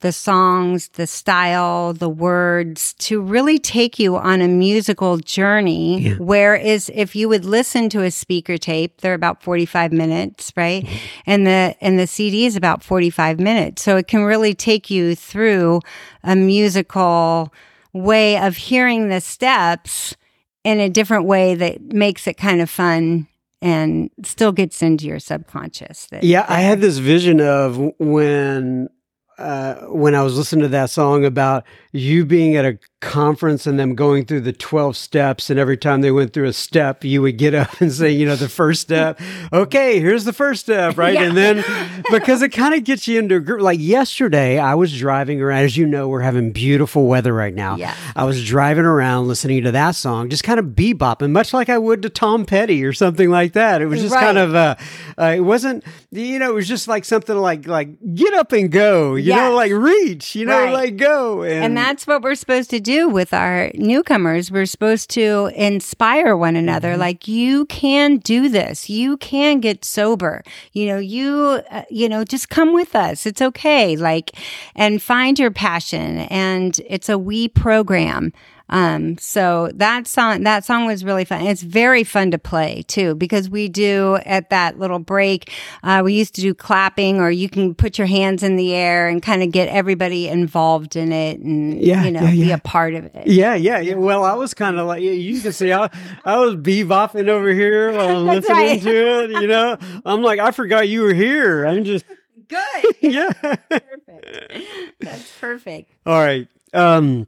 the 0.05 0.11
songs, 0.11 0.89
the 0.89 1.07
style, 1.07 1.91
the 1.91 2.07
words 2.07 2.93
to 2.99 3.19
really 3.19 3.57
take 3.57 3.97
you 3.97 4.15
on 4.17 4.39
a 4.39 4.47
musical 4.47 5.17
journey. 5.17 5.99
Yeah. 6.01 6.15
Whereas 6.19 6.91
if 6.93 7.15
you 7.15 7.27
would 7.27 7.43
listen 7.43 7.89
to 7.89 8.03
a 8.03 8.11
speaker 8.11 8.55
tape, 8.59 9.01
they're 9.01 9.15
about 9.15 9.41
45 9.41 9.91
minutes, 9.91 10.53
right? 10.55 10.85
Mm-hmm. 10.85 10.95
And 11.25 11.47
the, 11.47 11.75
and 11.81 11.97
the 11.97 12.05
CD 12.05 12.45
is 12.45 12.55
about 12.55 12.83
45 12.83 13.39
minutes. 13.39 13.81
So 13.81 13.97
it 13.97 14.07
can 14.07 14.21
really 14.25 14.53
take 14.53 14.91
you 14.91 15.15
through 15.15 15.81
a 16.23 16.35
musical 16.35 17.51
way 17.91 18.37
of 18.37 18.57
hearing 18.57 19.09
the 19.09 19.21
steps 19.21 20.15
in 20.63 20.79
a 20.79 20.87
different 20.87 21.25
way 21.25 21.55
that 21.55 21.81
makes 21.81 22.27
it 22.27 22.35
kind 22.37 22.61
of 22.61 22.69
fun 22.69 23.27
and 23.59 24.11
still 24.23 24.51
gets 24.51 24.83
into 24.83 25.07
your 25.07 25.17
subconscious. 25.17 26.05
That, 26.11 26.23
Yeah, 26.23 26.45
I 26.47 26.59
had 26.59 26.79
this 26.79 26.99
vision 26.99 27.41
of 27.41 27.79
when 27.97 28.89
uh, 29.37 29.75
when 29.87 30.15
I 30.15 30.21
was 30.21 30.37
listening 30.37 30.63
to 30.63 30.69
that 30.69 30.89
song 30.89 31.25
about 31.25 31.65
you 31.91 32.25
being 32.25 32.55
at 32.55 32.65
a 32.65 32.77
conference 33.05 33.65
and 33.67 33.79
them 33.79 33.95
going 33.95 34.25
through 34.25 34.41
the 34.41 34.51
12 34.51 34.97
steps. 34.97 35.49
And 35.49 35.59
every 35.59 35.77
time 35.77 36.01
they 36.01 36.11
went 36.11 36.33
through 36.33 36.47
a 36.47 36.53
step, 36.53 37.03
you 37.03 37.21
would 37.21 37.37
get 37.37 37.53
up 37.53 37.69
and 37.81 37.91
say, 37.93 38.11
you 38.11 38.25
know, 38.25 38.35
the 38.35 38.49
first 38.49 38.81
step, 38.81 39.19
okay, 39.53 39.99
here's 39.99 40.25
the 40.25 40.33
first 40.33 40.61
step, 40.61 40.97
right? 41.05 41.15
And 41.15 41.37
then 41.37 41.63
because 42.11 42.41
it 42.41 42.49
kind 42.49 42.73
of 42.73 42.83
gets 42.83 43.07
you 43.07 43.19
into 43.19 43.35
a 43.35 43.39
group. 43.39 43.61
Like 43.61 43.79
yesterday, 43.79 44.59
I 44.59 44.75
was 44.75 44.97
driving 44.97 45.41
around. 45.41 45.63
As 45.65 45.77
you 45.77 45.85
know, 45.85 46.07
we're 46.07 46.21
having 46.21 46.51
beautiful 46.51 47.07
weather 47.07 47.33
right 47.33 47.53
now. 47.53 47.77
Yeah. 47.77 47.95
I 48.15 48.23
was 48.25 48.43
driving 48.45 48.85
around 48.85 49.27
listening 49.27 49.63
to 49.63 49.71
that 49.71 49.91
song, 49.95 50.29
just 50.29 50.43
kind 50.43 50.59
of 50.59 50.67
bebopping, 50.67 51.31
much 51.31 51.53
like 51.53 51.69
I 51.69 51.77
would 51.77 52.01
to 52.01 52.09
Tom 52.09 52.45
Petty 52.45 52.83
or 52.83 52.91
something 52.93 53.29
like 53.29 53.53
that. 53.53 53.81
It 53.81 53.85
was 53.87 54.01
just 54.01 54.15
kind 54.15 54.37
of 54.37 54.55
uh, 54.55 54.75
uh, 55.17 55.33
it 55.37 55.41
wasn't 55.41 55.83
you 56.11 56.39
know 56.39 56.49
it 56.51 56.55
was 56.55 56.67
just 56.67 56.87
like 56.87 57.03
something 57.05 57.35
like 57.35 57.67
like 57.67 57.89
get 58.15 58.33
up 58.33 58.51
and 58.53 58.71
go 58.71 59.15
you 59.15 59.35
know 59.35 59.53
like 59.53 59.71
reach 59.71 60.33
you 60.35 60.45
know 60.45 60.55
Right. 60.65 60.73
like 60.73 60.97
go 60.97 61.41
and, 61.43 61.65
And 61.65 61.77
that's 61.77 62.07
what 62.07 62.21
we're 62.21 62.35
supposed 62.35 62.69
to 62.69 62.79
do 62.79 62.94
with 63.03 63.33
our 63.33 63.71
newcomers. 63.75 64.51
We're 64.51 64.65
supposed 64.65 65.09
to 65.11 65.51
inspire 65.55 66.35
one 66.35 66.55
another. 66.55 66.91
Mm-hmm. 66.91 66.99
Like 66.99 67.27
you 67.27 67.65
can 67.65 68.17
do 68.17 68.49
this. 68.49 68.89
You 68.89 69.17
can 69.17 69.59
get 69.59 69.83
sober. 69.83 70.43
You 70.71 70.87
know, 70.87 70.97
you 70.97 71.61
uh, 71.69 71.83
you 71.89 72.07
know, 72.07 72.23
just 72.23 72.49
come 72.49 72.73
with 72.73 72.95
us. 72.95 73.25
It's 73.25 73.41
okay. 73.41 73.95
Like 73.95 74.31
and 74.75 75.01
find 75.01 75.37
your 75.37 75.51
passion 75.51 76.19
and 76.19 76.79
it's 76.87 77.09
a 77.09 77.17
we 77.17 77.47
program. 77.47 78.31
Um, 78.69 79.17
so 79.19 79.69
that 79.75 80.07
song, 80.07 80.43
that 80.43 80.65
song 80.65 80.85
was 80.85 81.03
really 81.05 81.23
fun. 81.25 81.43
It's 81.45 81.61
very 81.61 82.03
fun 82.03 82.31
to 82.31 82.39
play 82.39 82.83
too, 82.87 83.13
because 83.15 83.49
we 83.49 83.69
do 83.69 84.17
at 84.25 84.49
that 84.49 84.79
little 84.79 84.99
break, 84.99 85.51
uh, 85.83 86.01
we 86.03 86.13
used 86.13 86.33
to 86.35 86.41
do 86.41 86.53
clapping 86.55 87.19
or 87.19 87.29
you 87.29 87.47
can 87.49 87.75
put 87.75 87.97
your 87.97 88.07
hands 88.07 88.41
in 88.41 88.55
the 88.55 88.73
air 88.73 89.07
and 89.07 89.21
kind 89.21 89.43
of 89.43 89.51
get 89.51 89.67
everybody 89.69 90.27
involved 90.27 90.95
in 90.95 91.11
it 91.11 91.39
and, 91.39 91.79
Yeah, 91.79 92.03
you 92.03 92.11
know, 92.11 92.21
yeah, 92.21 92.31
be 92.31 92.51
a 92.51 92.57
part 92.57 92.95
of 92.95 93.05
it. 93.05 93.27
yeah, 93.27 93.53
yeah, 93.55 93.79
yeah. 93.79 93.93
Well, 93.95 94.23
I 94.23 94.33
was 94.33 94.53
kind 94.55 94.79
of 94.79 94.87
like 94.87 95.01
you 95.03 95.39
can 95.41 95.53
see 95.53 95.71
I, 95.71 95.89
I 96.25 96.37
was 96.37 96.55
bebopping 96.55 97.27
over 97.27 97.49
here 97.49 97.91
while 97.91 98.17
I'm 98.17 98.25
listening 98.35 98.57
right. 98.57 98.81
to 98.81 99.23
it. 99.23 99.29
You 99.41 99.47
know, 99.47 99.77
I'm 100.05 100.21
like 100.23 100.39
I 100.39 100.51
forgot 100.51 100.87
you 100.89 101.03
were 101.03 101.13
here. 101.13 101.65
I'm 101.65 101.83
just 101.83 102.05
Good. 102.47 102.95
yeah. 103.01 103.31
perfect. 103.69 104.53
That's 104.99 105.31
perfect. 105.39 105.91
All 106.05 106.19
right. 106.19 106.47
Um 106.73 107.27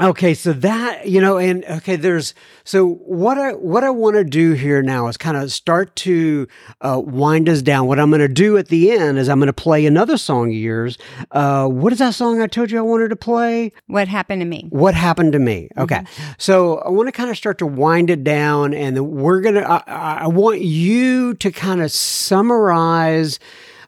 okay, 0.00 0.34
so 0.34 0.52
that, 0.52 1.08
you 1.08 1.20
know, 1.20 1.38
and 1.38 1.64
okay, 1.64 1.96
there's 1.96 2.34
so 2.64 2.86
what 2.86 3.38
I 3.38 3.52
what 3.52 3.84
I 3.84 3.90
want 3.90 4.16
to 4.16 4.24
do 4.24 4.52
here 4.52 4.82
now 4.82 5.06
is 5.06 5.16
kind 5.16 5.36
of 5.36 5.52
start 5.52 5.94
to 5.96 6.48
uh 6.80 7.00
wind 7.04 7.48
us 7.48 7.62
down. 7.62 7.86
What 7.86 8.00
I'm 8.00 8.10
going 8.10 8.20
to 8.20 8.28
do 8.28 8.56
at 8.56 8.68
the 8.68 8.90
end 8.90 9.18
is 9.18 9.28
I'm 9.28 9.38
going 9.38 9.46
to 9.46 9.52
play 9.52 9.86
another 9.86 10.16
song 10.16 10.48
of 10.48 10.56
yours. 10.56 10.98
Uh 11.30 11.68
what 11.68 11.92
is 11.92 12.00
that 12.00 12.14
song 12.14 12.40
I 12.40 12.46
told 12.46 12.70
you 12.70 12.78
I 12.78 12.82
wanted 12.82 13.08
to 13.08 13.16
play? 13.16 13.72
What 13.86 14.08
happened 14.08 14.40
to 14.40 14.46
me? 14.46 14.66
What 14.70 14.94
happened 14.94 15.32
to 15.32 15.38
me? 15.38 15.68
Okay, 15.78 16.04
so 16.38 16.78
I 16.78 16.88
want 16.90 17.06
to 17.08 17.12
kind 17.12 17.30
of 17.30 17.36
start 17.36 17.58
to 17.58 17.66
wind 17.66 18.10
it 18.10 18.24
down, 18.24 18.74
and 18.74 18.96
then 18.96 19.10
we're 19.10 19.40
gonna. 19.40 19.60
I, 19.60 19.82
I 19.86 20.14
I 20.24 20.26
want 20.28 20.60
you 20.60 21.34
to 21.34 21.52
kind 21.52 21.82
of 21.82 21.90
summarize 21.92 23.38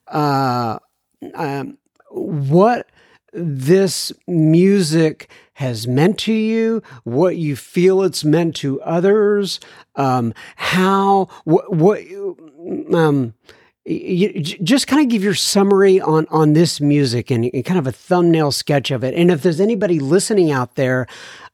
uh, 0.09 0.79
um, 1.35 1.79
what 2.11 2.89
this 3.33 4.13
music 4.27 5.29
has 5.57 5.87
meant 5.87 6.19
to 6.21 6.33
you, 6.33 6.83
what 7.05 7.37
you 7.37 7.57
feel 7.57 8.03
it's 8.03 8.25
meant 8.25 8.55
to 8.57 8.81
others, 8.83 9.61
um, 9.95 10.33
how 10.57 11.29
what 11.45 12.01
um. 12.95 13.35
You, 13.89 14.43
just 14.43 14.89
kind 14.89 15.01
of 15.01 15.09
give 15.09 15.23
your 15.23 15.37
summary 15.37 16.01
on 16.01 16.27
on 16.29 16.55
this 16.55 16.81
music 16.81 17.31
and, 17.31 17.49
and 17.55 17.65
kind 17.65 17.79
of 17.79 17.87
a 17.87 17.93
thumbnail 17.93 18.51
sketch 18.51 18.91
of 18.91 19.05
it. 19.05 19.15
And 19.15 19.31
if 19.31 19.43
there's 19.43 19.61
anybody 19.61 20.01
listening 20.01 20.51
out 20.51 20.75
there 20.75 21.07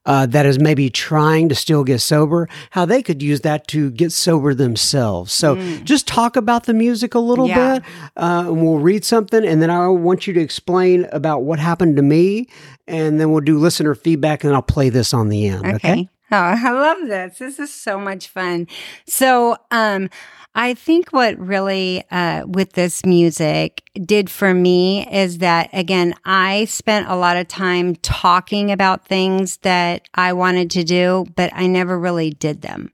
uh, 0.04 0.26
that 0.26 0.46
is 0.46 0.58
maybe 0.58 0.90
trying 0.90 1.48
to 1.48 1.54
still 1.54 1.84
get 1.84 2.00
sober, 2.00 2.48
how 2.70 2.84
they 2.84 3.02
could 3.02 3.22
use 3.22 3.42
that 3.42 3.66
to 3.68 3.90
get 3.90 4.12
sober 4.12 4.54
themselves. 4.54 5.32
So 5.32 5.56
just 5.84 6.06
talk 6.08 6.36
about 6.36 6.64
the 6.64 6.74
music 6.74 7.14
a 7.14 7.18
little 7.20 7.48
Yeah. 7.48 7.78
bit, 7.78 7.82
uh, 8.16 8.44
and 8.46 8.62
we'll 8.62 8.78
read 8.78 9.04
something, 9.04 9.44
and 9.44 9.62
then 9.62 9.70
I 9.70 9.86
want 9.88 10.26
you 10.26 10.32
to 10.34 10.40
explain 10.40 11.06
about 11.12 11.42
what 11.42 11.58
happened 11.58 11.96
to 11.96 12.02
me, 12.02 12.48
and 12.88 13.20
then 13.20 13.30
we'll 13.30 13.40
do 13.44 13.58
listener 13.58 13.94
feedback, 13.94 14.44
and 14.44 14.54
I'll 14.54 14.62
play 14.62 14.88
this 14.88 15.14
on 15.14 15.28
the 15.28 15.46
end. 15.46 15.66
Okay. 15.66 15.76
Okay. 15.76 16.08
Oh, 16.34 16.36
I 16.36 16.70
love 16.70 16.98
this. 17.08 17.38
This 17.38 17.58
is 17.58 17.70
so 17.72 17.98
much 18.00 18.26
fun. 18.28 18.66
So, 19.06 19.56
um, 19.70 20.08
I 20.54 20.74
think 20.74 21.10
what 21.10 21.38
really, 21.38 22.04
uh, 22.10 22.44
with 22.46 22.72
this 22.72 23.06
music 23.06 23.82
did 23.94 24.28
for 24.28 24.52
me 24.52 25.06
is 25.10 25.38
that 25.38 25.70
again, 25.72 26.14
I 26.26 26.66
spent 26.66 27.08
a 27.08 27.16
lot 27.16 27.38
of 27.38 27.48
time 27.48 27.96
talking 27.96 28.70
about 28.70 29.06
things 29.06 29.56
that 29.58 30.08
I 30.14 30.34
wanted 30.34 30.70
to 30.72 30.84
do, 30.84 31.24
but 31.36 31.50
I 31.54 31.66
never 31.66 31.98
really 31.98 32.30
did 32.30 32.60
them. 32.60 32.92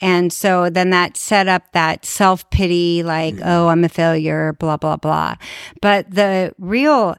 And 0.00 0.32
so 0.32 0.68
then 0.68 0.90
that 0.90 1.16
set 1.16 1.46
up 1.46 1.72
that 1.72 2.04
self 2.04 2.48
pity, 2.50 3.04
like, 3.04 3.36
oh, 3.44 3.68
I'm 3.68 3.84
a 3.84 3.88
failure, 3.88 4.54
blah, 4.54 4.76
blah, 4.76 4.96
blah. 4.96 5.36
But 5.80 6.10
the 6.10 6.54
real 6.58 7.16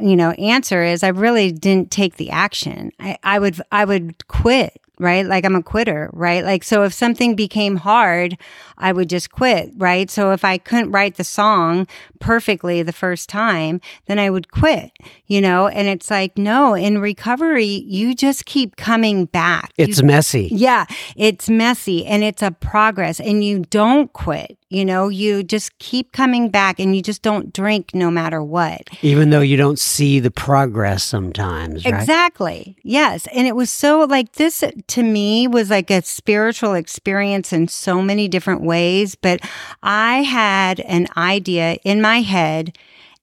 you 0.00 0.16
know 0.16 0.32
answer 0.32 0.82
is 0.82 1.04
i 1.04 1.08
really 1.08 1.52
didn't 1.52 1.88
take 1.88 2.16
the 2.16 2.30
action 2.30 2.90
I, 2.98 3.16
I 3.22 3.38
would 3.38 3.60
i 3.70 3.84
would 3.84 4.26
quit 4.26 4.80
right? 4.98 5.26
Like 5.26 5.44
i'm 5.44 5.56
a 5.56 5.62
quitter 5.62 6.10
right? 6.12 6.44
Like 6.44 6.64
so 6.64 6.82
if 6.84 6.92
something 6.92 7.34
became 7.34 7.76
hard 7.76 8.36
i 8.78 8.92
would 8.92 9.08
just 9.08 9.30
quit 9.30 9.70
right? 9.76 10.10
So 10.10 10.32
if 10.32 10.44
i 10.44 10.58
couldn't 10.58 10.90
write 10.90 11.16
the 11.16 11.24
song 11.24 11.86
perfectly 12.20 12.82
the 12.82 12.92
first 12.92 13.28
time 13.28 13.80
then 14.06 14.18
i 14.18 14.30
would 14.30 14.50
quit 14.50 14.92
you 15.26 15.40
know? 15.40 15.68
And 15.68 15.88
it's 15.88 16.10
like 16.10 16.36
no 16.38 16.74
in 16.74 16.98
recovery 16.98 17.64
you 17.86 18.14
just 18.14 18.44
keep 18.46 18.76
coming 18.76 19.24
back. 19.26 19.72
You 19.76 19.84
It's 19.86 20.02
messy. 20.02 20.48
yeah, 20.52 20.84
it's 21.16 21.48
messy 21.48 22.04
and 22.06 22.22
it's 22.22 22.42
a 22.42 22.50
progress 22.50 23.20
and 23.20 23.42
you 23.44 23.60
don't 23.70 24.12
quit. 24.12 24.58
You 24.74 24.84
know, 24.84 25.08
you 25.08 25.44
just 25.44 25.78
keep 25.78 26.10
coming 26.10 26.48
back 26.48 26.80
and 26.80 26.96
you 26.96 27.02
just 27.02 27.22
don't 27.22 27.52
drink 27.52 27.94
no 27.94 28.10
matter 28.10 28.42
what. 28.42 28.88
Even 29.02 29.30
though 29.30 29.40
you 29.40 29.56
don't 29.56 29.78
see 29.78 30.18
the 30.18 30.32
progress 30.32 31.04
sometimes, 31.04 31.84
right? 31.84 31.94
Exactly. 31.94 32.76
Yes. 32.82 33.28
And 33.32 33.46
it 33.46 33.54
was 33.54 33.70
so 33.70 34.00
like 34.00 34.32
this 34.32 34.64
to 34.88 35.02
me 35.02 35.46
was 35.46 35.70
like 35.70 35.90
a 35.90 36.02
spiritual 36.02 36.74
experience 36.74 37.52
in 37.52 37.68
so 37.68 38.02
many 38.02 38.26
different 38.26 38.62
ways. 38.62 39.14
But 39.14 39.40
I 39.82 40.22
had 40.22 40.80
an 40.80 41.06
idea 41.16 41.74
in 41.84 42.00
my 42.00 42.22
head. 42.22 42.76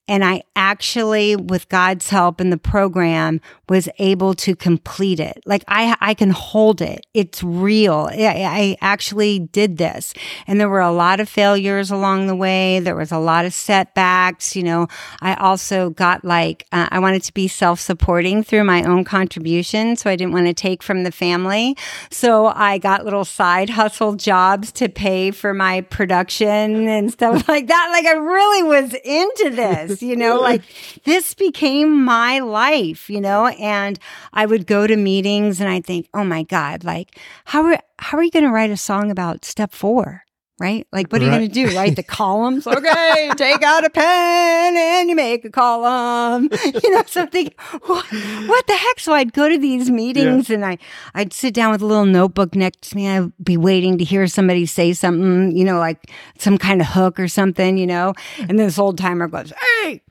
And 0.08 0.24
I 0.24 0.42
actually, 0.56 1.36
with 1.36 1.68
God's 1.68 2.08
help 2.10 2.40
in 2.40 2.50
the 2.50 2.58
program, 2.58 3.40
was 3.72 3.88
able 3.98 4.34
to 4.34 4.54
complete 4.54 5.18
it. 5.18 5.42
Like 5.46 5.64
I, 5.66 5.96
I 5.98 6.12
can 6.12 6.28
hold 6.28 6.82
it. 6.82 7.06
It's 7.14 7.42
real. 7.42 8.10
I, 8.12 8.44
I 8.44 8.76
actually 8.82 9.38
did 9.38 9.78
this. 9.78 10.12
And 10.46 10.60
there 10.60 10.68
were 10.68 10.80
a 10.80 10.92
lot 10.92 11.20
of 11.20 11.28
failures 11.28 11.90
along 11.90 12.26
the 12.26 12.36
way. 12.36 12.80
There 12.80 12.94
was 12.94 13.10
a 13.10 13.18
lot 13.18 13.46
of 13.46 13.54
setbacks. 13.54 14.54
You 14.54 14.62
know, 14.64 14.88
I 15.22 15.32
also 15.36 15.88
got 15.88 16.22
like, 16.22 16.66
uh, 16.70 16.88
I 16.90 16.98
wanted 16.98 17.22
to 17.22 17.32
be 17.32 17.48
self 17.48 17.80
supporting 17.80 18.42
through 18.44 18.64
my 18.64 18.84
own 18.84 19.04
contribution. 19.04 19.96
So 19.96 20.10
I 20.10 20.16
didn't 20.16 20.34
want 20.34 20.48
to 20.48 20.54
take 20.54 20.82
from 20.82 21.04
the 21.04 21.12
family. 21.12 21.74
So 22.10 22.48
I 22.48 22.76
got 22.76 23.06
little 23.06 23.24
side 23.24 23.70
hustle 23.70 24.16
jobs 24.16 24.70
to 24.72 24.90
pay 24.90 25.30
for 25.30 25.54
my 25.54 25.80
production 25.80 26.88
and 26.88 27.10
stuff 27.10 27.48
like 27.48 27.68
that. 27.68 27.88
Like 27.90 28.04
I 28.04 28.18
really 28.18 28.62
was 28.64 28.92
into 29.02 29.48
this, 29.56 30.02
you 30.02 30.14
know, 30.14 30.38
like 30.38 30.60
this 31.04 31.32
became 31.32 32.04
my 32.04 32.40
life, 32.40 33.08
you 33.08 33.22
know, 33.22 33.46
and 33.62 33.98
I 34.32 34.44
would 34.44 34.66
go 34.66 34.86
to 34.86 34.96
meetings 34.96 35.60
and 35.60 35.70
I 35.70 35.80
think, 35.80 36.08
oh 36.12 36.24
my 36.24 36.42
God, 36.42 36.84
like 36.84 37.18
how 37.46 37.64
are, 37.64 37.78
how 37.98 38.18
are 38.18 38.22
you 38.22 38.30
going 38.30 38.44
to 38.44 38.50
write 38.50 38.70
a 38.70 38.76
song 38.76 39.10
about 39.10 39.44
step 39.44 39.72
four? 39.72 40.24
right? 40.62 40.86
Like, 40.92 41.10
what 41.10 41.20
are 41.20 41.24
you 41.24 41.30
going 41.30 41.48
to 41.48 41.52
do? 41.52 41.76
Write 41.76 41.96
the 41.96 42.02
columns? 42.20 42.68
Okay, 42.68 43.30
take 43.36 43.62
out 43.64 43.84
a 43.84 43.90
pen 43.90 44.76
and 44.76 45.10
you 45.10 45.16
make 45.16 45.44
a 45.44 45.50
column. 45.50 46.48
You 46.82 46.94
know, 46.94 47.02
something. 47.06 47.50
What, 47.86 48.06
what 48.06 48.66
the 48.66 48.76
heck? 48.76 49.00
So 49.00 49.12
I'd 49.12 49.32
go 49.32 49.48
to 49.48 49.58
these 49.58 49.90
meetings 49.90 50.48
and 50.50 50.64
I, 50.64 50.78
I'd 51.14 51.32
sit 51.32 51.54
down 51.54 51.72
with 51.72 51.82
a 51.82 51.86
little 51.86 52.06
notebook 52.06 52.54
next 52.54 52.90
to 52.90 52.96
me. 52.96 53.08
I'd 53.08 53.32
be 53.42 53.56
waiting 53.56 53.98
to 53.98 54.04
hear 54.04 54.26
somebody 54.26 54.64
say 54.66 54.92
something, 54.92 55.56
you 55.56 55.64
know, 55.64 55.78
like 55.78 56.10
some 56.38 56.58
kind 56.58 56.80
of 56.80 56.88
hook 56.88 57.18
or 57.18 57.28
something, 57.28 57.76
you 57.76 57.86
know. 57.86 58.14
And 58.38 58.58
this 58.58 58.78
old 58.78 58.98
timer 58.98 59.26
goes, 59.28 59.52
"Hey." 59.82 60.02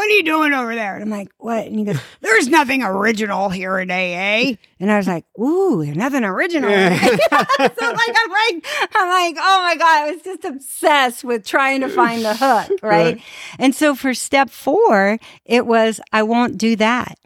What 0.00 0.06
are 0.10 0.14
you 0.14 0.22
doing 0.22 0.54
over 0.54 0.74
there? 0.74 0.94
And 0.94 1.04
I'm 1.04 1.10
like, 1.10 1.28
what? 1.36 1.66
And 1.66 1.78
he 1.78 1.84
goes, 1.84 1.98
There's 2.22 2.48
nothing 2.48 2.82
original 2.82 3.50
here 3.50 3.78
today, 3.80 4.14
eh? 4.48 4.54
And 4.80 4.90
I 4.90 4.96
was 4.96 5.06
like, 5.06 5.26
Ooh, 5.38 5.84
there's 5.84 5.94
nothing 5.94 6.24
original. 6.24 6.70
so 6.70 6.76
like 6.78 6.88
I'm 7.28 8.30
like, 8.30 8.66
I'm 8.94 9.08
like, 9.10 9.36
oh 9.38 9.62
my 9.62 9.76
God, 9.78 10.08
I 10.08 10.10
was 10.12 10.22
just 10.22 10.44
obsessed 10.46 11.22
with 11.22 11.44
trying 11.44 11.82
to 11.82 11.90
find 11.90 12.24
the 12.24 12.34
hook, 12.34 12.80
right? 12.82 13.16
Right. 13.16 13.22
And 13.58 13.74
so 13.74 13.94
for 13.94 14.14
step 14.14 14.48
four, 14.48 15.18
it 15.44 15.66
was 15.66 16.00
I 16.14 16.22
won't 16.22 16.56
do 16.56 16.76
that. 16.76 17.18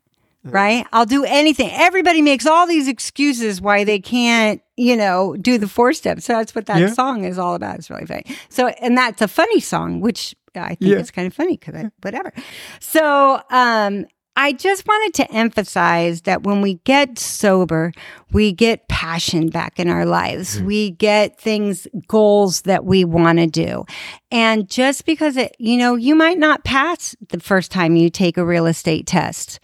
Right? 0.43 0.85
I'll 0.93 1.07
do 1.07 1.25
anything. 1.25 1.71
Everybody 1.73 2.23
makes 2.23 2.45
all 2.45 2.67
these 2.67 2.89
excuses 2.89 3.61
why 3.61 3.85
they 3.85 4.01
can't, 4.01 4.61
you 4.77 4.97
know, 4.97 5.37
do 5.37 5.59
the 5.59 5.69
four 5.69 5.93
steps. 5.93 6.25
So 6.25 6.33
that's 6.35 6.57
what 6.57 6.67
that 6.67 6.81
Yeah. 6.81 6.93
song 6.93 7.23
is 7.25 7.39
all 7.39 7.55
about. 7.55 7.77
It's 7.77 7.89
really 7.89 8.05
funny. 8.05 8.25
So, 8.49 8.67
and 8.67 8.99
that's 8.99 9.23
a 9.23 9.29
funny 9.29 9.61
song, 9.61 10.01
which 10.01 10.35
I 10.63 10.75
think 10.77 10.93
Yeah. 10.93 10.99
is 10.99 11.11
kind 11.11 11.27
of 11.27 11.35
funny 11.35 11.57
because 11.57 11.75
I, 11.75 11.91
whatever. 12.03 12.33
So, 12.81 13.41
um, 13.51 14.07
I 14.37 14.51
just 14.53 14.85
wanted 14.89 15.15
to 15.15 15.33
emphasize 15.33 16.23
that 16.23 16.43
when 16.43 16.61
we 16.61 16.81
get 16.83 17.21
sober, 17.21 17.93
we 18.33 18.51
get 18.51 18.89
passion 18.89 19.49
back 19.49 19.79
in 19.79 19.89
our 19.89 20.05
lives. 20.05 20.61
We 20.61 20.91
get 20.91 21.39
things, 21.39 21.87
goals 22.09 22.63
that 22.63 22.85
we 22.85 23.05
want 23.05 23.39
to 23.39 23.47
do. 23.47 23.85
And 24.33 24.69
just 24.69 25.07
because 25.07 25.37
it, 25.37 25.55
you 25.61 25.77
know, 25.77 25.95
you 25.95 26.17
might 26.17 26.39
not 26.39 26.65
pass 26.65 27.15
the 27.29 27.39
first 27.39 27.71
time 27.71 27.95
you 27.95 28.11
take 28.11 28.37
a 28.37 28.45
real 28.45 28.67
estate 28.67 29.07
test. 29.07 29.61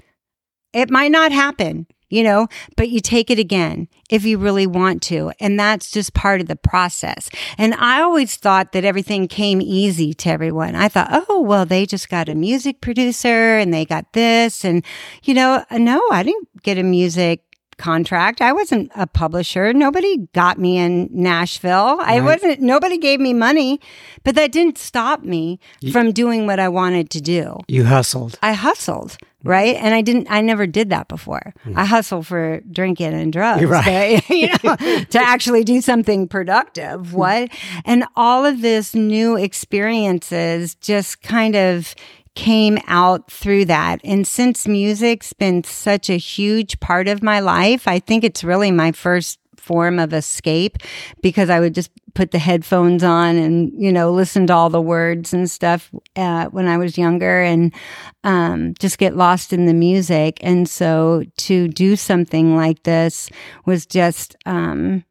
It 0.73 0.89
might 0.89 1.11
not 1.11 1.33
happen, 1.33 1.89
you 2.11 2.23
know, 2.23 2.49
but 2.77 2.91
you 2.91 3.01
take 3.01 3.31
it 3.31 3.39
again 3.39 3.89
if 4.11 4.25
you 4.25 4.37
really 4.37 4.67
want 4.67 5.01
to. 5.03 5.33
And 5.41 5.59
that's 5.59 5.91
just 5.91 6.13
part 6.13 6.41
of 6.41 6.49
the 6.49 6.57
process. 6.57 7.31
And 7.57 7.75
I 7.75 8.03
always 8.03 8.37
thought 8.37 8.73
that 8.73 8.85
everything 8.85 9.29
came 9.29 9.63
easy 9.63 10.13
to 10.15 10.29
everyone. 10.29 10.75
I 10.75 10.89
thought, 10.89 11.25
oh, 11.29 11.41
well, 11.41 11.65
they 11.65 11.87
just 11.87 12.09
got 12.09 12.29
a 12.29 12.35
music 12.35 12.81
producer 12.81 13.57
and 13.57 13.73
they 13.73 13.85
got 13.85 14.13
this. 14.13 14.65
And, 14.65 14.85
you 15.23 15.33
know, 15.33 15.65
no, 15.71 16.03
I 16.11 16.23
didn't 16.23 16.63
get 16.63 16.77
a 16.77 16.83
music 16.83 17.45
contract. 17.79 18.43
I 18.43 18.53
wasn't 18.53 18.93
a 18.95 19.07
publisher. 19.07 19.73
Nobody 19.73 20.29
got 20.35 20.59
me 20.59 20.77
in 20.77 21.09
Nashville. 21.11 21.97
I 22.01 22.21
wasn't, 22.21 22.61
nobody 22.61 22.99
gave 22.99 23.21
me 23.21 23.33
money, 23.33 23.81
but 24.23 24.35
that 24.35 24.53
didn't 24.53 24.77
stop 24.77 25.23
me 25.23 25.59
from 25.91 26.13
doing 26.13 26.47
what 26.47 26.61
I 26.61 26.69
wanted 26.69 27.09
to 27.11 27.21
do. 27.23 27.59
You 27.69 27.85
hustled. 27.85 28.39
I 28.43 28.53
hustled, 28.53 29.17
right? 29.43 29.77
And 29.77 29.95
I 29.95 30.03
didn't, 30.03 30.27
I 30.31 30.41
never 30.41 30.67
did 30.67 30.91
that 30.91 31.09
before. 31.09 31.55
Hmm. 31.65 31.79
I 31.79 31.85
hustled 31.85 32.27
for 32.27 32.61
drinking 32.71 33.15
and 33.15 33.33
drugs, 33.33 33.65
Right. 33.65 34.23
but, 34.29 34.31
you 34.37 34.49
know, 34.63 34.77
to 35.05 35.19
actually 35.23 35.65
do 35.65 35.81
something 35.81 36.29
productive. 36.29 37.11
Hmm. 37.11 37.17
What? 37.17 37.51
And 37.85 38.05
all 38.17 38.45
of 38.47 38.61
this 38.63 38.95
new 38.95 39.37
experiences 39.37 40.75
just 40.77 41.23
kind 41.23 41.57
of 41.57 41.95
came 42.37 42.79
out 42.87 43.29
through 43.31 43.65
that. 43.65 44.01
And 44.05 44.25
since 44.27 44.69
music's 44.69 45.33
been 45.33 45.65
such 45.65 46.09
a 46.09 46.17
huge 46.17 46.79
part 46.79 47.09
of 47.09 47.23
my 47.25 47.41
life, 47.41 47.89
I 47.89 47.99
think 47.99 48.23
it's 48.23 48.45
really 48.45 48.71
my 48.71 48.93
first 48.93 49.40
form 49.61 49.99
of 49.99 50.13
escape 50.13 50.79
because 51.23 51.51
I 51.51 51.61
would 51.61 51.75
just 51.75 51.91
put 52.15 52.33
the 52.33 52.39
headphones 52.39 53.05
on 53.05 53.37
and 53.37 53.73
you 53.77 53.93
know 53.93 54.11
listen 54.11 54.47
to 54.49 54.53
all 54.53 54.71
the 54.71 54.81
words 54.81 55.33
and 55.33 55.51
stuff 55.51 55.91
uh, 56.17 56.47
when 56.47 56.67
I 56.67 56.77
was 56.77 56.99
younger 56.99 57.43
and 57.43 57.73
um, 58.25 58.75
just 58.79 58.99
get 58.99 59.17
lost 59.17 59.53
in 59.53 59.67
the 59.67 59.75
music. 59.75 60.39
And 60.43 60.69
so 60.69 61.25
to 61.39 61.69
do 61.69 61.97
something 61.97 62.57
like 62.57 62.83
this 62.83 63.31
was 63.67 63.87
just 63.87 64.37
um, 64.47 65.05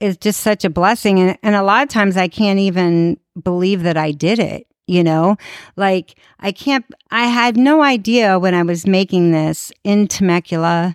is 0.00 0.16
just 0.16 0.40
such 0.40 0.64
a 0.64 0.70
blessing. 0.70 1.18
And, 1.18 1.38
and 1.42 1.54
a 1.54 1.62
lot 1.62 1.82
of 1.82 1.88
times 1.88 2.16
I 2.16 2.28
can't 2.28 2.58
even 2.58 3.18
believe 3.42 3.82
that 3.82 3.96
I 3.96 4.12
did 4.12 4.38
it. 4.38 4.66
You 4.86 5.02
know, 5.02 5.38
like 5.76 6.18
I 6.40 6.52
can't, 6.52 6.84
I 7.10 7.24
had 7.24 7.56
no 7.56 7.82
idea 7.82 8.38
when 8.38 8.52
I 8.52 8.62
was 8.62 8.86
making 8.86 9.30
this 9.30 9.72
in 9.82 10.08
Temecula, 10.08 10.94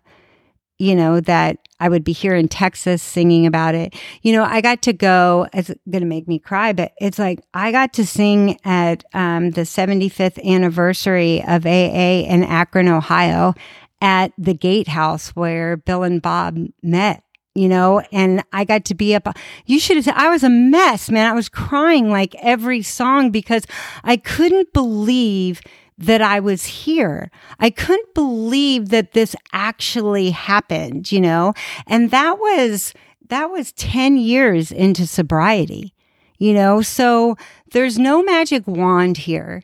you 0.78 0.96
know, 0.96 1.20
that 1.22 1.58
I 1.80 1.90
would 1.90 2.04
be 2.04 2.12
here 2.12 2.36
in 2.36 2.48
Texas 2.48 3.02
singing 3.02 3.46
about 3.46 3.76
it. 3.76 3.96
You 4.22 4.34
know, 4.34 4.44
I 4.44 4.62
got 4.62 4.82
to 4.84 4.94
go, 4.94 5.48
it's 5.54 5.72
going 5.90 6.02
to 6.02 6.08
make 6.08 6.28
me 6.28 6.40
cry, 6.40 6.74
but 6.74 6.94
it's 7.00 7.20
like 7.20 7.42
I 7.54 7.72
got 7.72 7.94
to 7.94 8.06
sing 8.06 8.58
at 8.66 9.04
um, 9.14 9.52
the 9.52 9.62
75th 9.62 10.44
anniversary 10.44 11.44
of 11.48 11.66
AA 11.66 12.26
in 12.28 12.44
Akron, 12.44 12.88
Ohio 12.88 13.54
at 14.02 14.32
the 14.38 14.54
Gatehouse 14.54 15.30
where 15.30 15.78
Bill 15.78 16.04
and 16.04 16.22
Bob 16.22 16.58
met 16.82 17.24
you 17.56 17.68
know, 17.68 18.00
and 18.14 18.44
I 18.54 18.64
got 18.64 18.86
to 18.86 18.96
be 18.96 19.14
up. 19.16 19.28
You 19.66 19.80
should 19.80 19.98
have 19.98 20.06
said, 20.06 20.14
I 20.16 20.30
was 20.30 20.44
a 20.44 20.50
mess, 20.50 21.10
man. 21.10 21.30
I 21.30 21.34
was 21.34 21.50
crying 21.50 22.10
like 22.10 22.34
every 22.36 22.82
song 22.82 23.32
because 23.32 23.66
I 24.04 24.16
couldn't 24.18 24.72
believe 24.72 25.60
that 26.00 26.22
I 26.22 26.40
was 26.40 26.66
here. 26.66 27.30
I 27.60 27.70
couldn't 27.70 28.14
believe 28.14 28.90
that 28.90 29.12
this 29.12 29.36
actually 29.52 30.32
happened, 30.32 31.12
you 31.12 31.20
know, 31.20 31.54
and 31.88 32.10
that 32.12 32.40
was, 32.40 32.94
that 33.28 33.52
was 33.52 33.74
10 33.74 34.18
years 34.18 34.72
into 34.72 35.06
sobriety, 35.06 35.94
you 36.38 36.54
know, 36.54 36.82
so 36.82 37.36
there's 37.72 38.00
no 38.00 38.24
magic 38.24 38.66
wand 38.66 39.18
here, 39.18 39.62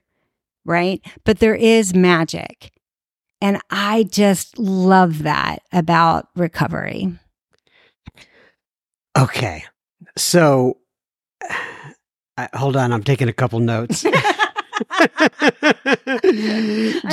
right? 0.65 1.01
But 1.23 1.39
there 1.39 1.55
is 1.55 1.95
magic. 1.95 2.71
And 3.41 3.59
I 3.69 4.03
just 4.03 4.57
love 4.59 5.23
that 5.23 5.59
about 5.71 6.27
recovery. 6.36 7.17
Okay. 9.17 9.63
So, 10.17 10.77
I, 12.38 12.49
hold 12.53 12.75
on. 12.75 12.91
I'm 12.91 13.03
taking 13.03 13.29
a 13.29 13.33
couple 13.33 13.59
notes. 13.59 14.05
I 14.76 14.82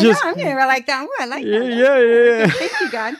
know, 0.03 0.15
I'm 0.23 0.35
gonna 0.35 0.67
like 0.67 0.87
that. 0.87 1.07
I 1.21 1.27
like 1.27 1.45
yeah, 1.45 1.59
that. 1.59 1.77
yeah, 1.77 1.99
yeah. 2.01 2.47
Thank 2.49 2.81
you, 2.81 2.91
God. 2.91 3.15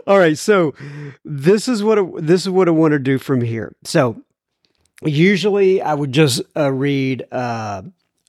All 0.06 0.18
right, 0.18 0.38
so 0.38 0.74
this 1.24 1.66
is 1.68 1.82
what 1.82 1.98
I, 1.98 2.04
this 2.18 2.42
is 2.42 2.50
what 2.50 2.68
I 2.68 2.70
want 2.70 2.92
to 2.92 2.98
do 2.98 3.18
from 3.18 3.40
here. 3.40 3.74
So 3.84 4.22
usually 5.02 5.82
I 5.82 5.94
would 5.94 6.12
just 6.12 6.42
uh, 6.56 6.72
read 6.72 7.24
uh, 7.30 7.82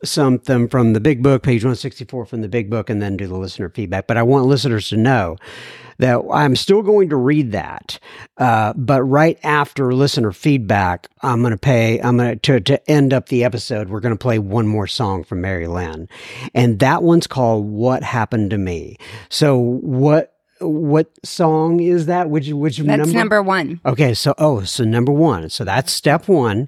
something 0.04 0.68
from 0.68 0.94
the 0.94 1.00
big 1.00 1.24
book, 1.24 1.44
page 1.44 1.64
one 1.64 1.76
sixty 1.76 2.06
four 2.06 2.26
from 2.26 2.42
the 2.42 2.50
big 2.50 2.70
book, 2.70 2.90
and 2.90 3.02
then 3.02 3.18
do 3.18 3.28
the 3.28 3.38
listener 3.38 3.70
feedback. 3.70 4.08
But 4.08 4.18
I 4.18 4.24
want 4.24 4.46
listeners 4.46 4.90
to 4.90 4.98
know 4.98 5.38
that 6.00 6.22
I'm 6.32 6.56
still 6.56 6.82
going 6.82 7.10
to 7.10 7.16
read 7.16 7.52
that, 7.52 8.00
uh, 8.38 8.74
but 8.74 9.04
right 9.04 9.40
after 9.44 9.94
listener 9.94 10.32
feedback, 10.32 11.08
I'm 11.22 11.42
going 11.42 11.52
to 11.52 11.58
pay. 11.58 12.00
I'm 12.00 12.18
going 12.18 12.40
to 12.40 12.60
to 12.60 12.90
end 12.90 13.14
up 13.14 13.30
the 13.30 13.44
episode. 13.44 13.90
We're 13.90 14.00
going 14.00 14.16
to 14.16 14.20
play 14.20 14.40
one 14.40 14.68
more 14.68 14.88
song 14.88 15.24
from 15.24 15.42
Mary 15.42 15.68
Lyn, 15.68 16.08
and 16.54 16.80
that 16.80 17.04
one's 17.04 17.28
called 17.28 17.66
"What 17.66 18.04
Happened 18.04 18.52
to 18.52 18.58
Me." 18.58 18.98
So 19.30 19.58
what? 19.58 20.34
What 20.60 21.12
song 21.24 21.80
is 21.82 22.08
that? 22.08 22.32
Which 22.32 22.50
which 22.50 22.80
That's 22.80 22.88
number? 22.88 23.14
number 23.14 23.44
one. 23.44 23.80
Okay, 23.86 24.16
so 24.16 24.34
oh, 24.40 24.64
so 24.64 24.84
number 24.84 25.12
one. 25.12 25.50
So 25.50 25.64
that's 25.64 25.92
step 25.92 26.28
one. 26.28 26.68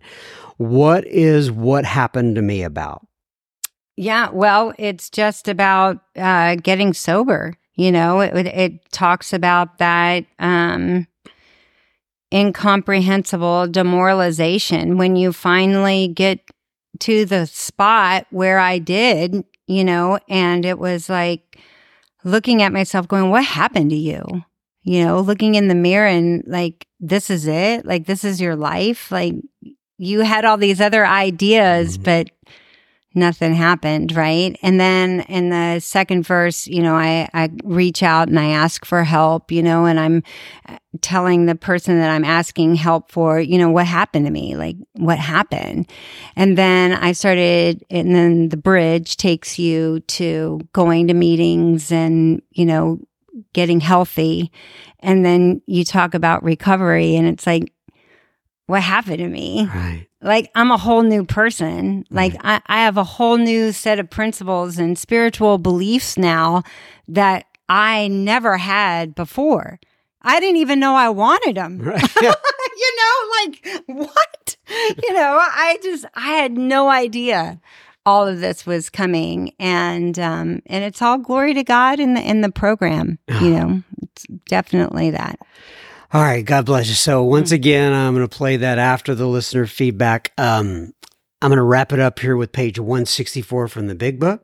What 0.58 1.08
is 1.08 1.50
what 1.50 1.86
happened 1.86 2.36
to 2.36 2.44
me 2.44 2.62
about? 2.62 3.08
Yeah, 3.96 4.30
well, 4.30 4.74
it's 4.78 5.10
just 5.10 5.48
about 5.48 6.00
uh, 6.16 6.56
getting 6.56 6.94
sober. 6.94 7.58
You 7.80 7.94
know, 7.94 8.20
it, 8.20 8.46
it 8.46 8.92
talks 8.92 9.32
about 9.32 9.78
that 9.78 10.26
um, 10.38 11.08
incomprehensible 12.34 13.68
demoralization 13.68 14.98
when 14.98 15.16
you 15.16 15.32
finally 15.32 16.10
get 16.10 16.40
to 17.00 17.24
the 17.24 17.46
spot 17.48 18.28
where 18.32 18.60
I 18.60 18.80
did, 18.80 19.46
you 19.68 19.84
know, 19.86 20.20
and 20.28 20.66
it 20.66 20.78
was 20.78 21.10
like 21.10 21.58
looking 22.26 22.62
at 22.62 22.74
myself 22.74 23.08
going, 23.08 23.30
What 23.30 23.46
happened 23.46 23.92
to 23.92 23.96
you? 23.96 24.44
You 24.84 25.06
know, 25.06 25.22
looking 25.22 25.56
in 25.56 25.70
the 25.70 25.76
mirror 25.76 26.08
and 26.08 26.44
like, 26.48 26.86
this 27.00 27.30
is 27.30 27.48
it. 27.48 27.86
Like, 27.86 28.08
this 28.08 28.26
is 28.26 28.42
your 28.42 28.58
life. 28.58 29.10
Like, 29.10 29.36
you 29.98 30.22
had 30.22 30.44
all 30.46 30.58
these 30.58 30.82
other 30.82 31.06
ideas, 31.06 31.98
Mhm. 31.98 32.04
but 32.04 32.30
nothing 33.16 33.56
happened, 33.56 34.16
right? 34.16 34.58
And 34.62 34.80
then 34.80 35.22
in 35.22 35.50
the 35.50 35.80
second 35.80 36.24
verse, 36.24 36.68
you 36.68 36.84
know, 36.84 36.96
I, 36.96 37.28
I 37.34 37.50
reach 37.64 38.04
out 38.04 38.28
and 38.28 38.40
I 38.40 38.50
ask 38.50 38.86
for 38.86 39.04
help, 39.04 39.52
you 39.52 39.64
know, 39.64 39.86
and 39.86 40.00
I'm 40.00 40.24
uh, 40.68 40.78
telling 41.02 41.46
the 41.46 41.56
person 41.56 41.98
that 41.98 42.12
I'm 42.12 42.24
asking 42.24 42.76
help 42.76 43.12
for, 43.12 43.40
you 43.40 43.58
know, 43.58 43.70
what 43.70 43.88
happened 43.88 44.26
to 44.26 44.32
me? 44.32 44.56
Like, 44.56 44.76
what 44.94 45.18
happened? 45.18 45.90
And 46.36 46.58
then 46.58 46.94
I 46.94 47.14
started, 47.14 47.84
and 47.90 48.14
then 48.14 48.50
the 48.50 48.58
bridge 48.58 49.18
takes 49.18 49.58
you 49.58 50.02
to 50.02 50.62
going 50.74 51.08
to 51.08 51.14
meetings 51.14 51.92
and, 51.92 52.42
you 52.52 52.66
know, 52.66 53.00
getting 53.54 53.80
healthy. 53.80 54.52
And 55.00 55.26
then 55.26 55.62
you 55.66 55.84
talk 55.84 56.14
about 56.14 56.44
recovery, 56.44 57.16
and 57.16 57.28
it's 57.28 57.48
like, 57.48 57.74
what 58.68 58.84
happened 58.84 59.18
to 59.18 59.28
me. 59.28 59.68
Right. 59.74 60.09
Like 60.22 60.52
I'm 60.56 60.72
a 60.72 60.78
whole 60.78 61.04
new 61.04 61.24
person. 61.26 62.06
Like 62.10 62.36
I, 62.42 62.62
I 62.68 62.84
have 62.84 62.98
a 62.98 63.04
whole 63.04 63.38
new 63.38 63.72
set 63.72 64.00
of 64.00 64.10
principles 64.10 64.78
and 64.78 64.98
spiritual 64.98 65.58
beliefs 65.58 66.18
now 66.18 66.64
that 67.08 67.46
I 67.70 68.08
never 68.10 68.58
had 68.58 69.16
before. 69.16 69.80
I 70.22 70.40
didn't 70.40 70.58
even 70.58 70.80
know 70.80 70.96
I 70.96 71.10
wanted 71.10 71.56
them. 71.56 71.80
Right. 71.80 72.16
you 72.22 72.96
know, 72.98 73.32
like 73.44 73.84
what? 73.88 74.58
you 74.70 75.14
know, 75.14 75.40
I 75.42 75.80
just 75.82 76.06
I 76.16 76.32
had 76.32 76.58
no 76.58 76.90
idea 76.90 77.60
all 78.06 78.28
of 78.28 78.40
this 78.40 78.66
was 78.66 78.90
coming, 78.90 79.54
and 79.60 80.18
um, 80.18 80.62
and 80.66 80.84
it's 80.84 81.02
all 81.02 81.18
glory 81.18 81.54
to 81.54 81.64
God 81.64 82.00
in 82.00 82.16
the 82.16 82.22
in 82.22 82.42
the 82.42 82.52
program. 82.52 83.20
You 83.42 83.50
know, 83.52 83.84
it's 84.02 84.26
definitely 84.48 85.12
that. 85.12 85.40
All 86.12 86.22
right. 86.22 86.44
God 86.44 86.66
bless 86.66 86.88
you. 86.88 86.96
So 86.96 87.24
once 87.24 87.52
again, 87.52 87.94
I'm 87.94 88.16
going 88.16 88.28
to 88.28 88.38
play 88.38 88.58
that 88.58 88.80
after 88.80 89.14
the 89.14 89.28
listener 89.28 89.68
feedback. 89.68 90.32
Um, 90.38 90.94
I'm 91.42 91.50
going 91.50 91.58
to 91.58 91.64
wrap 91.64 91.94
it 91.94 92.00
up 92.00 92.20
here 92.20 92.36
with 92.36 92.52
page 92.52 92.80
164 92.80 93.68
from 93.68 93.88
the 93.88 93.96
big 93.96 94.20
book. 94.20 94.44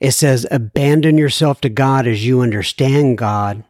It 0.00 0.12
says, 0.12 0.46
abandon 0.50 1.18
yourself 1.18 1.60
to 1.60 1.68
God 1.68 2.06
as 2.06 2.24
you 2.24 2.40
understand 2.40 3.18
God. 3.18 3.62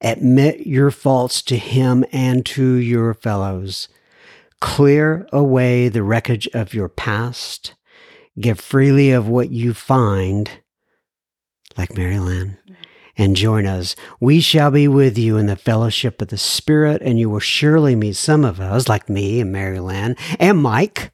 Admit 0.00 0.66
your 0.66 0.90
faults 0.90 1.42
to 1.42 1.56
Him 1.56 2.04
and 2.12 2.46
to 2.46 2.74
your 2.74 3.12
fellows. 3.14 3.88
Clear 4.60 5.26
away 5.32 5.88
the 5.88 6.02
wreckage 6.02 6.48
of 6.54 6.72
your 6.72 6.88
past. 6.88 7.74
Give 8.38 8.58
freely 8.58 9.10
of 9.10 9.28
what 9.28 9.50
you 9.50 9.74
find, 9.74 10.50
like 11.76 11.96
Mary 11.96 12.18
Lyn, 12.18 12.58
and 13.16 13.36
join 13.36 13.66
us. 13.66 13.94
We 14.20 14.40
shall 14.40 14.70
be 14.70 14.88
with 14.88 15.16
you 15.18 15.36
in 15.36 15.46
the 15.46 15.56
fellowship 15.56 16.20
of 16.20 16.28
the 16.28 16.38
Spirit, 16.38 17.02
and 17.02 17.18
you 17.18 17.30
will 17.30 17.40
surely 17.40 17.94
meet 17.94 18.16
some 18.16 18.44
of 18.44 18.60
us, 18.60 18.88
like 18.88 19.08
me 19.08 19.40
and 19.40 19.52
Mary 19.52 19.80
Lyn 19.80 20.16
and 20.38 20.62
Mike, 20.62 21.12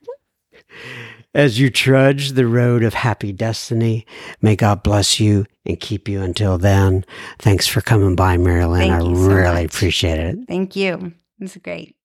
as 1.35 1.61
you 1.61 1.71
trudge 1.71 2.33
the 2.33 2.47
road 2.47 2.83
of 2.83 2.95
happy 2.95 3.33
destiny. 3.33 4.07
May 4.41 4.57
God 4.57 4.83
bless 4.83 5.21
you 5.21 5.47
and 5.65 5.79
keep 5.79 6.09
you 6.09 6.23
until 6.23 6.59
then. 6.59 7.05
Thanks 7.39 7.67
for 7.67 7.81
coming 7.81 8.17
by, 8.17 8.37
Mary 8.37 8.65
Lyn. 8.65 8.91
I 8.91 9.01
so 9.01 9.11
really 9.11 9.65
much. 9.65 9.75
appreciate 9.75 10.19
it. 10.19 10.39
Thank 10.49 10.77
you. 10.77 11.13
This 11.39 11.57
is 11.57 11.63
great. 11.63 11.97